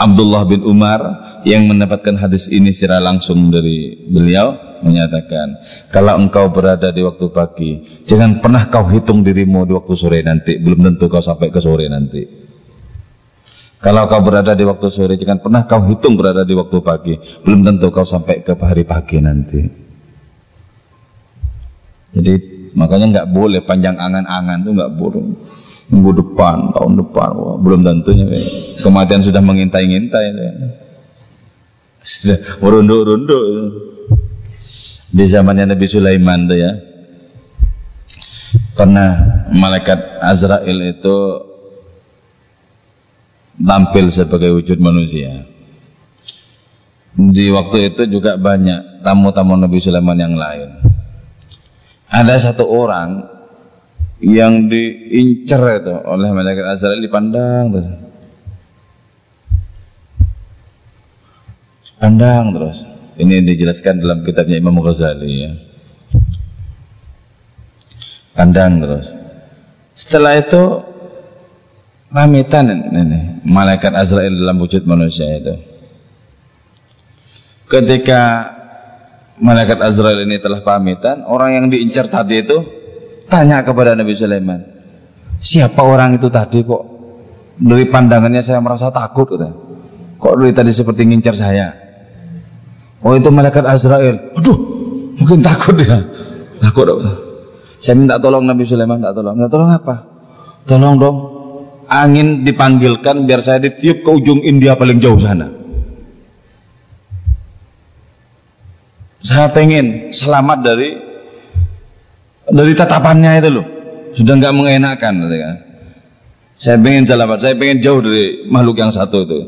Abdullah 0.00 0.48
bin 0.48 0.64
Umar 0.64 1.00
yang 1.48 1.66
mendapatkan 1.66 2.18
hadis 2.18 2.46
ini 2.50 2.70
secara 2.70 3.02
langsung 3.02 3.50
dari 3.50 4.08
beliau 4.08 4.80
menyatakan 4.82 5.62
kalau 5.94 6.18
engkau 6.18 6.50
berada 6.50 6.90
di 6.90 7.02
waktu 7.06 7.26
pagi 7.30 7.70
jangan 8.06 8.42
pernah 8.42 8.66
kau 8.66 8.90
hitung 8.90 9.22
dirimu 9.22 9.62
di 9.66 9.72
waktu 9.74 9.94
sore 9.94 10.18
nanti 10.26 10.58
belum 10.58 10.82
tentu 10.92 11.06
kau 11.06 11.22
sampai 11.22 11.54
ke 11.54 11.62
sore 11.62 11.86
nanti 11.86 12.42
kalau 13.82 14.06
kau 14.06 14.22
berada 14.22 14.54
di 14.54 14.62
waktu 14.62 14.94
sore, 14.94 15.18
jangan 15.18 15.42
pernah 15.42 15.66
kau 15.66 15.82
hitung 15.90 16.14
berada 16.14 16.46
di 16.46 16.54
waktu 16.54 16.78
pagi. 16.86 17.18
Belum 17.42 17.66
tentu 17.66 17.90
kau 17.90 18.06
sampai 18.06 18.46
ke 18.46 18.54
hari 18.54 18.86
pagi 18.86 19.18
nanti. 19.18 19.58
Jadi 22.14 22.34
makanya 22.78 23.06
nggak 23.10 23.28
boleh 23.34 23.66
panjang 23.66 23.98
angan-angan 23.98 24.62
itu 24.62 24.70
nggak 24.70 24.92
boleh. 24.94 25.22
Minggu 25.90 26.14
depan, 26.14 26.70
tahun 26.78 26.94
depan, 27.04 27.30
wah, 27.34 27.56
belum 27.58 27.82
tentunya. 27.82 28.30
Ya. 28.30 28.40
Kematian 28.86 29.26
sudah 29.26 29.42
mengintai-ngintai. 29.42 30.26
Ya. 30.30 30.50
Merunduk-runduk. 32.58 33.44
Di 35.12 35.24
zamannya 35.28 35.76
Nabi 35.76 35.86
Sulaiman 35.86 36.48
tuh 36.48 36.58
ya. 36.58 36.72
Pernah 38.72 39.10
malaikat 39.52 40.18
Azrail 40.24 40.96
itu 40.96 41.16
tampil 43.60 44.08
sebagai 44.08 44.56
wujud 44.56 44.80
manusia. 44.80 45.44
Di 47.12 47.52
waktu 47.52 47.92
itu 47.92 48.08
juga 48.08 48.40
banyak 48.40 49.04
tamu-tamu 49.04 49.60
Nabi 49.60 49.78
Sulaiman 49.84 50.16
yang 50.16 50.34
lain. 50.34 50.80
Ada 52.08 52.50
satu 52.50 52.64
orang 52.64 53.28
yang 54.24 54.72
diincar 54.72 55.84
itu 55.84 55.94
oleh 56.08 56.28
malaikat 56.32 56.64
Azrail 56.76 57.04
dipandang 57.04 57.72
terus. 57.72 58.11
Pandang 62.02 62.50
terus. 62.50 62.82
Ini 63.14 63.46
dijelaskan 63.46 64.02
dalam 64.02 64.26
kitabnya 64.26 64.58
Imam 64.58 64.74
Ghazali 64.82 65.30
ya. 65.46 65.52
Pandang 68.34 68.82
terus. 68.82 69.06
Setelah 69.94 70.42
itu 70.42 70.62
pamitan 72.12 72.68
ini 72.68 73.40
malaikat 73.48 73.90
Azrail 73.96 74.36
dalam 74.36 74.60
wujud 74.60 74.84
manusia 74.84 75.24
itu 75.40 75.56
ketika 77.72 78.52
malaikat 79.40 79.80
Azrail 79.80 80.28
ini 80.28 80.36
telah 80.38 80.60
pamitan 80.60 81.24
orang 81.24 81.56
yang 81.56 81.66
diincar 81.72 82.12
tadi 82.12 82.44
itu 82.44 82.58
tanya 83.32 83.64
kepada 83.64 83.96
Nabi 83.96 84.12
Sulaiman 84.12 84.60
siapa 85.40 85.80
orang 85.80 86.20
itu 86.20 86.28
tadi 86.28 86.60
kok 86.60 86.84
dari 87.56 87.88
pandangannya 87.88 88.44
saya 88.44 88.60
merasa 88.60 88.92
takut 88.92 89.32
kok 90.20 90.34
dari 90.36 90.52
tadi 90.52 90.70
seperti 90.76 91.08
ngincar 91.08 91.32
saya 91.32 91.81
oh 93.02 93.12
itu 93.18 93.28
malaikat 93.28 93.66
Azrail 93.66 94.32
aduh 94.38 94.56
mungkin 95.18 95.42
takut 95.44 95.76
ya 95.78 96.00
takut 96.62 96.86
saya 97.82 97.94
minta 97.98 98.16
tolong 98.22 98.46
Nabi 98.46 98.64
Sulaiman 98.64 99.02
tak 99.02 99.18
tolong 99.18 99.34
minta 99.36 99.50
tolong 99.50 99.70
apa 99.70 99.94
tolong 100.64 100.94
dong 100.98 101.16
angin 101.92 102.48
dipanggilkan 102.48 103.28
biar 103.28 103.44
saya 103.44 103.60
ditiup 103.60 104.00
ke 104.00 104.10
ujung 104.10 104.40
India 104.40 104.80
paling 104.80 104.96
jauh 104.96 105.20
sana. 105.20 105.52
Saya 109.22 109.54
pengen 109.54 110.10
selamat 110.10 110.58
dari 110.64 110.88
dari 112.48 112.72
tatapannya 112.74 113.30
itu 113.38 113.50
loh. 113.52 113.66
Sudah 114.18 114.34
nggak 114.40 114.56
mengenakan. 114.56 115.14
Saya 116.58 116.78
pengen 116.78 117.06
selamat, 117.06 117.38
saya 117.42 117.54
pengen 117.58 117.78
jauh 117.82 118.02
dari 118.02 118.46
makhluk 118.50 118.82
yang 118.82 118.90
satu 118.90 119.22
itu. 119.22 119.40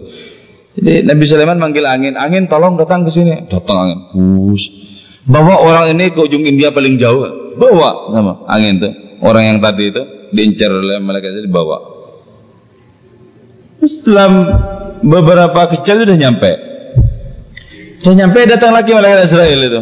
Jadi 0.75 1.07
Nabi 1.07 1.25
Sulaiman 1.31 1.59
manggil 1.63 1.87
angin, 1.87 2.19
angin 2.19 2.51
tolong 2.51 2.75
datang 2.75 3.07
ke 3.07 3.11
sini. 3.15 3.47
Datang 3.47 3.77
angin, 3.79 3.99
bus. 4.11 4.63
Bawa 5.25 5.63
orang 5.63 5.95
ini 5.97 6.11
ke 6.11 6.21
ujung 6.21 6.45
India 6.45 6.75
paling 6.75 6.99
jauh. 6.99 7.55
Bawa 7.57 8.11
sama 8.11 8.45
angin 8.51 8.83
tuh. 8.83 8.93
Orang 9.25 9.47
yang 9.47 9.59
tadi 9.63 9.89
itu 9.89 10.03
diincar 10.35 10.69
oleh 10.69 11.01
malaikat 11.01 11.33
itu 11.33 11.43
dibawa. 11.49 11.79
Setelah 13.81 14.29
beberapa 15.01 15.71
kecil 15.73 16.05
sudah 16.05 16.19
nyampe. 16.19 16.53
Sudah 18.05 18.17
nyampe 18.21 18.45
datang 18.45 18.77
lagi 18.77 18.93
malaikat 18.93 19.33
Israel 19.33 19.61
itu. 19.65 19.81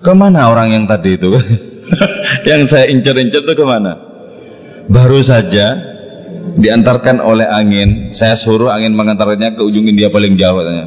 Ke 0.00 0.12
mana 0.16 0.48
orang 0.48 0.72
yang 0.72 0.84
tadi 0.88 1.18
itu? 1.18 1.28
yang 2.48 2.64
saya 2.70 2.88
incar-incar 2.88 3.44
itu 3.44 3.52
ke 3.52 3.64
mana? 3.66 3.92
Baru 4.88 5.20
saja 5.20 5.91
diantarkan 6.58 7.22
oleh 7.22 7.48
angin 7.48 8.12
saya 8.12 8.36
suruh 8.36 8.68
angin 8.68 8.92
mengantarnya 8.92 9.56
ke 9.56 9.62
ujung 9.62 9.88
India 9.88 10.12
paling 10.12 10.36
jauh 10.36 10.60
katanya 10.60 10.86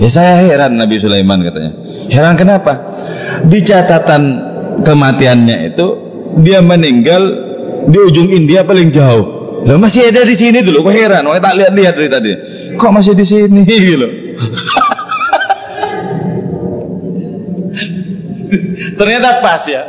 ya 0.00 0.08
saya 0.08 0.40
heran 0.46 0.78
Nabi 0.78 0.96
Sulaiman 1.02 1.42
katanya 1.44 1.72
heran 2.08 2.34
kenapa 2.38 2.72
di 3.46 3.60
catatan 3.60 4.22
kematiannya 4.82 5.56
itu 5.74 5.86
dia 6.40 6.64
meninggal 6.64 7.22
di 7.86 7.98
ujung 7.98 8.32
India 8.32 8.64
paling 8.64 8.90
jauh 8.92 9.36
Loh 9.66 9.82
masih 9.82 10.14
ada 10.14 10.22
di 10.22 10.38
sini 10.38 10.62
dulu, 10.62 10.86
kok 10.86 10.94
heran? 10.94 11.26
Wah 11.26 11.42
tak 11.42 11.58
lihat-lihat 11.58 11.98
dari 11.98 12.06
tadi. 12.06 12.30
Kok 12.78 12.92
masih 12.94 13.18
di 13.18 13.26
sini 13.26 13.66
gitu? 13.70 14.06
Ternyata 19.00 19.42
pas 19.42 19.66
ya. 19.66 19.82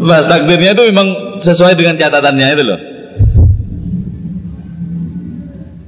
Pas 0.00 0.24
takdirnya 0.24 0.72
itu 0.72 0.88
memang 0.88 1.36
sesuai 1.44 1.76
dengan 1.76 2.00
catatannya 2.00 2.46
itu 2.56 2.64
loh. 2.64 2.80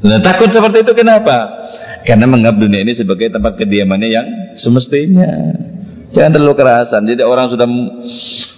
Nah, 0.06 0.22
takut 0.22 0.54
seperti 0.54 0.86
itu 0.86 0.92
kenapa? 0.94 1.66
Karena 2.06 2.30
menganggap 2.30 2.62
dunia 2.62 2.86
ini 2.86 2.94
sebagai 2.94 3.34
tempat 3.34 3.58
kediamannya 3.58 4.08
yang 4.08 4.26
semestinya. 4.54 5.26
Jangan 6.14 6.30
terlalu 6.38 6.54
kerasan. 6.54 7.02
Jadi 7.10 7.26
orang 7.26 7.50
sudah 7.50 7.66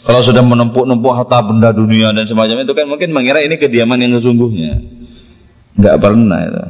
kalau 0.04 0.20
sudah 0.20 0.44
menumpuk-numpuk 0.44 1.12
harta 1.16 1.40
benda 1.40 1.72
dunia 1.72 2.12
dan 2.12 2.28
semacamnya 2.28 2.68
itu 2.68 2.76
kan 2.76 2.84
mungkin 2.84 3.16
mengira 3.16 3.40
ini 3.40 3.56
kediaman 3.56 3.96
yang 4.04 4.20
sesungguhnya. 4.20 4.84
Enggak 5.80 5.96
pernah 5.96 6.40
itu. 6.44 6.64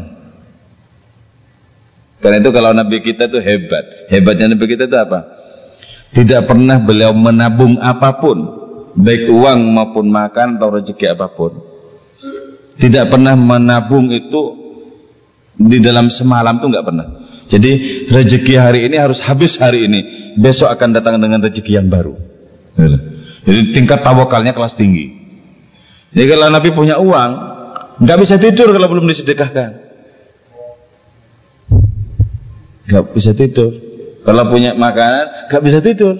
Karena 2.18 2.36
itu 2.38 2.50
kalau 2.54 2.70
Nabi 2.74 2.96
kita 3.02 3.26
itu 3.26 3.38
hebat. 3.42 3.84
Hebatnya 4.10 4.54
Nabi 4.54 4.64
kita 4.70 4.86
itu 4.86 4.98
apa? 4.98 5.20
Tidak 6.14 6.46
pernah 6.46 6.80
beliau 6.80 7.12
menabung 7.12 7.76
apa 7.82 8.16
pun, 8.16 8.38
baik 8.96 9.28
uang 9.28 9.60
maupun 9.76 10.08
makan 10.08 10.56
atau 10.56 10.78
rezeki 10.78 11.14
apa 11.14 11.26
pun. 11.30 11.52
Tidak 12.78 13.10
pernah 13.10 13.34
menabung 13.34 14.08
itu 14.14 14.67
di 15.58 15.78
dalam 15.82 16.06
semalam 16.08 16.62
tuh 16.62 16.70
nggak 16.70 16.86
pernah. 16.86 17.06
Jadi 17.48 18.04
rezeki 18.06 18.54
hari 18.54 18.80
ini 18.86 18.96
harus 19.00 19.18
habis 19.24 19.58
hari 19.58 19.90
ini. 19.90 20.00
Besok 20.38 20.70
akan 20.70 20.94
datang 20.94 21.18
dengan 21.18 21.42
rezeki 21.42 21.82
yang 21.82 21.90
baru. 21.90 22.14
Jadi 23.48 23.74
tingkat 23.74 24.06
tawakalnya 24.06 24.54
kelas 24.54 24.78
tinggi. 24.78 25.18
Jadi 26.14 26.24
kalau 26.28 26.48
Nabi 26.52 26.70
punya 26.76 27.00
uang, 27.00 27.30
nggak 27.98 28.18
bisa 28.20 28.36
tidur 28.38 28.70
kalau 28.70 28.86
belum 28.86 29.08
disedekahkan. 29.08 29.70
Nggak 32.88 33.04
bisa 33.12 33.32
tidur. 33.32 33.72
Kalau 34.24 34.44
punya 34.52 34.76
makanan, 34.76 35.48
nggak 35.48 35.62
bisa 35.64 35.78
tidur. 35.80 36.14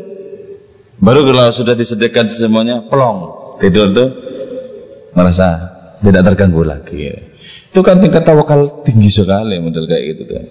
Baru 0.98 1.22
kalau 1.28 1.52
sudah 1.54 1.78
disedekahkan 1.78 2.32
semuanya, 2.32 2.88
pelong. 2.88 3.36
Tidur 3.62 3.92
tuh 3.92 4.08
merasa 5.12 5.76
tidak 6.00 6.32
terganggu 6.32 6.62
lagi. 6.64 7.12
Itu 7.68 7.80
kan 7.84 8.00
tingkat 8.00 8.24
tawakal 8.24 8.80
tinggi 8.82 9.12
sekali 9.12 9.60
model 9.60 9.84
kayak 9.84 10.04
gitu 10.16 10.24
kan. 10.24 10.44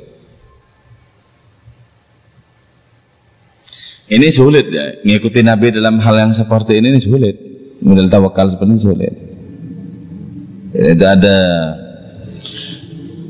Ini 4.07 4.27
sulit 4.31 4.71
ya, 4.71 5.03
ngikuti 5.03 5.43
Nabi 5.43 5.75
dalam 5.75 5.99
hal 5.99 6.15
yang 6.15 6.31
seperti 6.31 6.79
ini, 6.79 6.95
ini 6.95 7.01
sulit. 7.03 7.35
Model 7.83 8.07
tawakal 8.07 8.47
seperti 8.47 8.71
ini 8.71 8.79
sulit. 8.79 9.13
Itu 10.71 11.03
ada 11.03 11.37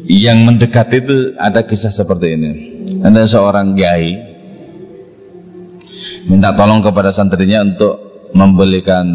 yang 0.06 0.46
mendekat 0.46 0.88
itu 0.94 1.34
ada 1.42 1.66
kisah 1.66 1.90
seperti 1.90 2.28
ini. 2.38 2.52
Ada 3.02 3.26
seorang 3.26 3.74
kiai 3.74 4.14
minta 6.30 6.54
tolong 6.54 6.86
kepada 6.86 7.10
santrinya 7.10 7.66
untuk 7.66 8.30
membelikan 8.38 9.06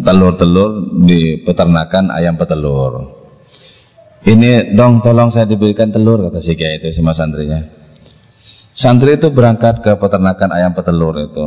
telur-telur 0.00 1.04
di 1.04 1.44
peternakan 1.44 2.14
ayam 2.16 2.40
petelur. 2.40 3.19
Ini 4.30 4.78
dong 4.78 5.02
tolong 5.02 5.34
saya 5.34 5.50
diberikan 5.50 5.90
telur 5.90 6.30
kata 6.30 6.38
si 6.38 6.54
kiai 6.54 6.78
itu 6.78 6.94
sama 6.94 7.10
santrinya. 7.10 7.66
Santri 8.78 9.18
itu 9.18 9.34
berangkat 9.34 9.82
ke 9.82 9.98
peternakan 9.98 10.54
ayam 10.54 10.70
petelur 10.70 11.18
itu. 11.18 11.46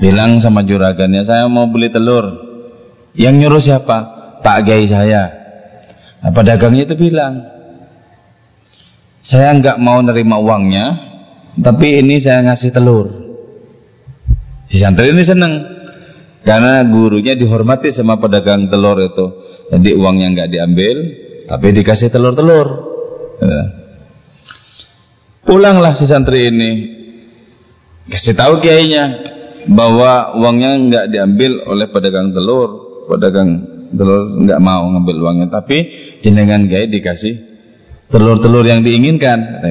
Bilang 0.00 0.40
sama 0.40 0.64
juragannya, 0.64 1.26
saya 1.28 1.44
mau 1.50 1.68
beli 1.68 1.92
telur. 1.92 2.24
Yang 3.18 3.34
nyuruh 3.44 3.62
siapa? 3.62 3.98
Pak 4.40 4.58
Kiai 4.64 4.86
saya. 4.86 5.26
Nah, 6.22 6.30
pedagangnya 6.30 6.86
itu 6.86 6.94
bilang, 6.94 7.42
saya 9.20 9.52
nggak 9.58 9.76
mau 9.82 9.98
nerima 10.00 10.38
uangnya, 10.38 10.86
tapi 11.58 11.98
ini 11.98 12.22
saya 12.22 12.46
ngasih 12.46 12.70
telur. 12.70 13.06
Si 14.70 14.78
santri 14.78 15.10
ini 15.10 15.26
seneng, 15.26 15.66
karena 16.46 16.86
gurunya 16.86 17.34
dihormati 17.34 17.90
sama 17.90 18.16
pedagang 18.22 18.70
telur 18.70 19.02
itu. 19.02 19.26
Jadi 19.74 19.98
uangnya 19.98 20.26
nggak 20.32 20.50
diambil, 20.50 20.96
tapi 21.48 21.72
dikasih 21.72 22.12
telur-telur. 22.12 22.68
Ya. 23.40 23.62
Pulanglah 25.48 25.96
si 25.96 26.04
santri 26.04 26.52
ini, 26.52 26.70
kasih 28.12 28.36
tahu 28.36 28.60
kiainya 28.60 29.04
bahwa 29.72 30.36
uangnya 30.36 30.70
nggak 30.76 31.06
diambil 31.08 31.64
oleh 31.64 31.88
pedagang 31.88 32.36
telur, 32.36 32.68
pedagang 33.08 33.64
telur 33.96 34.44
nggak 34.44 34.60
mau 34.60 34.92
ngambil 34.92 35.16
uangnya, 35.24 35.48
tapi 35.48 35.88
jenengan 36.20 36.68
kiai 36.68 36.92
dikasih 36.92 37.40
telur-telur 38.12 38.68
yang 38.68 38.84
diinginkan. 38.84 39.64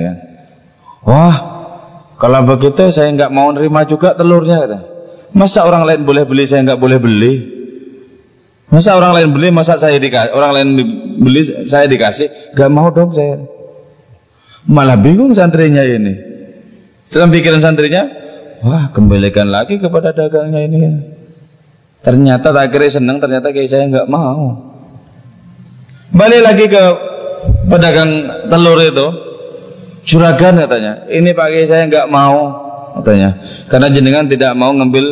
Wah, 1.05 1.35
kalau 2.17 2.41
begitu 2.49 2.89
saya 2.89 3.13
nggak 3.13 3.29
mau 3.29 3.53
nerima 3.53 3.85
juga 3.85 4.17
telurnya. 4.17 4.65
Masa 5.37 5.61
orang 5.61 5.85
lain 5.85 6.01
boleh 6.01 6.25
beli, 6.25 6.49
saya 6.49 6.65
nggak 6.65 6.81
boleh 6.81 6.97
beli? 6.97 7.33
Masa 8.67 8.99
orang 8.99 9.15
lain 9.15 9.29
beli, 9.31 9.47
masa 9.47 9.79
saya 9.79 9.95
dikasih, 9.95 10.35
orang 10.35 10.51
lain 10.51 10.67
beli, 11.23 11.41
saya 11.63 11.87
dikasih, 11.87 12.51
gak 12.51 12.67
mau 12.67 12.91
dong 12.91 13.15
saya. 13.15 13.47
Malah 14.67 14.99
bingung 14.99 15.31
santrinya 15.31 15.87
ini. 15.87 16.11
Dalam 17.07 17.31
pikiran 17.31 17.63
santrinya, 17.63 18.03
wah 18.67 18.91
kembalikan 18.91 19.47
lagi 19.47 19.79
kepada 19.79 20.11
dagangnya 20.11 20.59
ini. 20.67 20.79
Ternyata 22.03 22.51
tak 22.51 22.75
kira 22.75 22.91
senang, 22.91 23.23
ternyata 23.23 23.55
kayak 23.55 23.71
saya 23.71 23.87
nggak 23.87 24.11
mau. 24.11 24.75
Balik 26.11 26.41
lagi 26.43 26.65
ke 26.67 26.83
pedagang 27.71 28.11
telur 28.51 28.79
itu, 28.83 29.07
juragan 30.07 30.59
katanya, 30.59 31.07
ini 31.07 31.31
pakai 31.31 31.67
saya 31.67 31.83
nggak 31.87 32.07
mau 32.11 32.35
katanya, 32.99 33.29
karena 33.71 33.87
jenengan 33.91 34.25
tidak 34.27 34.51
mau 34.55 34.71
ngambil 34.75 35.05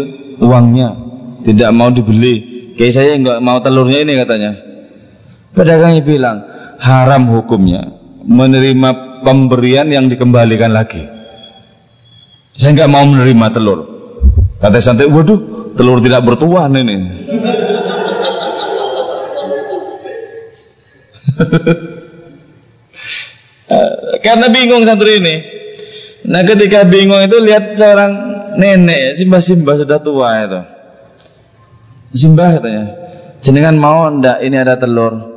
uangnya, 0.44 0.90
tidak 1.48 1.70
mau 1.72 1.92
dibeli, 1.92 2.55
Kayak 2.76 2.94
saya 2.94 3.16
nggak 3.20 3.40
mau 3.40 3.60
telurnya 3.64 4.04
ini 4.04 4.14
katanya. 4.20 4.52
Pedagangnya 5.56 6.04
bilang 6.04 6.44
haram 6.84 7.32
hukumnya 7.32 7.88
menerima 8.28 9.24
pemberian 9.24 9.88
yang 9.88 10.12
dikembalikan 10.12 10.76
lagi. 10.76 11.08
Saya 12.56 12.72
nggak 12.76 12.92
mau 12.92 13.08
menerima 13.08 13.48
telur. 13.56 13.80
Kata 14.60 14.80
santai, 14.80 15.08
waduh, 15.08 15.72
telur 15.76 16.00
tidak 16.04 16.24
bertuan 16.28 16.76
ini. 16.76 16.96
Karena 24.24 24.48
bingung 24.50 24.88
santri 24.88 25.20
ini. 25.20 25.36
Nah 26.26 26.42
ketika 26.42 26.88
bingung 26.88 27.22
itu 27.22 27.38
lihat 27.38 27.78
seorang 27.78 28.12
nenek, 28.58 29.20
simbah-simbah 29.20 29.76
sudah 29.84 30.00
tua 30.02 30.30
itu. 30.42 30.75
Simbah 32.16 32.58
katanya. 32.58 32.86
Jenengan 33.44 33.76
mau 33.76 34.08
ndak 34.08 34.40
ini 34.40 34.56
ada 34.56 34.80
telur? 34.80 35.36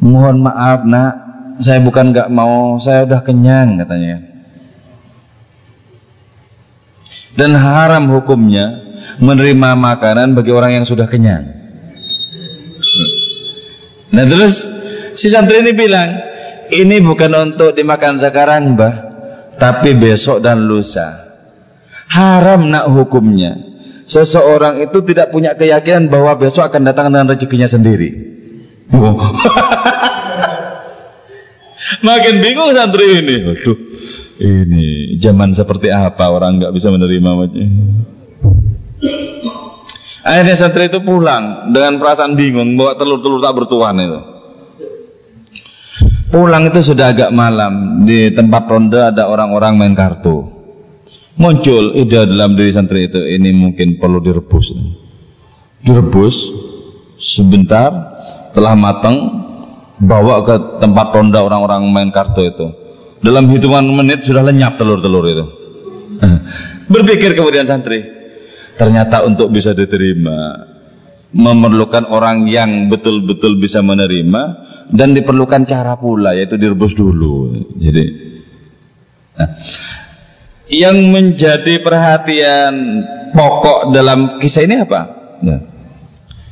Mohon 0.00 0.48
maaf 0.48 0.80
nak, 0.88 1.14
saya 1.60 1.84
bukan 1.84 2.16
nggak 2.16 2.32
mau, 2.32 2.80
saya 2.80 3.04
udah 3.04 3.20
kenyang 3.20 3.76
katanya. 3.84 4.24
Dan 7.36 7.54
haram 7.54 8.08
hukumnya 8.08 8.88
menerima 9.20 9.76
makanan 9.76 10.32
bagi 10.34 10.50
orang 10.50 10.80
yang 10.80 10.86
sudah 10.88 11.06
kenyang. 11.06 11.44
Nah 14.08 14.24
terus 14.24 14.64
si 15.14 15.28
santri 15.28 15.60
ini 15.60 15.76
bilang, 15.76 16.08
ini 16.72 17.04
bukan 17.04 17.30
untuk 17.36 17.76
dimakan 17.76 18.16
sekarang 18.16 18.74
mbah, 18.74 18.94
tapi 19.60 19.92
besok 19.92 20.40
dan 20.40 20.64
lusa. 20.64 21.28
Haram 22.08 22.72
nak 22.72 22.88
hukumnya. 22.88 23.67
Seseorang 24.08 24.80
itu 24.88 25.04
tidak 25.04 25.28
punya 25.28 25.52
keyakinan 25.52 26.08
bahwa 26.08 26.32
besok 26.40 26.64
akan 26.64 26.88
datang 26.88 27.12
dengan 27.12 27.28
rezekinya 27.28 27.68
sendiri. 27.68 28.08
Makin 32.08 32.34
bingung 32.40 32.72
santri 32.72 33.20
ini. 33.20 33.36
Waduh, 33.44 33.78
ini 34.40 35.16
zaman 35.20 35.52
seperti 35.52 35.92
apa 35.92 36.32
orang 36.32 36.56
nggak 36.56 36.72
bisa 36.72 36.88
menerima 36.88 37.30
Akhirnya 40.24 40.56
santri 40.56 40.88
itu 40.88 41.04
pulang 41.04 41.72
dengan 41.72 42.00
perasaan 42.00 42.32
bingung, 42.36 42.80
bawa 42.80 42.96
telur-telur 42.96 43.44
tak 43.44 43.54
bertuan 43.56 43.96
itu. 44.00 44.20
Pulang 46.28 46.68
itu 46.68 46.80
sudah 46.84 47.16
agak 47.16 47.32
malam, 47.32 48.04
di 48.04 48.28
tempat 48.36 48.68
ronde 48.68 49.00
ada 49.00 49.32
orang-orang 49.32 49.80
main 49.80 49.96
kartu. 49.96 50.57
Muncul 51.38 51.94
ide 51.94 52.26
dalam 52.26 52.58
diri 52.58 52.74
santri 52.74 53.06
itu, 53.06 53.22
ini 53.22 53.54
mungkin 53.54 54.02
perlu 54.02 54.18
direbus. 54.18 54.74
Direbus 55.86 56.34
sebentar, 57.22 57.94
telah 58.50 58.74
matang, 58.74 59.16
bawa 60.02 60.42
ke 60.42 60.82
tempat 60.82 61.14
ronda 61.14 61.38
orang-orang 61.46 61.86
main 61.94 62.10
kartu 62.10 62.42
itu. 62.42 62.66
Dalam 63.22 63.50
hitungan 63.54 63.86
menit 63.86 64.26
sudah 64.26 64.42
lenyap 64.42 64.78
telur-telur 64.82 65.24
itu. 65.30 65.44
Berpikir 66.92 67.38
kemudian 67.38 67.70
santri, 67.70 68.02
ternyata 68.74 69.22
untuk 69.22 69.54
bisa 69.54 69.74
diterima 69.74 70.66
memerlukan 71.34 72.08
orang 72.08 72.48
yang 72.48 72.88
betul-betul 72.88 73.60
bisa 73.60 73.84
menerima 73.84 74.42
dan 74.88 75.12
diperlukan 75.12 75.68
cara 75.68 76.00
pula 76.00 76.32
yaitu 76.32 76.56
direbus 76.56 76.96
dulu 76.96 77.52
jadi 77.76 78.04
nah, 79.36 79.50
yang 80.68 80.96
menjadi 81.12 81.80
perhatian 81.80 82.74
pokok 83.32 83.92
dalam 83.92 84.36
kisah 84.40 84.64
ini 84.68 84.84
apa? 84.84 85.00
Nah, 85.40 85.60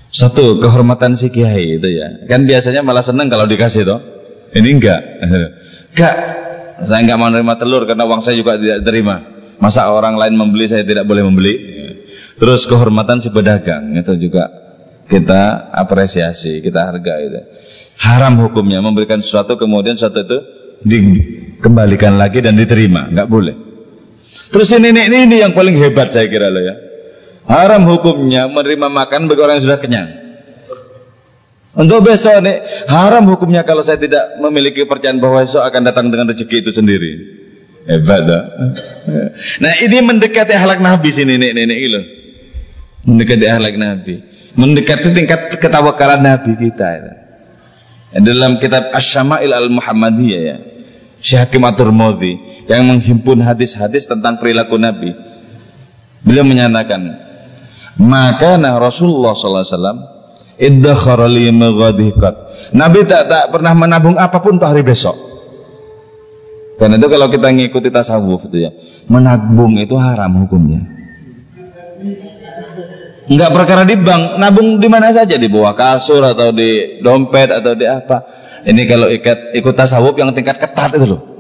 satu 0.09 0.57
kehormatan 0.61 1.17
si 1.17 1.29
kiai 1.29 1.77
itu 1.77 1.89
ya. 1.93 2.25
Kan 2.25 2.49
biasanya 2.49 2.81
malah 2.81 3.05
seneng 3.05 3.29
kalau 3.29 3.45
dikasih 3.45 3.85
toh. 3.85 4.01
Ini 4.57 4.69
enggak. 4.73 5.01
Enggak. 5.93 6.17
Saya 6.77 7.01
enggak 7.05 7.19
mau 7.21 7.29
menerima 7.29 7.55
telur 7.61 7.85
karena 7.85 8.05
uang 8.09 8.25
saya 8.25 8.37
juga 8.41 8.57
tidak 8.57 8.85
terima. 8.85 9.21
Masa 9.61 9.89
orang 9.89 10.17
lain 10.17 10.37
membeli 10.37 10.69
saya 10.69 10.85
tidak 10.85 11.05
boleh 11.05 11.25
membeli. 11.25 11.55
Terus 12.37 12.69
kehormatan 12.69 13.21
si 13.21 13.33
pedagang 13.33 13.97
itu 13.97 14.13
juga 14.17 14.49
kita 15.09 15.73
apresiasi, 15.73 16.61
kita 16.61 16.93
hargai 16.93 17.23
itu. 17.33 17.41
Haram 17.97 18.37
hukumnya 18.45 18.85
memberikan 18.85 19.25
sesuatu 19.25 19.57
kemudian 19.57 19.97
sesuatu 19.97 20.21
itu 20.21 20.39
dikembalikan 20.85 22.21
lagi 22.21 22.45
dan 22.45 22.61
diterima, 22.61 23.09
nggak 23.09 23.29
boleh. 23.29 23.66
Terus 24.53 24.69
ini, 24.77 24.93
ini 24.93 25.17
ini 25.27 25.37
yang 25.41 25.57
paling 25.57 25.77
hebat 25.81 26.13
saya 26.13 26.27
kira 26.29 26.53
loh 26.53 26.63
ya. 26.63 26.75
Haram 27.47 27.87
hukumnya 27.87 28.51
menerima 28.51 28.89
makan 28.91 29.31
bagi 29.31 29.41
orang 29.43 29.55
yang 29.63 29.67
sudah 29.71 29.81
kenyang. 29.81 30.11
Untuk 31.77 32.09
besok 32.09 32.41
nih, 32.41 32.89
haram 32.89 33.29
hukumnya 33.29 33.61
kalau 33.63 33.85
saya 33.85 34.01
tidak 34.01 34.41
memiliki 34.41 34.89
percayaan 34.89 35.21
bahwa 35.21 35.45
besok 35.45 35.61
akan 35.61 35.83
datang 35.85 36.09
dengan 36.09 36.33
rezeki 36.33 36.65
itu 36.65 36.71
sendiri. 36.73 37.13
Hebat 37.87 38.21
dah. 38.27 38.43
Nah 39.63 39.73
ini 39.79 40.03
mendekati 40.03 40.57
halak 40.57 40.83
Nabi 40.83 41.15
sini 41.15 41.39
nenek-nenek 41.39 41.79
itu 41.79 42.01
mendekati 43.07 43.47
ahlak 43.47 43.79
Nabi, 43.79 44.15
mendekati 44.59 45.15
tingkat 45.15 45.63
ketawakalan 45.63 46.21
Nabi 46.21 46.59
kita. 46.59 46.89
Ya. 46.99 47.15
Dalam 48.19 48.59
kitab 48.59 48.91
Asy-Syama'il 48.91 49.55
Al-Muhammadiyah 49.55 50.41
ya, 50.43 50.57
Syekh 51.23 51.41
Hakim 51.47 51.63
At-Tirmidzi 51.63 52.56
yang 52.67 52.87
menghimpun 52.87 53.43
hadis-hadis 53.43 54.07
tentang 54.07 54.39
perilaku 54.43 54.79
Nabi. 54.79 55.15
Beliau 56.27 56.43
menyatakan, 56.43 57.03
maka 58.03 58.59
nah 58.59 58.77
Rasulullah 58.83 59.39
wasallam 59.39 59.99
iddakhara 60.59 61.31
Nabi 62.75 63.01
tak 63.07 63.23
tak 63.31 63.45
pernah 63.55 63.73
menabung 63.79 64.19
apa 64.19 64.43
pun 64.43 64.59
untuk 64.59 64.67
hari 64.67 64.83
besok. 64.83 65.15
Karena 66.77 67.01
itu 67.01 67.09
kalau 67.09 67.33
kita 67.33 67.49
ngikuti 67.57 67.89
tasawuf 67.89 68.53
itu 68.53 68.69
ya, 68.69 68.71
menabung 69.09 69.81
itu 69.81 69.97
haram 69.97 70.45
hukumnya. 70.45 70.85
Enggak 73.27 73.51
perkara 73.51 73.83
di 73.83 73.97
bank, 73.99 74.39
nabung 74.39 74.79
di 74.79 74.87
mana 74.87 75.11
saja 75.11 75.35
di 75.35 75.49
bawah 75.51 75.75
kasur 75.75 76.23
atau 76.23 76.55
di 76.55 77.01
dompet 77.03 77.51
atau 77.51 77.73
di 77.75 77.87
apa. 77.89 78.23
Ini 78.67 78.83
kalau 78.87 79.09
ikat 79.11 79.55
ikut 79.57 79.75
tasawuf 79.75 80.15
yang 80.19 80.35
tingkat 80.35 80.59
ketat 80.59 80.95
itu 80.99 81.07
loh. 81.07 81.36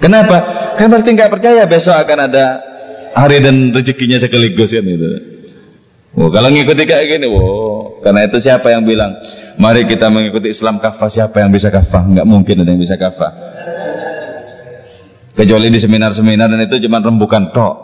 Kenapa? 0.00 0.36
Kan 0.80 0.88
berarti 0.88 1.12
nggak 1.12 1.30
percaya 1.30 1.68
besok 1.68 1.92
akan 1.92 2.18
ada 2.32 2.44
hari 3.12 3.44
dan 3.44 3.68
rezekinya 3.70 4.16
sekaligus 4.16 4.72
kan 4.72 4.84
itu. 4.88 5.08
Oh, 6.10 6.26
kalau 6.26 6.50
ngikuti 6.50 6.90
kayak 6.90 7.06
gini, 7.06 7.30
wow. 7.30 8.02
Karena 8.02 8.26
itu 8.26 8.42
siapa 8.42 8.74
yang 8.74 8.82
bilang, 8.82 9.14
mari 9.62 9.86
kita 9.86 10.10
mengikuti 10.10 10.50
Islam 10.50 10.82
kafah, 10.82 11.06
siapa 11.06 11.38
yang 11.38 11.54
bisa 11.54 11.70
kafah? 11.70 12.02
Enggak 12.02 12.26
mungkin 12.26 12.66
ada 12.66 12.70
yang 12.74 12.82
bisa 12.82 12.98
kafah. 12.98 13.30
Kecuali 15.38 15.70
di 15.70 15.78
seminar-seminar 15.78 16.50
dan 16.50 16.66
itu 16.66 16.82
cuma 16.82 16.98
rembukan 16.98 17.54
tok. 17.54 17.74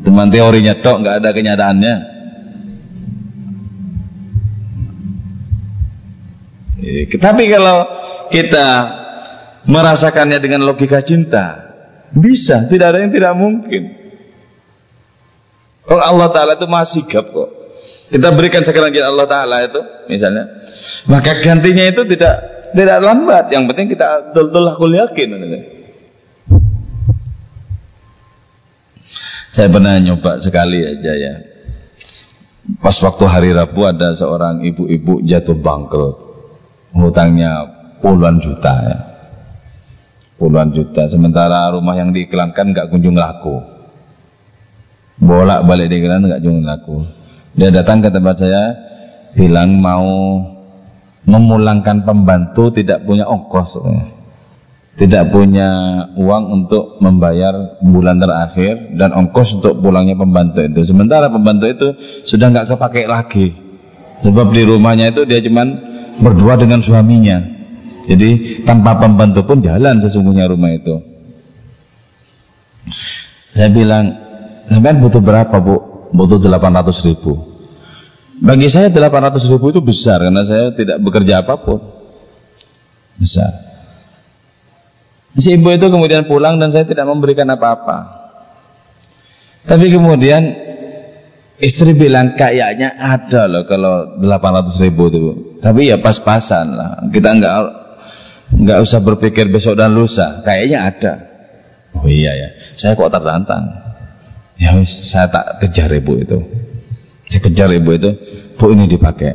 Teman 0.00 0.32
teorinya 0.32 0.80
tok, 0.80 0.96
nggak 1.04 1.14
ada 1.20 1.30
kenyataannya. 1.36 1.94
Eh, 6.80 7.04
tapi 7.20 7.44
kalau 7.52 7.84
kita 8.32 8.68
merasakannya 9.64 10.38
dengan 10.40 10.64
logika 10.64 11.00
cinta, 11.04 11.74
bisa, 12.14 12.70
tidak 12.70 12.94
ada 12.94 12.98
yang 13.02 13.12
tidak 13.12 13.34
mungkin. 13.34 13.82
Kalau 15.84 16.00
Allah 16.00 16.28
Ta'ala 16.32 16.52
itu 16.56 16.68
masih 16.70 17.04
gap 17.04 17.28
kok. 17.28 17.50
Kita 18.08 18.32
berikan 18.32 18.64
sekarang 18.64 18.94
Allah 19.04 19.28
Ta'ala 19.28 19.56
itu, 19.66 19.80
misalnya. 20.08 20.64
Maka 21.04 21.44
gantinya 21.44 21.84
itu 21.84 22.06
tidak 22.08 22.34
tidak 22.72 22.98
lambat. 23.04 23.52
Yang 23.52 23.64
penting 23.72 23.86
kita 23.92 24.32
betul-betul 24.32 24.64
aku 24.70 24.84
yakin. 24.94 25.28
Saya 29.54 29.68
pernah 29.70 29.94
nyoba 30.02 30.42
sekali 30.42 30.82
aja 30.82 31.12
ya. 31.14 31.34
Pas 32.80 32.96
waktu 32.98 33.24
hari 33.28 33.50
Rabu 33.52 33.84
ada 33.84 34.16
seorang 34.16 34.64
ibu-ibu 34.64 35.20
jatuh 35.20 35.54
bangkrut 35.54 36.16
hutangnya 36.96 37.62
puluhan 38.00 38.40
juta 38.40 38.74
ya. 38.82 39.13
Puluhan 40.34 40.74
juta. 40.74 41.06
Sementara 41.06 41.70
rumah 41.70 41.94
yang 41.94 42.10
diiklankan 42.10 42.74
nggak 42.74 42.90
kunjung 42.90 43.14
laku. 43.14 43.62
Bolak 45.22 45.62
balik 45.62 45.94
diiklan 45.94 46.26
nggak 46.26 46.42
kunjung 46.42 46.66
laku. 46.66 47.06
Dia 47.54 47.70
datang 47.70 48.02
ke 48.02 48.10
tempat 48.10 48.42
saya 48.42 48.62
bilang 49.38 49.78
mau 49.78 50.42
memulangkan 51.22 52.02
pembantu 52.02 52.74
tidak 52.74 53.06
punya 53.06 53.30
ongkos. 53.30 53.78
Tidak 54.94 55.34
punya 55.34 55.70
uang 56.14 56.44
untuk 56.54 57.02
membayar 57.02 57.82
bulan 57.82 58.22
terakhir 58.22 58.94
dan 58.94 59.10
ongkos 59.10 59.58
untuk 59.58 59.82
pulangnya 59.82 60.14
pembantu 60.14 60.62
itu. 60.62 60.86
Sementara 60.86 61.30
pembantu 61.30 61.66
itu 61.66 61.88
sudah 62.26 62.50
nggak 62.50 62.74
kepake 62.74 63.06
lagi. 63.06 63.54
Sebab 64.22 64.54
di 64.54 64.62
rumahnya 64.66 65.10
itu 65.10 65.26
dia 65.26 65.42
cuman 65.42 65.66
berdua 66.22 66.54
dengan 66.58 66.82
suaminya. 66.82 67.53
Jadi 68.04 68.60
tanpa 68.68 69.00
pembantu 69.00 69.44
pun 69.48 69.58
jalan 69.64 70.00
sesungguhnya 70.04 70.48
rumah 70.48 70.72
itu. 70.72 70.94
Saya 73.54 73.70
bilang, 73.72 74.04
sampai 74.68 74.98
butuh 75.00 75.22
berapa 75.24 75.56
bu? 75.62 75.76
Butuh 76.12 76.38
800 76.38 77.06
ribu. 77.08 77.32
Bagi 78.38 78.68
saya 78.68 78.90
800 78.90 79.40
ribu 79.50 79.70
itu 79.70 79.80
besar 79.80 80.20
karena 80.20 80.42
saya 80.44 80.74
tidak 80.74 80.98
bekerja 81.00 81.46
apa 81.46 81.54
pun. 81.58 81.80
Besar. 83.16 83.50
Si 85.38 85.54
ibu 85.54 85.70
itu 85.70 85.86
kemudian 85.90 86.26
pulang 86.26 86.58
dan 86.58 86.70
saya 86.70 86.86
tidak 86.86 87.06
memberikan 87.06 87.46
apa-apa. 87.50 88.22
Tapi 89.64 89.90
kemudian 89.90 90.64
Istri 91.54 91.94
bilang 91.94 92.34
kayaknya 92.34 92.98
ada 92.98 93.46
loh 93.46 93.62
kalau 93.62 94.18
800 94.18 94.74
ribu 94.82 95.06
itu. 95.06 95.20
Tapi 95.62 95.86
ya 95.86 96.02
pas-pasan 96.02 96.66
lah. 96.74 96.92
Kita 97.14 97.30
nggak 97.30 97.54
nggak 98.52 98.78
usah 98.84 99.00
berpikir 99.00 99.48
besok 99.48 99.78
dan 99.78 99.94
lusa. 99.94 100.44
Kayaknya 100.44 100.78
ada. 100.84 101.12
Oh 101.96 102.08
iya 102.10 102.32
ya. 102.34 102.48
Saya 102.74 102.98
kok 102.98 103.08
tertantang. 103.08 103.64
Ya 104.58 104.74
saya 104.84 105.30
tak 105.30 105.64
kejar 105.64 105.90
ibu 105.94 106.18
itu. 106.18 106.38
Saya 107.30 107.40
kejar 107.40 107.70
ibu 107.72 107.90
itu. 107.94 108.10
Bu 108.58 108.74
ini 108.74 108.90
dipakai. 108.90 109.32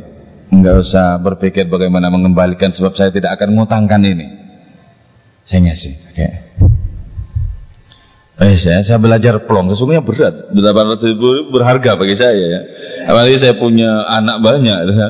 Nggak 0.50 0.76
usah 0.82 1.18
berpikir 1.22 1.70
bagaimana 1.70 2.10
mengembalikan 2.10 2.74
sebab 2.74 2.94
saya 2.94 3.10
tidak 3.14 3.38
akan 3.38 3.54
ngutangkan 3.54 4.02
ini. 4.02 4.26
Saya 5.46 5.66
ngasih. 5.66 5.94
Oke. 6.10 6.14
Okay. 6.14 6.32
Eh, 8.40 8.56
saya, 8.56 8.80
saya 8.80 8.96
belajar 8.96 9.44
plong, 9.44 9.68
sesungguhnya 9.68 10.00
berat. 10.00 10.48
800 10.56 11.12
ribu 11.12 11.52
berharga 11.52 11.92
bagi 12.00 12.16
saya 12.16 12.40
ya. 12.40 12.60
Apalagi 13.04 13.36
saya 13.36 13.52
punya 13.52 14.08
anak 14.08 14.40
banyak. 14.40 14.78
Ya. 14.96 15.08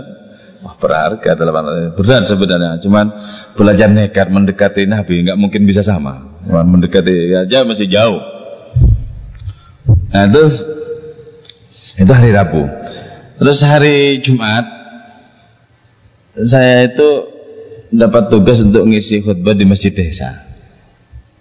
Wah, 0.66 0.74
berharga 0.74 1.38
dalam 1.38 1.54
berat 1.94 2.26
sebenarnya. 2.26 2.82
Cuman 2.82 3.06
belajar 3.54 3.88
nekat 3.90 4.28
mendekati 4.30 4.86
Nabi 4.86 5.26
nggak 5.26 5.38
mungkin 5.38 5.66
bisa 5.66 5.82
sama. 5.84 6.26
Mendekati 6.46 7.36
aja 7.36 7.62
masih 7.66 7.86
jauh. 7.86 8.20
Nah, 10.10 10.26
terus 10.26 10.64
itu 11.94 12.10
hari 12.10 12.30
Rabu. 12.34 12.66
Terus 13.40 13.58
hari 13.62 14.20
Jumat 14.20 14.66
saya 16.34 16.88
itu 16.88 17.08
dapat 17.90 18.30
tugas 18.30 18.62
untuk 18.62 18.86
ngisi 18.86 19.22
khutbah 19.22 19.54
di 19.54 19.66
masjid 19.66 19.90
desa. 19.90 20.46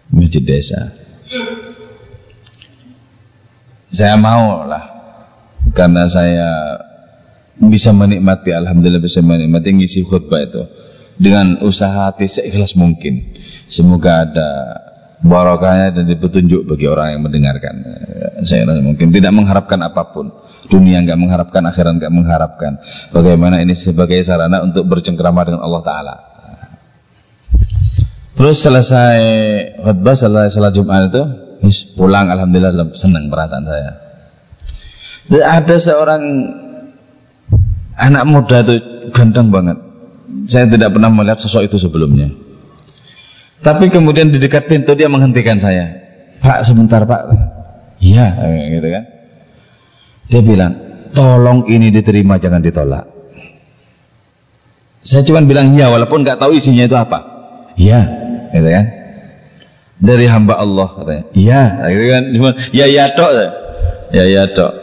Masjid 0.10 0.42
desa. 0.42 0.94
Saya 3.90 4.16
mau 4.22 4.66
lah 4.70 4.86
karena 5.74 6.06
saya 6.06 6.50
bisa 7.60 7.92
menikmati 7.92 8.56
alhamdulillah 8.56 9.04
bisa 9.04 9.20
menikmati 9.20 9.76
ngisi 9.76 10.06
khutbah 10.08 10.40
itu 10.46 10.64
dengan 11.20 11.60
usaha 11.68 12.10
hati 12.10 12.26
seikhlas 12.26 12.74
mungkin. 12.80 13.36
Semoga 13.68 14.26
ada 14.26 14.50
barokahnya 15.20 16.00
dan 16.00 16.08
petunjuk 16.16 16.64
bagi 16.66 16.88
orang 16.88 17.20
yang 17.20 17.22
mendengarkan. 17.28 17.76
Saya 18.48 18.66
rasa 18.66 18.82
mungkin 18.82 19.12
tidak 19.12 19.36
mengharapkan 19.36 19.80
apa 19.84 20.16
pun. 20.16 20.32
Dunia 20.72 21.04
nggak 21.04 21.20
mengharapkan 21.20 21.62
akhirat 21.68 22.00
nggak 22.00 22.14
mengharapkan. 22.14 22.80
Bagaimana 23.12 23.60
ini 23.60 23.76
sebagai 23.76 24.24
sarana 24.24 24.64
untuk 24.64 24.88
bercengkrama 24.88 25.44
dengan 25.44 25.62
Allah 25.62 25.82
Taala? 25.84 26.16
Terus 28.40 28.64
selesai 28.64 29.20
khutbah 29.84 30.16
selesai 30.16 30.56
salat 30.56 30.72
Jumat 30.72 31.12
itu 31.12 31.24
pulang 32.00 32.32
alhamdulillah 32.32 32.96
senang 32.96 33.28
perasaan 33.28 33.68
saya. 33.68 33.92
Ada 35.30 35.76
seorang 35.78 36.24
Anak 38.00 38.24
muda 38.32 38.64
itu 38.64 38.80
ganteng 39.12 39.52
banget. 39.52 39.76
Saya 40.46 40.70
tidak 40.70 40.96
pernah 40.96 41.10
melihat 41.12 41.42
sosok 41.42 41.68
itu 41.68 41.78
sebelumnya. 41.82 42.30
Tapi 43.60 43.92
kemudian 43.92 44.32
di 44.32 44.40
dekat 44.40 44.72
pintu 44.72 44.96
dia 44.96 45.12
menghentikan 45.12 45.60
saya. 45.60 45.92
Pak, 46.40 46.64
sebentar 46.64 47.04
Pak. 47.04 47.22
Iya, 48.00 48.28
gitu 48.80 48.88
kan. 48.88 49.04
Dia 50.32 50.42
bilang, 50.46 50.74
tolong 51.12 51.68
ini 51.68 51.92
diterima, 51.92 52.40
jangan 52.40 52.64
ditolak. 52.64 53.04
Saya 55.04 55.24
cuma 55.28 55.44
bilang 55.44 55.76
iya, 55.76 55.92
walaupun 55.92 56.24
nggak 56.24 56.40
tahu 56.40 56.56
isinya 56.56 56.88
itu 56.88 56.96
apa. 56.96 57.20
Iya, 57.76 58.00
gitu 58.56 58.70
kan. 58.70 58.86
Dari 60.00 60.26
hamba 60.32 60.56
Allah 60.56 60.88
katanya. 60.96 61.24
Iya, 61.36 61.62
gitu 61.92 62.06
kan. 62.08 62.24
Cuma 62.32 62.50
ya 62.72 62.86
ya 62.88 63.06
tok. 63.12 63.32
Ya 64.16 64.24
ya 64.24 64.44
tok. 64.56 64.74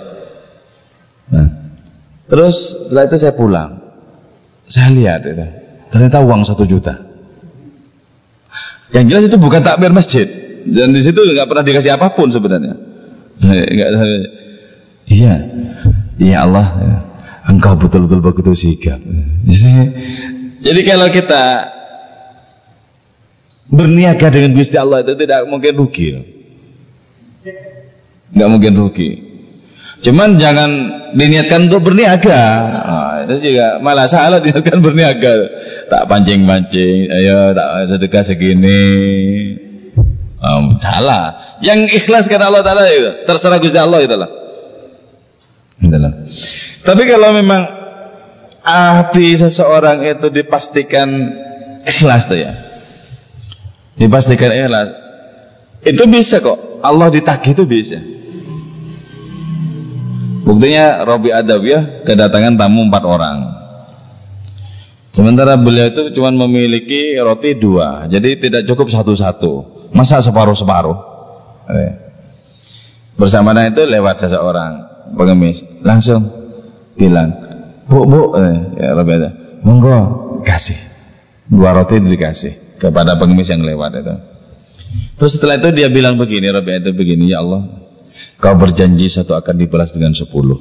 Nah, 1.32 1.48
Terus 2.26 2.54
setelah 2.74 3.04
itu 3.06 3.16
saya 3.22 3.34
pulang. 3.38 3.70
Saya 4.66 4.90
lihat 4.90 5.22
itu. 5.26 5.46
Ternyata 5.90 6.18
uang 6.22 6.42
satu 6.42 6.66
juta. 6.66 6.98
Yang 8.90 9.04
jelas 9.10 9.22
itu 9.30 9.36
bukan 9.38 9.62
takbir 9.62 9.94
masjid. 9.94 10.26
Dan 10.66 10.90
di 10.90 11.00
situ 11.02 11.18
nggak 11.22 11.46
pernah 11.46 11.62
dikasih 11.62 11.94
apa 11.94 12.10
pun 12.14 12.30
sebenarnya. 12.30 12.74
Enggak 13.42 13.90
Iya. 15.06 15.34
Iya 16.18 16.36
Allah. 16.42 16.66
Engkau 17.46 17.78
betul-betul 17.78 18.18
begitu 18.18 18.52
sigap. 18.58 18.98
Jadi 20.66 20.80
kalau 20.82 21.06
kita 21.14 21.44
berniaga 23.70 24.26
dengan 24.34 24.50
Gusti 24.58 24.74
Allah 24.74 25.06
itu 25.06 25.14
tidak 25.14 25.46
mungkin 25.46 25.72
rugi. 25.78 26.08
Enggak 28.34 28.48
mungkin 28.50 28.72
rugi. 28.74 29.25
Cuman 30.04 30.36
jangan 30.36 30.70
diniatkan 31.16 31.72
untuk 31.72 31.88
berniaga. 31.88 32.42
Nah, 32.84 33.14
itu 33.24 33.52
juga 33.52 33.80
malah 33.80 34.06
salah 34.06 34.38
diniatkan 34.44 34.78
berniaga. 34.84 35.34
Tak 35.88 36.04
pancing-pancing, 36.04 37.08
ayo 37.08 37.56
tak 37.56 37.68
sedekah 37.88 38.24
segini. 38.26 38.82
Um, 40.36 40.76
salah. 40.78 41.56
Yang 41.64 42.04
ikhlas 42.04 42.28
karena 42.28 42.52
Allah 42.52 42.62
Taala 42.62 42.84
itu 42.92 43.24
terserah 43.24 43.58
Gusti 43.58 43.78
Allah 43.80 44.04
itulah. 44.04 44.30
Itulah. 45.80 46.12
Tapi 46.84 47.02
kalau 47.08 47.32
memang 47.32 47.62
hati 48.60 49.40
seseorang 49.40 50.04
itu 50.04 50.28
dipastikan 50.28 51.08
ikhlas 51.88 52.28
tuh 52.28 52.36
ya. 52.36 52.52
Dipastikan 53.96 54.52
ikhlas. 54.52 54.88
Itu 55.86 56.04
bisa 56.04 56.44
kok. 56.44 56.84
Allah 56.84 57.08
ditagih 57.08 57.56
itu 57.56 57.64
bisa. 57.64 58.15
Buktinya 60.46 61.02
Robi 61.02 61.34
Adawiyah 61.34 62.06
kedatangan 62.06 62.54
tamu 62.54 62.86
empat 62.86 63.02
orang. 63.02 63.36
Sementara 65.10 65.58
beliau 65.58 65.90
itu 65.90 66.14
cuma 66.14 66.30
memiliki 66.30 67.18
roti 67.18 67.58
dua, 67.58 68.06
jadi 68.06 68.38
tidak 68.38 68.62
cukup 68.70 68.86
satu-satu. 68.86 69.52
Masa 69.90 70.22
separuh-separuh? 70.22 70.98
Bersamaan 73.18 73.74
itu 73.74 73.82
lewat 73.90 74.22
seseorang 74.22 74.72
pengemis, 75.18 75.66
langsung 75.82 76.30
bilang, 76.94 77.32
bu 77.90 78.06
bu, 78.06 78.20
eh, 78.38 78.56
ya 78.86 78.94
Robi 78.94 79.12
Adawiyah, 79.18 79.34
monggo 79.66 79.96
kasih 80.46 80.78
dua 81.50 81.74
roti 81.74 81.98
dikasih 81.98 82.78
kepada 82.78 83.18
pengemis 83.18 83.50
yang 83.50 83.66
lewat 83.66 83.98
itu. 83.98 84.14
Terus 85.16 85.32
setelah 85.40 85.58
itu 85.58 85.74
dia 85.74 85.90
bilang 85.90 86.14
begini, 86.20 86.54
Robi 86.54 86.76
itu 86.76 86.92
begini, 86.92 87.32
ya 87.34 87.40
Allah, 87.42 87.85
Kau 88.36 88.52
berjanji 88.52 89.08
satu 89.08 89.32
akan 89.32 89.54
dibalas 89.56 89.96
dengan 89.96 90.12
sepuluh. 90.12 90.60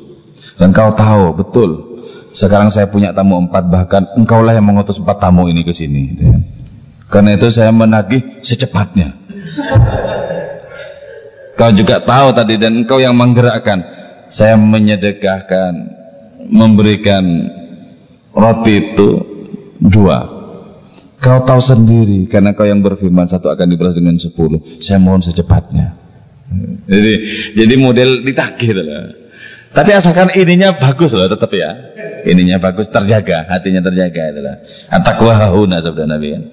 Dan 0.55 0.71
kau 0.71 0.95
tahu 0.95 1.36
betul. 1.36 1.69
Sekarang 2.32 2.71
saya 2.71 2.88
punya 2.88 3.11
tamu 3.15 3.39
empat 3.39 3.63
bahkan 3.67 4.03
engkaulah 4.15 4.55
yang 4.55 4.63
mengutus 4.63 4.99
empat 4.99 5.19
tamu 5.19 5.47
ini 5.51 5.63
ke 5.63 5.76
sini. 5.76 6.15
Gitu 6.15 6.23
ya. 6.23 6.39
Karena 7.11 7.36
itu 7.36 7.47
saya 7.51 7.71
menagih 7.76 8.43
secepatnya. 8.43 9.15
Kau 11.55 11.71
juga 11.71 12.03
tahu 12.03 12.36
tadi 12.36 12.59
dan 12.59 12.84
engkau 12.84 12.99
yang 12.99 13.15
menggerakkan. 13.15 13.95
Saya 14.26 14.57
menyedekahkan, 14.57 15.71
memberikan 16.49 17.23
roti 18.34 18.73
itu 18.84 19.09
dua. 19.80 20.36
Kau 21.21 21.41
tahu 21.45 21.61
sendiri 21.61 22.28
karena 22.28 22.51
kau 22.51 22.67
yang 22.67 22.84
berfirman 22.84 23.30
satu 23.30 23.47
akan 23.53 23.67
dibalas 23.69 23.95
dengan 23.95 24.19
sepuluh. 24.19 24.59
Saya 24.82 24.99
mohon 24.99 25.23
secepatnya. 25.23 26.05
Jadi 26.86 27.14
jadi 27.58 27.74
model 27.76 28.22
ditagih 28.22 28.70
loh. 28.78 28.86
Tapi 29.76 29.91
asalkan 29.91 30.32
ininya 30.38 30.78
bagus 30.78 31.12
loh 31.12 31.28
tetap 31.28 31.52
ya. 31.52 31.72
Ininya 32.26 32.58
bagus 32.58 32.89
terjaga, 32.89 33.46
hatinya 33.50 33.86
terjaga 33.86 34.24
itu 34.34 34.39
loh. 34.41 34.58
Atakwa 34.89 35.34
hauna 35.36 35.84
sabda 35.84 36.06
Nabi 36.10 36.28
kan. 36.32 36.43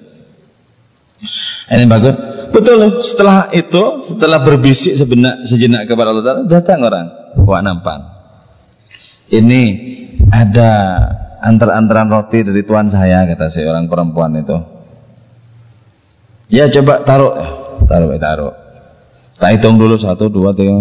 Ini 1.71 1.85
bagus. 1.87 2.13
Betul 2.51 2.75
loh. 2.77 2.91
Setelah 3.01 3.49
itu, 3.55 3.83
setelah 4.05 4.43
berbisik 4.43 4.93
sebenak 4.99 5.47
sejenak 5.47 5.87
kepada 5.87 6.11
Allah 6.13 6.25
Taala, 6.25 6.41
datang 6.45 6.79
orang. 6.83 7.07
Wah 7.47 7.61
nampan. 7.63 8.01
Ini 9.33 9.61
ada 10.29 10.71
antar-antaran 11.41 12.11
roti 12.11 12.45
dari 12.45 12.61
tuan 12.61 12.91
saya 12.91 13.25
kata 13.25 13.49
si 13.49 13.65
orang 13.65 13.89
perempuan 13.89 14.35
itu. 14.37 14.57
Ya 16.53 16.69
coba 16.69 17.01
taruh, 17.01 17.33
taruh, 17.89 18.13
taruh. 18.21 18.62
Tak 19.43 19.59
hitung 19.59 19.75
dulu 19.75 19.99
satu, 19.99 20.31
dua, 20.31 20.55
tiga, 20.55 20.71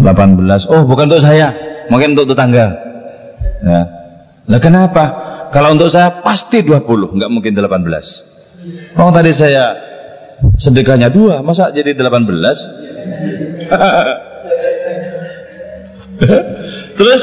delapan 0.00 0.32
belas. 0.32 0.64
Oh, 0.64 0.88
bukan 0.88 1.12
untuk 1.12 1.20
saya, 1.20 1.52
mungkin 1.92 2.16
untuk 2.16 2.32
tetangga. 2.32 2.72
Ya. 3.60 3.84
Lah 4.48 4.60
kenapa? 4.64 5.04
Kalau 5.52 5.76
untuk 5.76 5.92
saya 5.92 6.24
pasti 6.24 6.64
dua 6.64 6.80
puluh, 6.80 7.12
nggak 7.12 7.28
mungkin 7.28 7.52
delapan 7.52 7.84
belas. 7.84 8.24
Oh 8.96 9.12
tadi 9.12 9.36
saya 9.36 9.76
sedekahnya 10.56 11.12
dua, 11.12 11.44
masa 11.44 11.68
jadi 11.68 11.92
delapan 11.92 12.24
belas? 12.24 12.56
Terus 16.96 17.20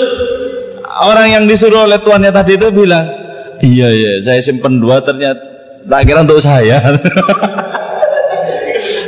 orang 0.86 1.34
yang 1.34 1.43
disuruh 1.49 1.89
oleh 1.89 1.97
tuannya 2.05 2.30
tadi 2.30 2.61
itu 2.61 2.70
bilang, 2.70 3.09
iya 3.65 3.89
iya, 3.89 4.22
saya 4.22 4.38
simpen 4.45 4.78
dua 4.78 5.01
ternyata 5.01 5.41
tak 5.89 6.05
kira 6.05 6.22
untuk 6.22 6.45
saya. 6.45 6.78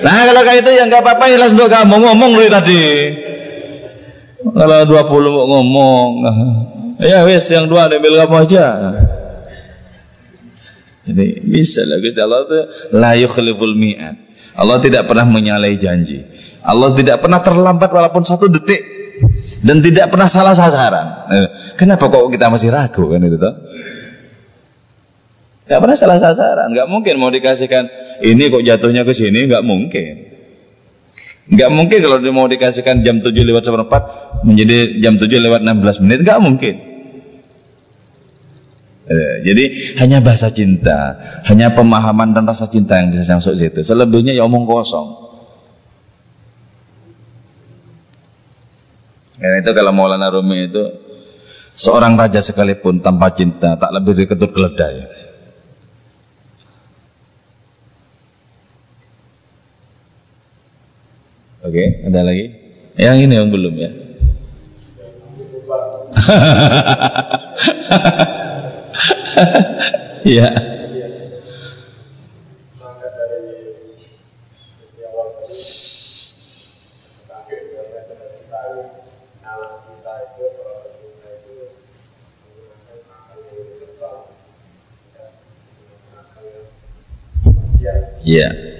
Nah 0.02 0.26
kalau 0.26 0.42
kayak 0.42 0.66
itu 0.66 0.72
ya 0.74 0.84
nggak 0.90 1.02
apa-apa 1.06 1.26
jelas 1.30 1.54
untuk 1.54 1.70
kamu 1.70 1.96
ngomong 2.02 2.32
dari 2.38 2.50
tadi. 2.50 2.84
Kalau 4.42 4.80
20 4.90 5.38
mau 5.38 5.46
ngomong, 5.46 6.10
ya 6.98 7.22
wes 7.30 7.46
yang 7.54 7.70
dua 7.70 7.86
ambil 7.86 8.26
kamu 8.26 8.36
aja. 8.50 8.66
Jadi 11.06 11.26
bisa 11.46 11.86
lah 11.86 11.98
Gusti 12.02 12.20
Allah 12.22 12.40
itu 12.46 12.60
la 12.98 13.12
yukhliful 13.18 13.76
mi'ad. 13.78 14.16
Allah 14.58 14.78
tidak 14.82 15.06
pernah 15.10 15.26
menyalahi 15.30 15.78
janji. 15.78 16.20
Allah 16.62 16.94
tidak 16.94 17.22
pernah 17.22 17.42
terlambat 17.42 17.90
walaupun 17.90 18.22
satu 18.22 18.50
detik 18.50 18.82
dan 19.62 19.82
tidak 19.82 20.10
pernah 20.14 20.30
salah 20.30 20.54
sasaran. 20.54 21.08
Eh, 21.30 21.48
kenapa 21.78 22.10
kok 22.10 22.30
kita 22.30 22.50
masih 22.50 22.70
ragu 22.70 23.06
kan 23.10 23.22
itu 23.22 23.38
toh? 23.38 23.56
Gak 25.72 25.80
pernah 25.80 25.96
salah 25.96 26.20
sasaran, 26.20 26.68
gak 26.76 26.90
mungkin 26.90 27.16
mau 27.16 27.32
dikasihkan 27.32 27.88
ini 28.22 28.50
kok 28.50 28.64
jatuhnya 28.66 29.04
ke 29.04 29.14
sini, 29.14 29.50
gak 29.50 29.66
mungkin. 29.66 30.14
Gak 31.52 31.72
mungkin 31.74 32.00
kalau 32.00 32.18
mau 32.32 32.48
dikasihkan 32.48 33.04
jam 33.04 33.20
7 33.20 33.34
lewat 33.34 33.68
seperempat 33.68 34.04
menjadi 34.48 35.02
jam 35.04 35.20
7 35.20 35.28
lewat 35.28 35.62
16 35.66 36.04
menit, 36.06 36.20
gak 36.24 36.40
mungkin. 36.40 36.76
Eh, 39.12 39.36
jadi 39.44 39.64
hanya 40.00 40.24
bahasa 40.24 40.54
cinta, 40.56 41.20
hanya 41.44 41.76
pemahaman 41.76 42.32
dan 42.32 42.48
rasa 42.48 42.72
cinta 42.72 42.96
yang 42.96 43.12
bisa 43.12 43.36
masuk 43.36 43.60
situ. 43.60 43.84
Selebihnya 43.84 44.32
ya 44.32 44.48
omong 44.48 44.64
kosong. 44.64 45.32
Dan 49.42 49.66
itu 49.66 49.72
kalau 49.74 49.92
Maulana 49.92 50.30
Rumi 50.30 50.70
itu 50.70 50.84
seorang 51.74 52.14
raja 52.14 52.46
sekalipun 52.46 53.02
tanpa 53.02 53.34
cinta 53.34 53.74
tak 53.76 53.92
lebih 53.92 54.16
dari 54.16 54.28
ketut 54.30 54.54
keledai. 54.54 54.96
Oke, 61.72 62.04
ada 62.04 62.20
lagi? 62.20 62.52
Yang 63.00 63.32
ini 63.32 63.34
yang 63.40 63.48
belum 63.48 63.76
ya? 63.80 63.90
Iya. 70.28 70.50
Yeah. 88.22 88.71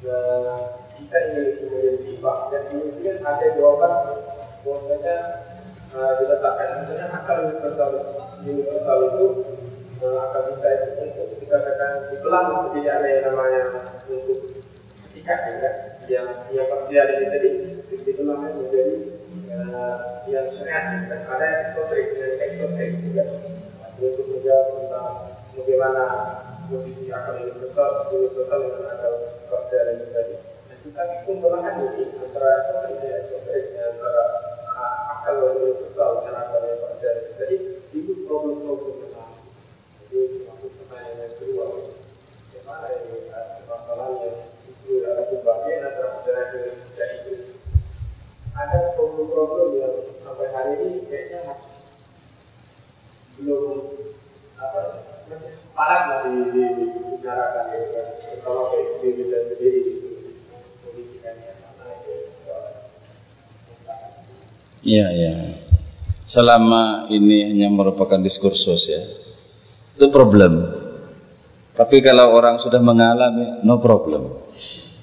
kita 0.00 1.16
ingin 1.28 1.46
kemudian 1.60 1.96
timbang 2.04 2.40
dan 2.48 2.62
kemudian 2.72 3.16
ada 3.20 3.46
jawaban 3.52 3.92
bahwasanya 4.64 5.16
uh, 5.92 6.12
diletakkan. 6.20 6.68
Misalnya 6.84 7.06
akal 7.12 7.36
universal 7.48 7.90
universal 8.40 8.98
itu 9.12 9.26
uh, 10.00 10.24
kita 10.56 10.68
itu 10.72 10.88
untuk 11.04 11.26
kita 11.40 11.56
katakan 11.60 11.90
dibelah 12.12 12.42
menjadi 12.68 12.88
ada 12.96 13.08
yang 13.08 13.24
namanya 13.32 13.60
untuk 14.08 14.38
ketika 15.10 15.34
ya. 15.36 15.72
Yang 16.10 16.26
yang 16.50 16.66
manusia 16.66 17.02
ini 17.06 17.26
tadi 17.30 17.48
dibelah 18.02 18.36
menjadi 18.42 18.82
eh, 19.50 19.96
yang 20.26 20.46
syariat 20.58 21.06
dan 21.06 21.20
ada 21.22 21.46
yang 21.46 21.70
dan 21.86 22.32
eksotik 22.50 22.88
ya. 22.88 22.98
juga 23.04 23.24
untuk 24.00 24.26
menjawab 24.32 24.66
tentang 24.80 25.08
bagaimana 25.54 26.04
posisi 26.66 27.12
akal 27.12 27.36
universal 27.36 28.10
universal 28.10 28.58
dengan 28.64 28.90
ada 28.90 29.08
perbedaan 29.50 29.98
itu 29.98 30.06
tadi. 30.14 30.34
Kita 30.80 31.02
kumpulan 31.28 31.76
ini 31.76 32.08
antara 32.16 32.50
sebenarnya 32.70 33.10
esotrik 33.20 33.76
antara 33.76 34.24
ah, 34.78 34.94
akal 35.18 35.58
universal 35.58 36.24
dan 36.24 36.34
akal 36.38 36.62
yang 36.64 36.78
perbedaan 36.78 37.18
itu 37.20 37.68
itu 37.90 38.12
problem-problem 38.24 39.10
yang 39.10 39.28
jadi 40.08 40.38
masuk 40.46 40.70
pertanyaan 40.78 41.18
yang 41.20 41.32
kedua 41.36 41.66
bagaimana 42.48 42.86
ini 42.96 43.18
ah, 43.34 43.44
yang 44.22 44.38
itu 44.70 44.90
ada 45.04 45.22
pembagian 45.28 45.80
antara 45.84 46.08
perbedaan 46.22 47.10
itu. 47.26 47.34
Ada 48.54 48.78
problem-problem 48.94 49.68
yang 49.76 49.94
sampai 50.22 50.48
hari 50.54 50.74
ini 50.86 50.98
kayaknya 51.10 51.58
belum 53.40 53.64
apa 54.60 54.80
Iya, 64.80 65.06
iya. 65.12 65.34
Selama 66.24 67.10
ini 67.12 67.52
hanya 67.52 67.68
merupakan 67.68 68.16
diskursus 68.22 68.86
ya, 68.86 69.02
itu 69.98 70.06
problem. 70.08 70.78
Tapi 71.74 72.02
kalau 72.04 72.34
orang 72.34 72.58
sudah 72.62 72.80
mengalami, 72.82 73.62
no 73.66 73.78
problem. 73.82 74.38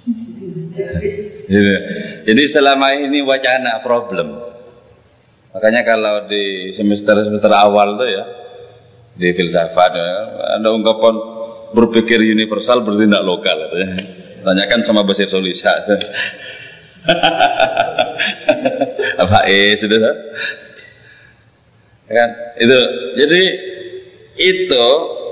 Jadi 2.28 2.44
selama 2.52 2.96
ini 2.96 3.24
wacana 3.24 3.80
problem. 3.84 4.40
Makanya 5.56 5.82
kalau 5.84 6.28
di 6.30 6.72
semester-semester 6.76 7.50
awal 7.50 7.98
tuh 7.98 8.08
ya, 8.08 8.24
di 9.18 9.34
filsafat 9.34 9.92
ya, 9.98 10.10
ada 10.62 10.70
ungkapan 10.72 11.16
berpikir 11.74 12.22
universal 12.22 12.86
bertindak 12.86 13.26
lokal. 13.26 13.58
Ya. 13.74 13.88
Tanyakan 14.46 14.86
sama 14.86 15.04
Basir 15.04 15.28
Solisa. 15.28 15.74
apa 19.18 19.40
eh 19.48 19.76
sudah 19.80 20.00
kan 22.08 22.30
itu 22.60 22.80
jadi 23.20 23.42
itu 24.38 24.86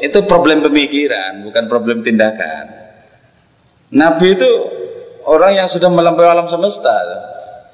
itu 0.04 0.20
problem 0.28 0.66
pemikiran 0.66 1.46
bukan 1.48 1.64
problem 1.72 2.04
tindakan 2.04 2.84
Nabi 3.96 4.36
itu 4.36 4.52
orang 5.24 5.56
yang 5.56 5.68
sudah 5.72 5.88
melampaui 5.88 6.28
alam 6.28 6.52
semesta 6.52 6.96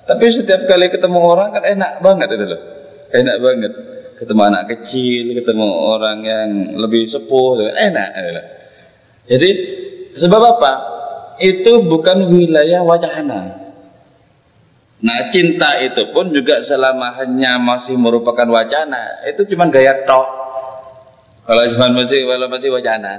tapi 0.06 0.30
setiap 0.30 0.70
kali 0.70 0.92
ketemu 0.92 1.20
orang 1.22 1.50
kan 1.56 1.64
enak 1.66 1.92
banget 2.06 2.28
itu 2.36 2.46
loh 2.46 2.62
enak 3.10 3.36
banget 3.42 3.72
ketemu 4.22 4.42
anak 4.54 4.64
kecil 4.70 5.34
ketemu 5.34 5.66
orang 5.66 6.18
yang 6.22 6.50
lebih 6.78 7.10
sepuh 7.10 7.58
enak 7.74 8.10
gitu. 8.14 8.42
Jadi 9.34 9.50
sebab 10.14 10.42
apa? 10.58 10.74
Itu 11.42 11.82
bukan 11.90 12.30
wilayah 12.30 12.86
wacana. 12.86 13.58
Nah 15.02 15.34
cinta 15.34 15.82
itu 15.82 16.14
pun 16.14 16.30
juga 16.30 16.62
selama 16.62 17.18
hanya 17.18 17.58
masih 17.58 17.98
merupakan 17.98 18.46
wacana 18.46 19.26
itu 19.26 19.50
cuma 19.50 19.74
gaya 19.74 20.06
tok. 20.06 20.28
Kalau 21.50 21.66
cuma 21.74 21.90
masih 21.90 22.22
kalau 22.30 22.46
masih 22.46 22.70
wacana 22.70 23.14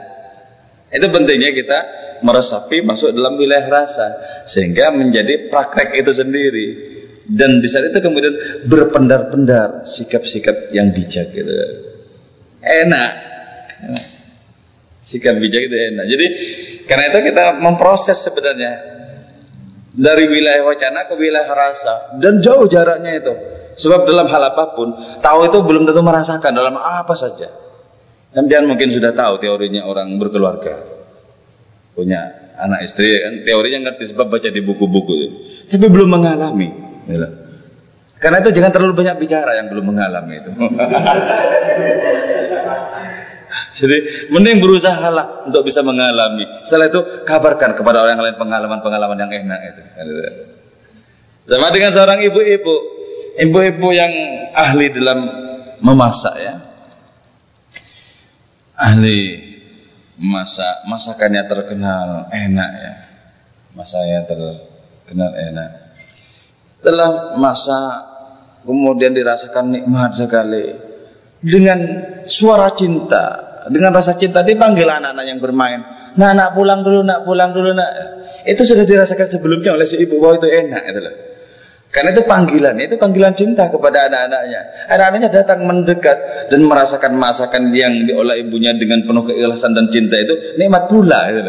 itu 0.95 1.07
pentingnya 1.11 1.51
kita 1.51 1.79
meresapi 2.23 2.87
masuk 2.87 3.11
dalam 3.11 3.35
wilayah 3.35 3.66
rasa 3.66 4.07
sehingga 4.47 4.95
menjadi 4.95 5.51
praktek 5.51 5.99
itu 5.99 6.15
sendiri 6.15 6.66
dan 7.27 7.62
di 7.62 7.69
saat 7.70 7.94
itu 7.94 7.99
kemudian 8.03 8.35
berpendar-pendar 8.66 9.86
sikap-sikap 9.86 10.74
yang 10.74 10.90
bijak 10.90 11.31
gitu. 11.31 11.53
Enak, 12.62 13.11
enak. 13.86 14.07
sikap 15.03 15.39
bijak 15.39 15.70
itu 15.70 15.77
enak. 15.77 16.05
Jadi 16.07 16.27
karena 16.86 17.05
itu 17.15 17.19
kita 17.32 17.44
memproses 17.62 18.19
sebenarnya. 18.23 18.90
Dari 19.93 20.24
wilayah 20.24 20.65
wacana 20.65 21.05
ke 21.05 21.15
wilayah 21.20 21.53
rasa. 21.53 22.16
Dan 22.16 22.40
jauh 22.40 22.65
jaraknya 22.65 23.12
itu. 23.12 23.32
Sebab 23.77 24.09
dalam 24.09 24.24
hal 24.24 24.57
apa 24.57 24.73
pun 24.73 24.89
tahu 25.20 25.53
itu 25.53 25.59
belum 25.61 25.85
tentu 25.85 26.01
merasakan. 26.01 26.49
Dalam 26.49 26.81
apa 26.81 27.12
saja. 27.12 27.53
Dan 28.32 28.65
mungkin 28.65 28.89
sudah 28.89 29.12
tahu 29.12 29.36
teorinya 29.36 29.85
orang 29.85 30.16
berkeluarga. 30.16 30.81
Punya 31.93 32.24
anak 32.57 32.89
istri 32.89 33.20
kan? 33.20 33.44
Teorinya 33.44 33.93
ngerti 33.93 34.16
sebab 34.16 34.32
baca 34.32 34.49
di 34.49 34.65
buku-buku 34.65 35.12
tapi 35.73 35.89
belum 35.89 36.09
mengalami. 36.20 36.91
Karena 38.23 38.39
itu 38.39 38.55
jangan 38.55 38.70
terlalu 38.70 39.03
banyak 39.03 39.19
bicara 39.19 39.59
yang 39.59 39.66
belum 39.66 39.83
mengalami 39.91 40.39
itu. 40.39 40.51
Jadi 43.83 44.31
mending 44.31 44.62
berusaha 44.62 45.11
lah 45.11 45.43
untuk 45.43 45.66
bisa 45.66 45.83
mengalami. 45.83 46.47
Setelah 46.62 46.87
itu 46.87 47.01
kabarkan 47.27 47.74
kepada 47.74 48.07
orang 48.07 48.23
lain 48.23 48.39
pengalaman-pengalaman 48.39 49.19
yang 49.27 49.33
enak 49.43 49.61
itu. 49.74 49.83
Sama 51.51 51.74
dengan 51.74 51.91
seorang 51.91 52.23
ibu-ibu. 52.23 52.74
Ibu-ibu 53.43 53.89
yang 53.91 54.12
ahli 54.55 54.87
dalam 54.95 55.19
memasak 55.83 56.37
ya. 56.39 56.62
Ahli 58.79 59.51
masak 60.23 60.87
masakannya 60.87 61.43
terkenal 61.51 62.31
enak 62.31 62.70
ya. 62.70 62.95
Masaknya 63.74 64.31
terkenal 64.31 65.33
enak 65.33 65.81
telah 66.82 67.38
masak 67.38 67.94
kemudian 68.66 69.14
dirasakan 69.14 69.72
nikmat 69.72 70.18
sekali. 70.18 70.90
Dengan 71.42 71.78
suara 72.30 72.70
cinta 72.78 73.52
dengan 73.70 73.94
rasa 73.94 74.18
cinta 74.18 74.42
dipanggil 74.42 74.86
anak-anak 74.86 75.24
yang 75.26 75.38
bermain. 75.38 75.80
Nah 76.18 76.34
anak 76.34 76.59
pulang 76.59 76.82
dulu 76.82 77.06
nak 77.06 77.22
pulang 77.22 77.54
dulu 77.54 77.70
nak 77.74 77.90
itu 78.42 78.62
sudah 78.66 78.82
dirasakan 78.82 79.30
sebelumnya 79.30 79.74
oleh 79.74 79.86
si 79.86 80.02
ibu 80.02 80.18
bahwa 80.18 80.42
itu 80.42 80.48
enak 80.50 80.82
itu 80.90 81.00
loh. 81.02 81.14
Karena 81.92 82.09
itu 82.16 82.24
panggilan, 82.24 82.72
itu 82.80 82.96
panggilan 82.96 83.36
cinta 83.36 83.68
kepada 83.68 84.09
anak-anaknya. 84.09 84.88
Anak-anaknya 84.96 85.28
datang 85.28 85.68
mendekat 85.68 86.48
dan 86.48 86.64
merasakan 86.64 87.12
masakan 87.20 87.68
yang 87.76 88.09
diolah 88.09 88.32
ibunya 88.40 88.72
dengan 88.80 89.04
penuh 89.04 89.28
keikhlasan 89.28 89.76
dan 89.76 89.92
cinta 89.92 90.16
itu 90.16 90.56
nikmat 90.56 90.88
pula 90.88 91.28
itu 91.28 91.44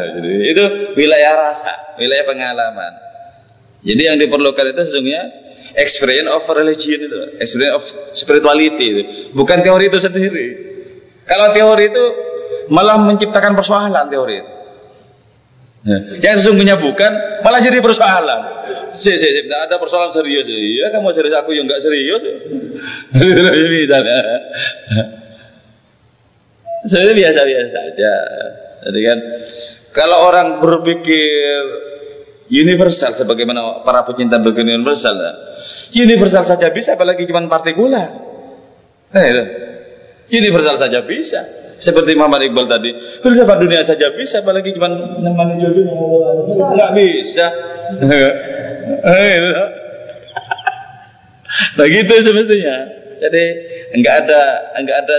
itu 0.52 0.64
wilayah 1.00 1.48
rasa, 1.48 1.96
wilayah 1.96 2.28
pengalaman. 2.28 3.13
Jadi 3.84 4.02
yang 4.08 4.18
diperlukan 4.20 4.64
itu 4.72 4.82
sesungguhnya 4.88 5.24
experience 5.76 6.30
of 6.32 6.44
religion 6.48 7.00
itu, 7.04 7.20
experience 7.40 7.76
of 7.76 7.84
spirituality 8.16 8.86
itu, 8.88 9.02
bukan 9.36 9.60
teori 9.60 9.92
itu 9.92 10.00
sendiri. 10.00 10.48
Kalau 11.28 11.52
teori 11.52 11.92
itu 11.92 12.06
malah 12.72 12.96
menciptakan 12.96 13.54
persoalan 13.60 14.08
teori 14.08 14.36
itu. 14.40 14.52
Ya. 15.84 15.98
Yang 16.32 16.48
sesungguhnya 16.48 16.80
bukan, 16.80 17.12
malah 17.44 17.60
jadi 17.60 17.84
persoalan. 17.84 18.42
Si, 18.96 19.12
si, 19.20 19.28
si, 19.36 19.40
ada 19.52 19.76
persoalan 19.76 20.16
serius. 20.16 20.48
Iya, 20.48 20.96
kamu 20.96 21.12
serius, 21.12 21.36
aku 21.36 21.52
yang 21.52 21.68
nggak 21.68 21.84
serius. 21.84 22.24
Misalnya. 23.84 24.20
Saya 26.88 27.12
biasa-biasa 27.12 27.68
saja. 27.68 28.14
Jadi 28.88 29.00
kan, 29.04 29.18
kalau 29.92 30.28
orang 30.32 30.64
berpikir 30.64 31.60
universal, 32.50 33.16
sebagaimana 33.16 33.84
para 33.86 34.04
pecinta 34.08 34.40
berpikir 34.40 34.76
universal, 34.76 35.16
universal 35.94 36.44
saja 36.50 36.68
bisa, 36.74 36.98
apalagi 36.98 37.30
cuma 37.30 37.46
partikular. 37.48 38.10
Nah, 39.14 39.26
itu. 39.30 39.44
Universal 40.34 40.82
saja 40.82 41.06
bisa. 41.06 41.42
Seperti 41.78 42.16
Muhammad 42.16 42.48
Iqbal 42.48 42.70
tadi, 42.70 42.90
filsafat 43.22 43.58
dunia 43.60 43.84
saja 43.84 44.10
bisa, 44.16 44.42
apalagi 44.42 44.74
cuma 44.74 44.88
nemani 45.20 45.62
jodoh 45.62 46.48
nggak 46.48 46.92
bisa. 46.96 47.48
nah 51.78 51.86
gitu 51.86 52.14
semestinya. 52.24 52.78
Jadi 53.24 53.44
enggak 53.96 54.16
ada 54.26 54.42
enggak 54.80 54.98
ada 55.06 55.16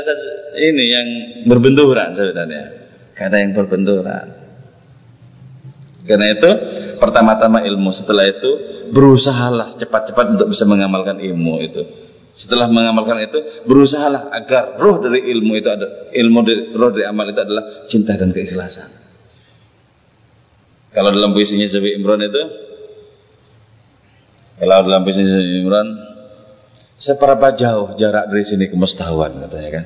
ini 0.61 0.85
yang 0.89 1.09
berbenturan 1.49 2.17
sebenarnya. 2.17 2.65
Ada 3.17 3.37
yang 3.41 3.53
berbenturan. 3.55 4.44
Karena 6.05 6.37
itu 6.37 6.51
pertama-tama 7.01 7.65
ilmu, 7.65 7.89
setelah 7.97 8.29
itu 8.29 8.51
berusahalah 8.93 9.81
cepat-cepat 9.81 10.37
untuk 10.37 10.53
bisa 10.53 10.69
mengamalkan 10.69 11.17
ilmu 11.17 11.65
itu. 11.65 11.83
Setelah 12.37 12.69
mengamalkan 12.69 13.25
itu, 13.25 13.65
berusahalah 13.65 14.29
agar 14.35 14.77
roh 14.77 15.01
dari 15.01 15.33
ilmu 15.33 15.55
itu 15.57 15.69
ada 15.71 16.13
ilmu 16.13 16.39
dari, 16.45 16.63
roh 16.77 16.91
dari 16.93 17.07
amal 17.09 17.25
itu 17.31 17.41
adalah 17.41 17.65
cinta 17.89 18.19
dan 18.21 18.35
keikhlasan. 18.35 18.91
Kalau 20.93 21.11
dalam 21.11 21.33
puisinya 21.33 21.65
Zabi 21.67 21.97
Imran 21.97 22.21
itu, 22.23 22.43
kalau 24.61 24.85
dalam 24.85 25.03
puisinya 25.07 25.31
Zabi 25.31 25.63
Imran, 25.63 25.89
seberapa 27.01 27.49
jauh 27.57 27.97
jarak 27.97 28.29
dari 28.29 28.45
sini 28.45 28.69
ke 28.69 28.77
Mustawan 28.77 29.41
katanya 29.49 29.71
kan? 29.73 29.85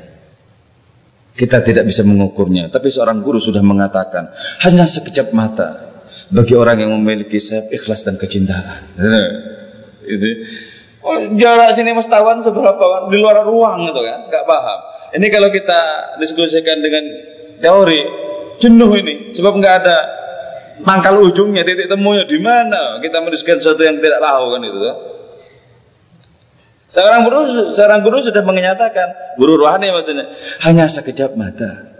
Kita 1.39 1.62
tidak 1.62 1.86
bisa 1.86 2.03
mengukurnya, 2.03 2.66
tapi 2.69 2.90
seorang 2.90 3.23
guru 3.23 3.39
sudah 3.39 3.62
mengatakan 3.62 4.35
hanya 4.66 4.90
sekejap 4.90 5.31
mata 5.31 5.88
bagi 6.28 6.55
orang 6.56 6.84
yang 6.84 6.92
memiliki 6.96 7.40
sayap 7.40 7.72
ikhlas 7.72 8.05
dan 8.05 8.20
kecintaan. 8.20 8.96
Itu 10.05 10.28
Oh, 10.98 11.14
jarak 11.38 11.78
sini 11.78 11.94
mustawan 11.94 12.42
seberapa 12.42 13.06
di 13.06 13.16
luar 13.22 13.46
ruang 13.46 13.86
itu 13.86 14.00
kan, 14.02 14.28
nggak 14.28 14.44
paham. 14.44 14.78
Ini 15.14 15.26
kalau 15.30 15.48
kita 15.55 15.80
diskusikan 16.18 16.82
dengan 16.82 17.05
teori, 17.62 18.00
jenuh 18.59 18.90
ini, 18.98 19.32
sebab 19.38 19.52
nggak 19.56 19.74
ada 19.86 19.96
pangkal 20.82 21.22
ujungnya, 21.22 21.62
titik 21.62 21.86
temunya 21.86 22.26
di 22.26 22.38
mana. 22.42 22.98
Kita 22.98 23.22
mendiskusikan 23.22 23.62
sesuatu 23.62 23.82
yang 23.86 24.02
tidak 24.02 24.20
tahu 24.20 24.44
kan 24.52 24.60
itu. 24.66 24.78
Kan? 24.82 24.96
Seorang 26.88 27.20
guru, 27.24 27.38
seorang 27.72 28.00
guru 28.02 28.18
sudah 28.24 28.42
menyatakan, 28.42 29.38
guru 29.38 29.55
rohani 29.55 29.94
maksudnya, 29.94 30.34
hanya 30.66 30.90
sekejap 30.90 31.38
mata 31.38 31.94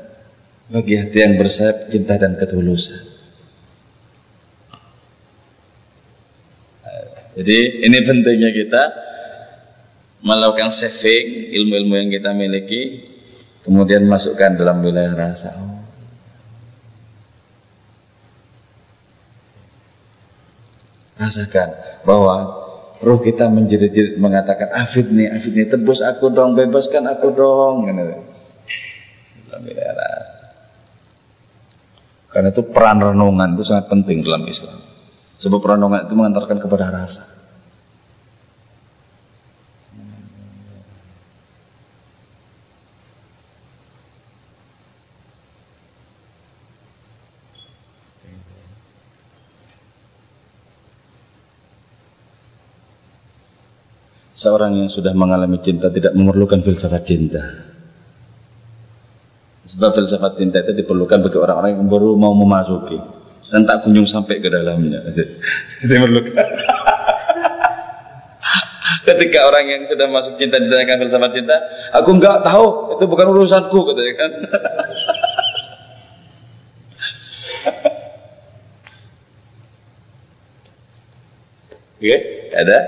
bagi 0.69 0.99
hati 1.01 1.19
yang 1.23 1.39
bersayap 1.39 1.87
cinta 1.89 2.19
dan 2.19 2.35
ketulusan. 2.35 3.18
Jadi 7.39 7.87
ini 7.87 7.99
pentingnya 8.03 8.51
kita 8.51 8.83
melakukan 10.27 10.75
saving 10.75 11.55
ilmu-ilmu 11.55 11.95
yang 11.95 12.11
kita 12.11 12.35
miliki, 12.35 12.83
kemudian 13.63 14.03
masukkan 14.11 14.59
dalam 14.59 14.83
wilayah 14.83 15.15
rasa. 15.15 15.55
Rasakan 21.15 21.69
bahwa 22.03 22.35
roh 23.07 23.23
kita 23.23 23.47
menjerit-jerit 23.47 24.19
mengatakan 24.19 24.75
Afid 24.75 25.07
nih, 25.15 25.31
Afid 25.31 25.55
nih, 25.55 25.71
tebus 25.71 26.03
aku 26.03 26.35
dong, 26.35 26.59
bebaskan 26.59 27.07
aku 27.07 27.31
dong. 27.39 27.87
Dalam 29.47 29.63
wilayah 29.63 29.95
rasa. 29.95 30.35
Karena 32.35 32.51
itu 32.51 32.67
peran 32.67 32.99
renungan 32.99 33.55
itu 33.55 33.63
sangat 33.63 33.87
penting 33.87 34.27
dalam 34.27 34.43
Islam. 34.43 34.88
Sebab 35.39 35.63
renungan 35.63 36.03
itu 36.03 36.15
mengantarkan 36.19 36.59
kepada 36.59 36.91
rasa. 36.91 37.23
Seorang 54.39 54.79
yang 54.79 54.87
sudah 54.87 55.11
mengalami 55.19 55.59
cinta 55.63 55.91
tidak 55.91 56.15
memerlukan 56.15 56.63
filsafat 56.63 57.03
cinta. 57.07 57.43
Sebab 59.67 59.99
filsafat 59.99 60.39
cinta 60.39 60.63
itu 60.63 60.79
diperlukan 60.79 61.27
bagi 61.27 61.39
orang-orang 61.43 61.75
yang 61.75 61.91
baru 61.91 62.15
mau 62.15 62.35
memasuki 62.39 63.19
dan 63.49 63.65
tak 63.65 63.81
kunjung 63.85 64.05
sampai 64.05 64.41
ke 64.41 64.49
dalamnya. 64.53 65.01
Saya 65.89 66.05
memerlukan. 66.05 66.37
Ketika 69.09 69.49
orang 69.49 69.65
yang 69.73 69.83
sudah 69.89 70.05
masuk 70.13 70.37
cinta 70.37 70.61
ditanyakan 70.61 71.01
filsafat 71.01 71.33
cinta, 71.33 71.57
aku 71.97 72.13
enggak 72.13 72.45
tahu, 72.45 72.93
itu 72.93 73.05
bukan 73.09 73.33
urusanku 73.33 73.79
katanya 73.89 74.15
kan. 74.21 74.31
Oke, 81.99 82.15
okay, 82.15 82.55
ada? 82.55 82.79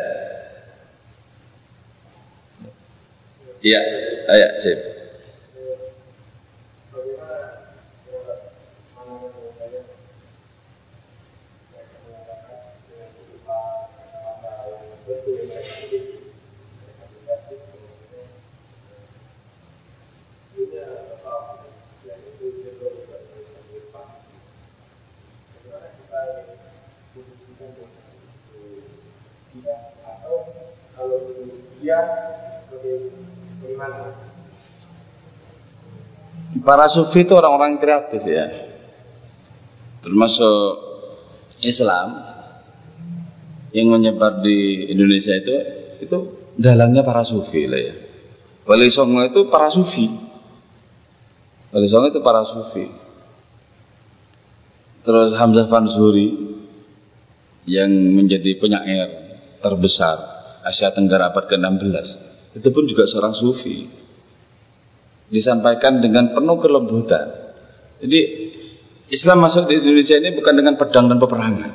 Iya, 3.60 3.80
ayo, 4.30 4.48
sip. 4.62 4.99
Para 36.60 36.86
sufi 36.90 37.24
itu 37.24 37.32
orang-orang 37.32 37.78
kreatif 37.78 38.22
ya. 38.26 38.46
Termasuk 40.00 40.64
Islam 41.62 42.20
yang 43.70 43.92
menyebar 43.92 44.42
di 44.42 44.90
Indonesia 44.90 45.36
itu 45.36 45.56
itu 46.02 46.18
dalangnya 46.58 47.06
para 47.06 47.22
sufi 47.22 47.68
lah 47.70 47.80
ya. 47.80 47.94
Wali 48.66 48.88
Songo 48.90 49.22
itu 49.26 49.46
para 49.50 49.70
sufi. 49.70 50.06
Wali 51.70 51.86
Songo 51.86 52.10
itu 52.10 52.20
para 52.22 52.42
sufi. 52.48 52.86
Terus 55.00 55.32
Hamzah 55.32 55.64
Fansuri 55.72 56.28
yang 57.64 57.88
menjadi 57.90 58.56
penyair 58.60 59.08
terbesar 59.64 60.39
Asia 60.64 60.92
Tenggara 60.92 61.32
abad 61.32 61.48
ke-16. 61.48 62.06
Itu 62.60 62.68
pun 62.74 62.84
juga 62.84 63.06
seorang 63.08 63.32
sufi. 63.32 63.88
Disampaikan 65.30 66.02
dengan 66.02 66.34
penuh 66.34 66.58
kelembutan. 66.58 67.54
Jadi 68.02 68.20
Islam 69.10 69.46
masuk 69.46 69.70
di 69.70 69.78
Indonesia 69.78 70.18
ini 70.18 70.34
bukan 70.34 70.54
dengan 70.54 70.74
pedang 70.74 71.06
dan 71.06 71.18
peperangan. 71.22 71.70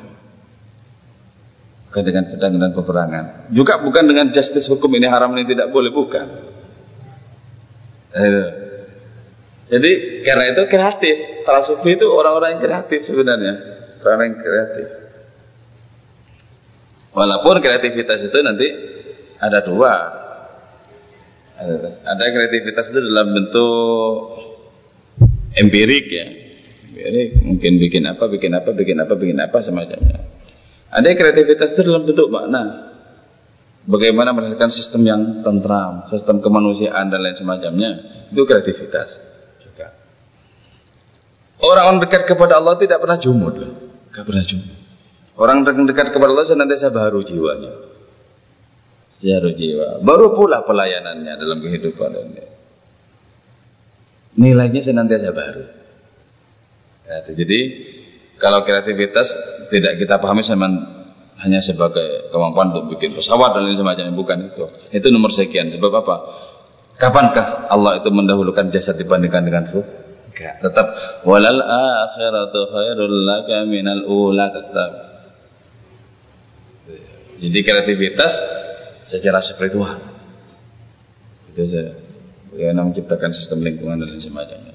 Bukan 1.87 2.03
dengan 2.03 2.23
pedang 2.35 2.53
dan 2.59 2.71
peperangan. 2.75 3.25
Juga 3.55 3.79
bukan 3.79 4.03
dengan 4.03 4.27
justice 4.35 4.67
hukum 4.67 4.91
ini 4.99 5.07
haram 5.07 5.31
ini 5.33 5.47
tidak 5.47 5.71
boleh 5.71 5.91
bukan. 5.95 6.27
Jadi 9.71 9.91
karena 10.27 10.43
itu 10.51 10.61
kreatif. 10.67 11.15
Para 11.47 11.63
sufi 11.63 11.95
itu 11.95 12.07
orang-orang 12.09 12.59
yang 12.59 12.61
kreatif 12.61 13.07
sebenarnya. 13.07 13.53
Orang 14.03 14.35
yang 14.35 14.37
kreatif 14.43 15.04
Walaupun 17.15 17.63
kreativitas 17.63 18.27
itu 18.27 18.37
nanti 18.43 18.67
ada 19.39 19.63
dua. 19.63 19.93
Ada 22.03 22.25
kreativitas 22.35 22.91
itu 22.91 22.99
dalam 22.99 23.31
bentuk 23.31 24.11
empirik 25.55 26.05
ya. 26.11 26.27
Empirik 26.91 27.29
mungkin 27.39 27.71
bikin 27.79 28.03
apa, 28.11 28.27
bikin 28.27 28.51
apa, 28.51 28.69
bikin 28.75 28.97
apa, 28.99 29.13
bikin 29.15 29.39
apa 29.39 29.57
semacamnya. 29.63 30.19
Ada 30.91 31.15
kreativitas 31.15 31.71
itu 31.71 31.81
dalam 31.87 32.03
bentuk 32.03 32.27
makna. 32.27 32.91
Bagaimana 33.85 34.35
melahirkan 34.35 34.73
sistem 34.73 35.07
yang 35.07 35.21
tentram, 35.45 36.09
sistem 36.11 36.43
kemanusiaan 36.43 37.07
dan 37.07 37.19
lain 37.23 37.37
semacamnya. 37.39 37.91
Itu 38.33 38.43
kreativitas 38.43 39.15
juga. 39.63 39.95
Orang-orang 41.63 42.03
dekat 42.03 42.27
kepada 42.27 42.59
Allah 42.59 42.75
tidak 42.75 42.99
pernah 42.99 43.15
jumud. 43.15 43.55
Tidak 44.11 44.23
pernah 44.25 44.43
jumud. 44.43 44.84
Orang 45.35 45.67
dekat 45.67 46.15
kepada 46.15 46.31
Allah 46.31 46.47
senantiasa 46.47 46.91
baru 46.95 47.19
jiwanya. 47.23 47.95
Baru 49.15 49.49
jiwa. 49.55 50.03
Baru 50.03 50.35
pula 50.35 50.63
pelayanannya 50.67 51.33
dalam 51.39 51.59
kehidupan 51.63 52.11
ini. 52.13 52.45
Nilainya 54.35 54.81
senantiasa 54.83 55.31
baru. 55.31 55.63
Ya, 57.07 57.17
jadi 57.31 57.59
kalau 58.35 58.67
kreativitas 58.67 59.31
tidak 59.71 60.03
kita 60.03 60.19
pahami 60.19 60.43
sama 60.43 60.67
hanya 61.39 61.59
sebagai 61.63 62.31
kemampuan 62.31 62.75
untuk 62.75 62.95
bikin 62.95 63.15
pesawat 63.15 63.55
dan 63.55 63.67
lain 63.67 63.79
semacamnya 63.79 64.15
bukan 64.15 64.51
itu. 64.51 64.65
Itu 64.91 65.07
nomor 65.11 65.31
sekian. 65.31 65.71
Sebab 65.71 65.91
apa? 66.03 66.15
Kapankah 66.95 67.67
Allah 67.67 67.99
itu 67.99 68.07
mendahulukan 68.11 68.71
jasad 68.71 68.95
dibandingkan 68.95 69.43
dengan 69.43 69.63
ruh? 69.71 69.83
Enggak. 70.31 70.63
Tetap 70.63 70.87
walal 71.23 71.59
akhiratu 71.63 72.59
khairul 72.71 73.15
laka 73.23 73.67
minal 73.67 74.03
ula 74.07 74.51
tetap. 74.51 74.91
Jadi 77.45 77.59
kreativitas 77.61 78.33
secara 79.05 79.37
spiritual. 79.45 80.01
Itu 81.53 81.61
bagaimana 82.49 82.89
menciptakan 82.89 83.31
sistem 83.37 83.61
lingkungan 83.61 84.01
dan 84.01 84.17
semacamnya. 84.17 84.73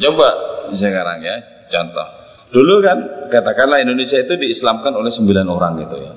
Coba 0.00 0.28
sekarang 0.72 1.20
ya, 1.20 1.36
contoh. 1.68 2.08
Dulu 2.56 2.74
kan 2.80 2.98
katakanlah 3.28 3.84
Indonesia 3.84 4.16
itu 4.16 4.32
diislamkan 4.38 4.96
oleh 4.96 5.12
sembilan 5.12 5.46
orang 5.50 5.72
gitu 5.84 5.96
ya. 6.00 6.14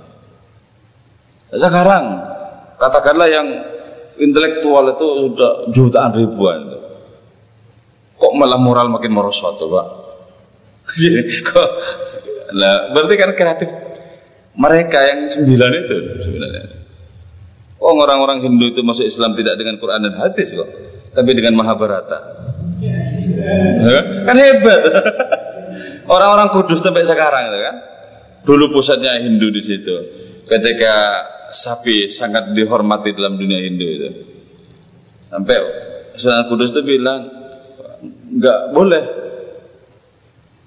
Sekarang 1.59 2.03
katakanlah 2.79 3.27
yang 3.27 3.47
intelektual 4.23 4.87
itu 4.95 5.07
sudah 5.25 5.51
jutaan 5.75 6.15
ribuan 6.15 6.57
itu. 6.69 6.79
Kok 8.19 8.33
malah 8.39 8.59
moral 8.59 8.87
makin 8.87 9.11
merosot 9.11 9.59
Pak? 9.59 9.87
Kok 11.51 11.69
lah 12.49 12.89
berarti 12.93 13.13
kan 13.13 13.31
kreatif 13.37 13.88
mereka 14.59 14.99
yang 15.07 15.19
sembilan 15.31 15.71
itu 15.87 15.95
sebenarnya. 16.27 16.63
Oh 17.79 17.95
orang-orang 17.95 18.43
Hindu 18.43 18.75
itu 18.75 18.83
masuk 18.83 19.07
Islam 19.07 19.39
tidak 19.39 19.55
dengan 19.55 19.79
Quran 19.79 20.03
dan 20.03 20.19
hadis 20.19 20.51
kok, 20.51 20.67
tapi 21.15 21.31
dengan 21.31 21.55
Mahabharata. 21.55 22.19
Ya, 22.83 23.99
kan 24.27 24.35
hebat. 24.35 24.81
Orang-orang 26.13 26.51
Kudus 26.51 26.83
sampai 26.83 27.07
sekarang 27.07 27.53
itu 27.53 27.59
kan. 27.63 27.75
Dulu 28.43 28.75
pusatnya 28.75 29.15
Hindu 29.23 29.47
di 29.53 29.61
situ. 29.63 29.95
Ketika 30.49 30.95
sapi 31.53 32.09
sangat 32.09 32.51
dihormati 32.51 33.15
dalam 33.15 33.39
dunia 33.39 33.61
Hindu 33.63 33.85
itu. 33.85 34.09
Sampai 35.29 35.55
Sunan 36.19 36.51
Kudus 36.51 36.75
itu 36.75 36.81
bilang 36.83 37.31
nggak 38.29 38.75
boleh 38.75 39.03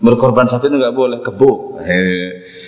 berkorban 0.02 0.50
sapi 0.50 0.66
itu 0.66 0.76
nggak 0.82 0.98
boleh 0.98 1.22
kebo. 1.22 1.78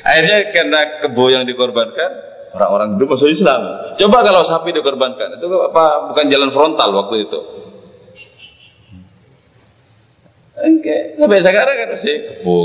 Akhirnya 0.07 0.39
karena 0.55 0.81
kebo 1.03 1.25
yang 1.29 1.43
dikorbankan, 1.45 2.11
orang-orang 2.55 2.95
itu 2.95 3.05
masuk 3.11 3.29
Islam. 3.29 3.61
Coba 3.99 4.23
kalau 4.23 4.47
sapi 4.47 4.71
dikorbankan, 4.71 5.43
itu 5.43 5.47
apa? 5.67 6.15
Bukan 6.15 6.31
jalan 6.31 6.55
frontal 6.55 6.95
waktu 6.95 7.27
itu. 7.27 7.41
Oke, 10.55 11.19
sampai 11.19 11.43
sekarang 11.43 11.75
kan 11.75 11.89
masih 11.99 12.17
kebo. 12.39 12.57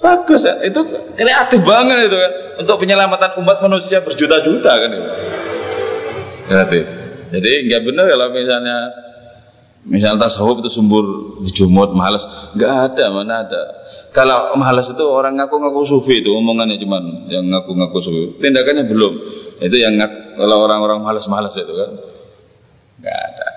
Bagus 0.00 0.48
ya, 0.48 0.64
itu 0.64 0.80
kreatif 1.20 1.60
banget 1.60 2.08
itu 2.08 2.16
kan. 2.16 2.32
Untuk 2.64 2.80
penyelamatan 2.80 3.36
umat 3.44 3.60
manusia 3.60 4.00
berjuta-juta 4.00 4.72
kan 4.72 4.90
itu. 4.96 5.10
Kreatif. 6.48 6.84
Jadi 7.30 7.50
nggak 7.68 7.82
benar 7.84 8.04
kalau 8.08 8.26
misalnya 8.32 8.78
misalnya 9.84 10.24
tasawuf 10.24 10.64
itu 10.64 10.72
sumbur 10.72 11.04
dijumut 11.44 11.92
malas, 11.92 12.24
nggak 12.56 12.72
ada 12.90 13.04
mana 13.12 13.34
ada 13.44 13.79
kalau 14.10 14.58
malas 14.58 14.90
itu 14.90 15.04
orang 15.06 15.38
ngaku-ngaku 15.38 15.86
sufi 15.86 16.18
itu 16.18 16.34
omongannya 16.34 16.82
cuman 16.82 17.30
yang 17.30 17.46
ngaku-ngaku 17.46 17.98
sufi. 18.02 18.22
Tindakannya 18.42 18.90
belum. 18.90 19.14
Itu 19.62 19.76
yang 19.78 19.94
ngaku, 20.02 20.34
kalau 20.34 20.56
orang-orang 20.66 20.98
malas-malas 20.98 21.54
itu 21.54 21.70
kan. 21.70 21.90
Enggak 22.98 23.16
ada. 23.16 23.48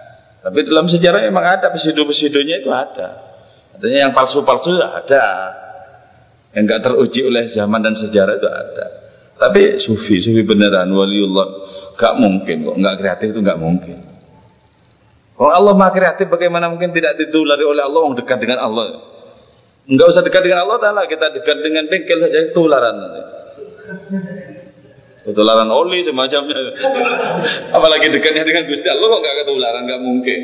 Tapi 0.46 0.60
dalam 0.70 0.86
sejarah 0.86 1.26
memang 1.26 1.46
ada 1.58 1.74
pesidu-pesidunya 1.74 2.62
itu 2.62 2.70
ada. 2.70 3.34
Artinya 3.74 4.10
yang 4.10 4.14
palsu-palsu 4.14 4.78
ada. 4.78 5.26
Yang 6.54 6.64
enggak 6.70 6.82
teruji 6.86 7.22
oleh 7.26 7.50
zaman 7.50 7.82
dan 7.82 7.98
sejarah 7.98 8.38
itu 8.38 8.46
ada. 8.46 8.86
Tapi 9.42 9.82
sufi, 9.82 10.22
sufi 10.22 10.46
beneran 10.46 10.94
waliullah 10.94 11.48
enggak 11.98 12.14
mungkin 12.22 12.56
kok, 12.62 12.76
enggak 12.78 12.96
kreatif 13.02 13.28
itu 13.34 13.40
enggak 13.42 13.58
mungkin. 13.58 13.98
Kalau 15.34 15.50
Allah 15.50 15.74
Maha 15.74 15.92
kreatif 15.98 16.30
bagaimana 16.30 16.70
mungkin 16.70 16.94
tidak 16.94 17.18
ditulari 17.18 17.66
oleh 17.66 17.82
Allah 17.82 18.02
yang 18.06 18.14
dekat 18.14 18.38
dengan 18.38 18.62
Allah. 18.62 19.13
Enggak 19.84 20.08
usah 20.16 20.24
dekat 20.24 20.48
dengan 20.48 20.64
Allah 20.64 20.80
Ta'ala, 20.80 21.02
kita 21.12 21.36
dekat 21.36 21.58
dengan 21.60 21.92
bengkel 21.92 22.20
saja 22.24 22.40
ketularan. 22.48 22.96
Ketularan 25.28 25.70
oli 25.72 26.08
semacamnya. 26.08 26.56
Apalagi 27.76 28.08
dekatnya 28.12 28.48
dengan 28.48 28.64
Gusti 28.68 28.88
Allah 28.88 29.08
kok 29.12 29.20
enggak 29.20 29.38
ketularan, 29.44 29.82
enggak 29.84 30.02
mungkin. 30.04 30.40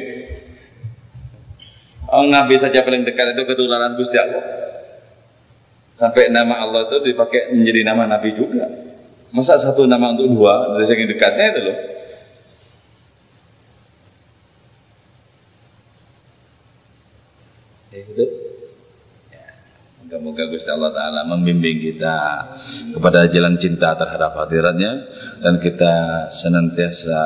Oh, 2.10 2.26
Nabi 2.26 2.58
saja 2.58 2.82
paling 2.82 3.06
dekat 3.06 3.38
itu 3.38 3.44
ketularan 3.48 3.96
Gusti 3.96 4.18
Allah. 4.20 4.44
Sampai 5.96 6.32
nama 6.32 6.64
Allah 6.64 6.88
itu 6.88 7.12
dipakai 7.12 7.52
menjadi 7.52 7.82
nama 7.84 8.08
Nabi 8.08 8.36
juga. 8.36 8.66
Masa 9.30 9.62
satu 9.62 9.86
nama 9.86 10.16
untuk 10.16 10.32
dua 10.32 10.74
dari 10.74 10.88
segi 10.90 11.06
dekatnya 11.06 11.46
itu 11.54 11.62
loh. 11.62 11.78
Ya, 17.90 18.00
gitu. 18.06 18.26
Moga-moga 20.02 20.44
Gusti 20.50 20.70
Allah 20.74 20.90
Ta'ala 21.10 21.26
membimbing 21.26 21.82
kita 21.82 22.18
kepada 22.94 23.26
jalan 23.34 23.58
cinta 23.58 23.98
terhadap 23.98 24.38
hadiratnya 24.46 25.10
dan 25.42 25.58
kita 25.58 26.30
senantiasa 26.30 27.18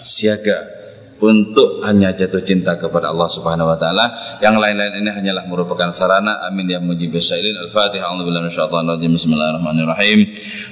siaga 0.00 0.80
untuk 1.20 1.84
hanya 1.84 2.16
jatuh 2.16 2.40
cinta 2.48 2.80
kepada 2.80 3.12
Allah 3.12 3.28
Subhanahu 3.28 3.68
wa 3.68 3.76
taala. 3.76 4.40
Yang 4.40 4.56
lain-lain 4.56 5.04
ini 5.04 5.10
hanyalah 5.12 5.44
merupakan 5.46 5.92
sarana. 5.92 6.40
Amin 6.48 6.64
ya 6.64 6.80
mujib 6.80 7.12
syailin. 7.20 7.60
Al-Fatihah. 7.68 8.08
A'udzubillahi 8.08 8.48
minasyaitonir 8.48 8.90
rajim. 8.96 9.10
Bismillahirrahmanirrahim. 9.20 10.18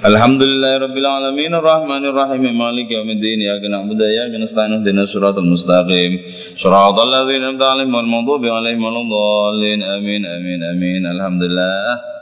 Alhamdulillahirabbil 0.09 1.05
alamin 1.05 1.53
arrahmanir 1.53 2.17
rahim 2.17 2.43
maliki 2.49 2.97
yaumiddin. 2.97 3.45
Iyyaka 3.45 3.69
na'budu 3.69 4.01
wa 4.01 4.09
iyyaka 4.09 4.35
nasta'in 4.41 4.81
ihdinas 4.81 5.13
siratal 5.13 5.45
mustaqim. 5.45 6.11
Shiratal 6.57 7.09
ladzina 7.13 7.53
an'amta 7.53 7.65
'alaihim 7.69 7.93
ghairil 7.93 8.09
maghdubi 8.09 8.47
'alaihim 8.49 8.81
waladdallin. 8.81 9.79
Amin 9.85 10.21
amin 10.25 10.59
amin. 10.65 11.01
Alhamdulillah. 11.05 12.18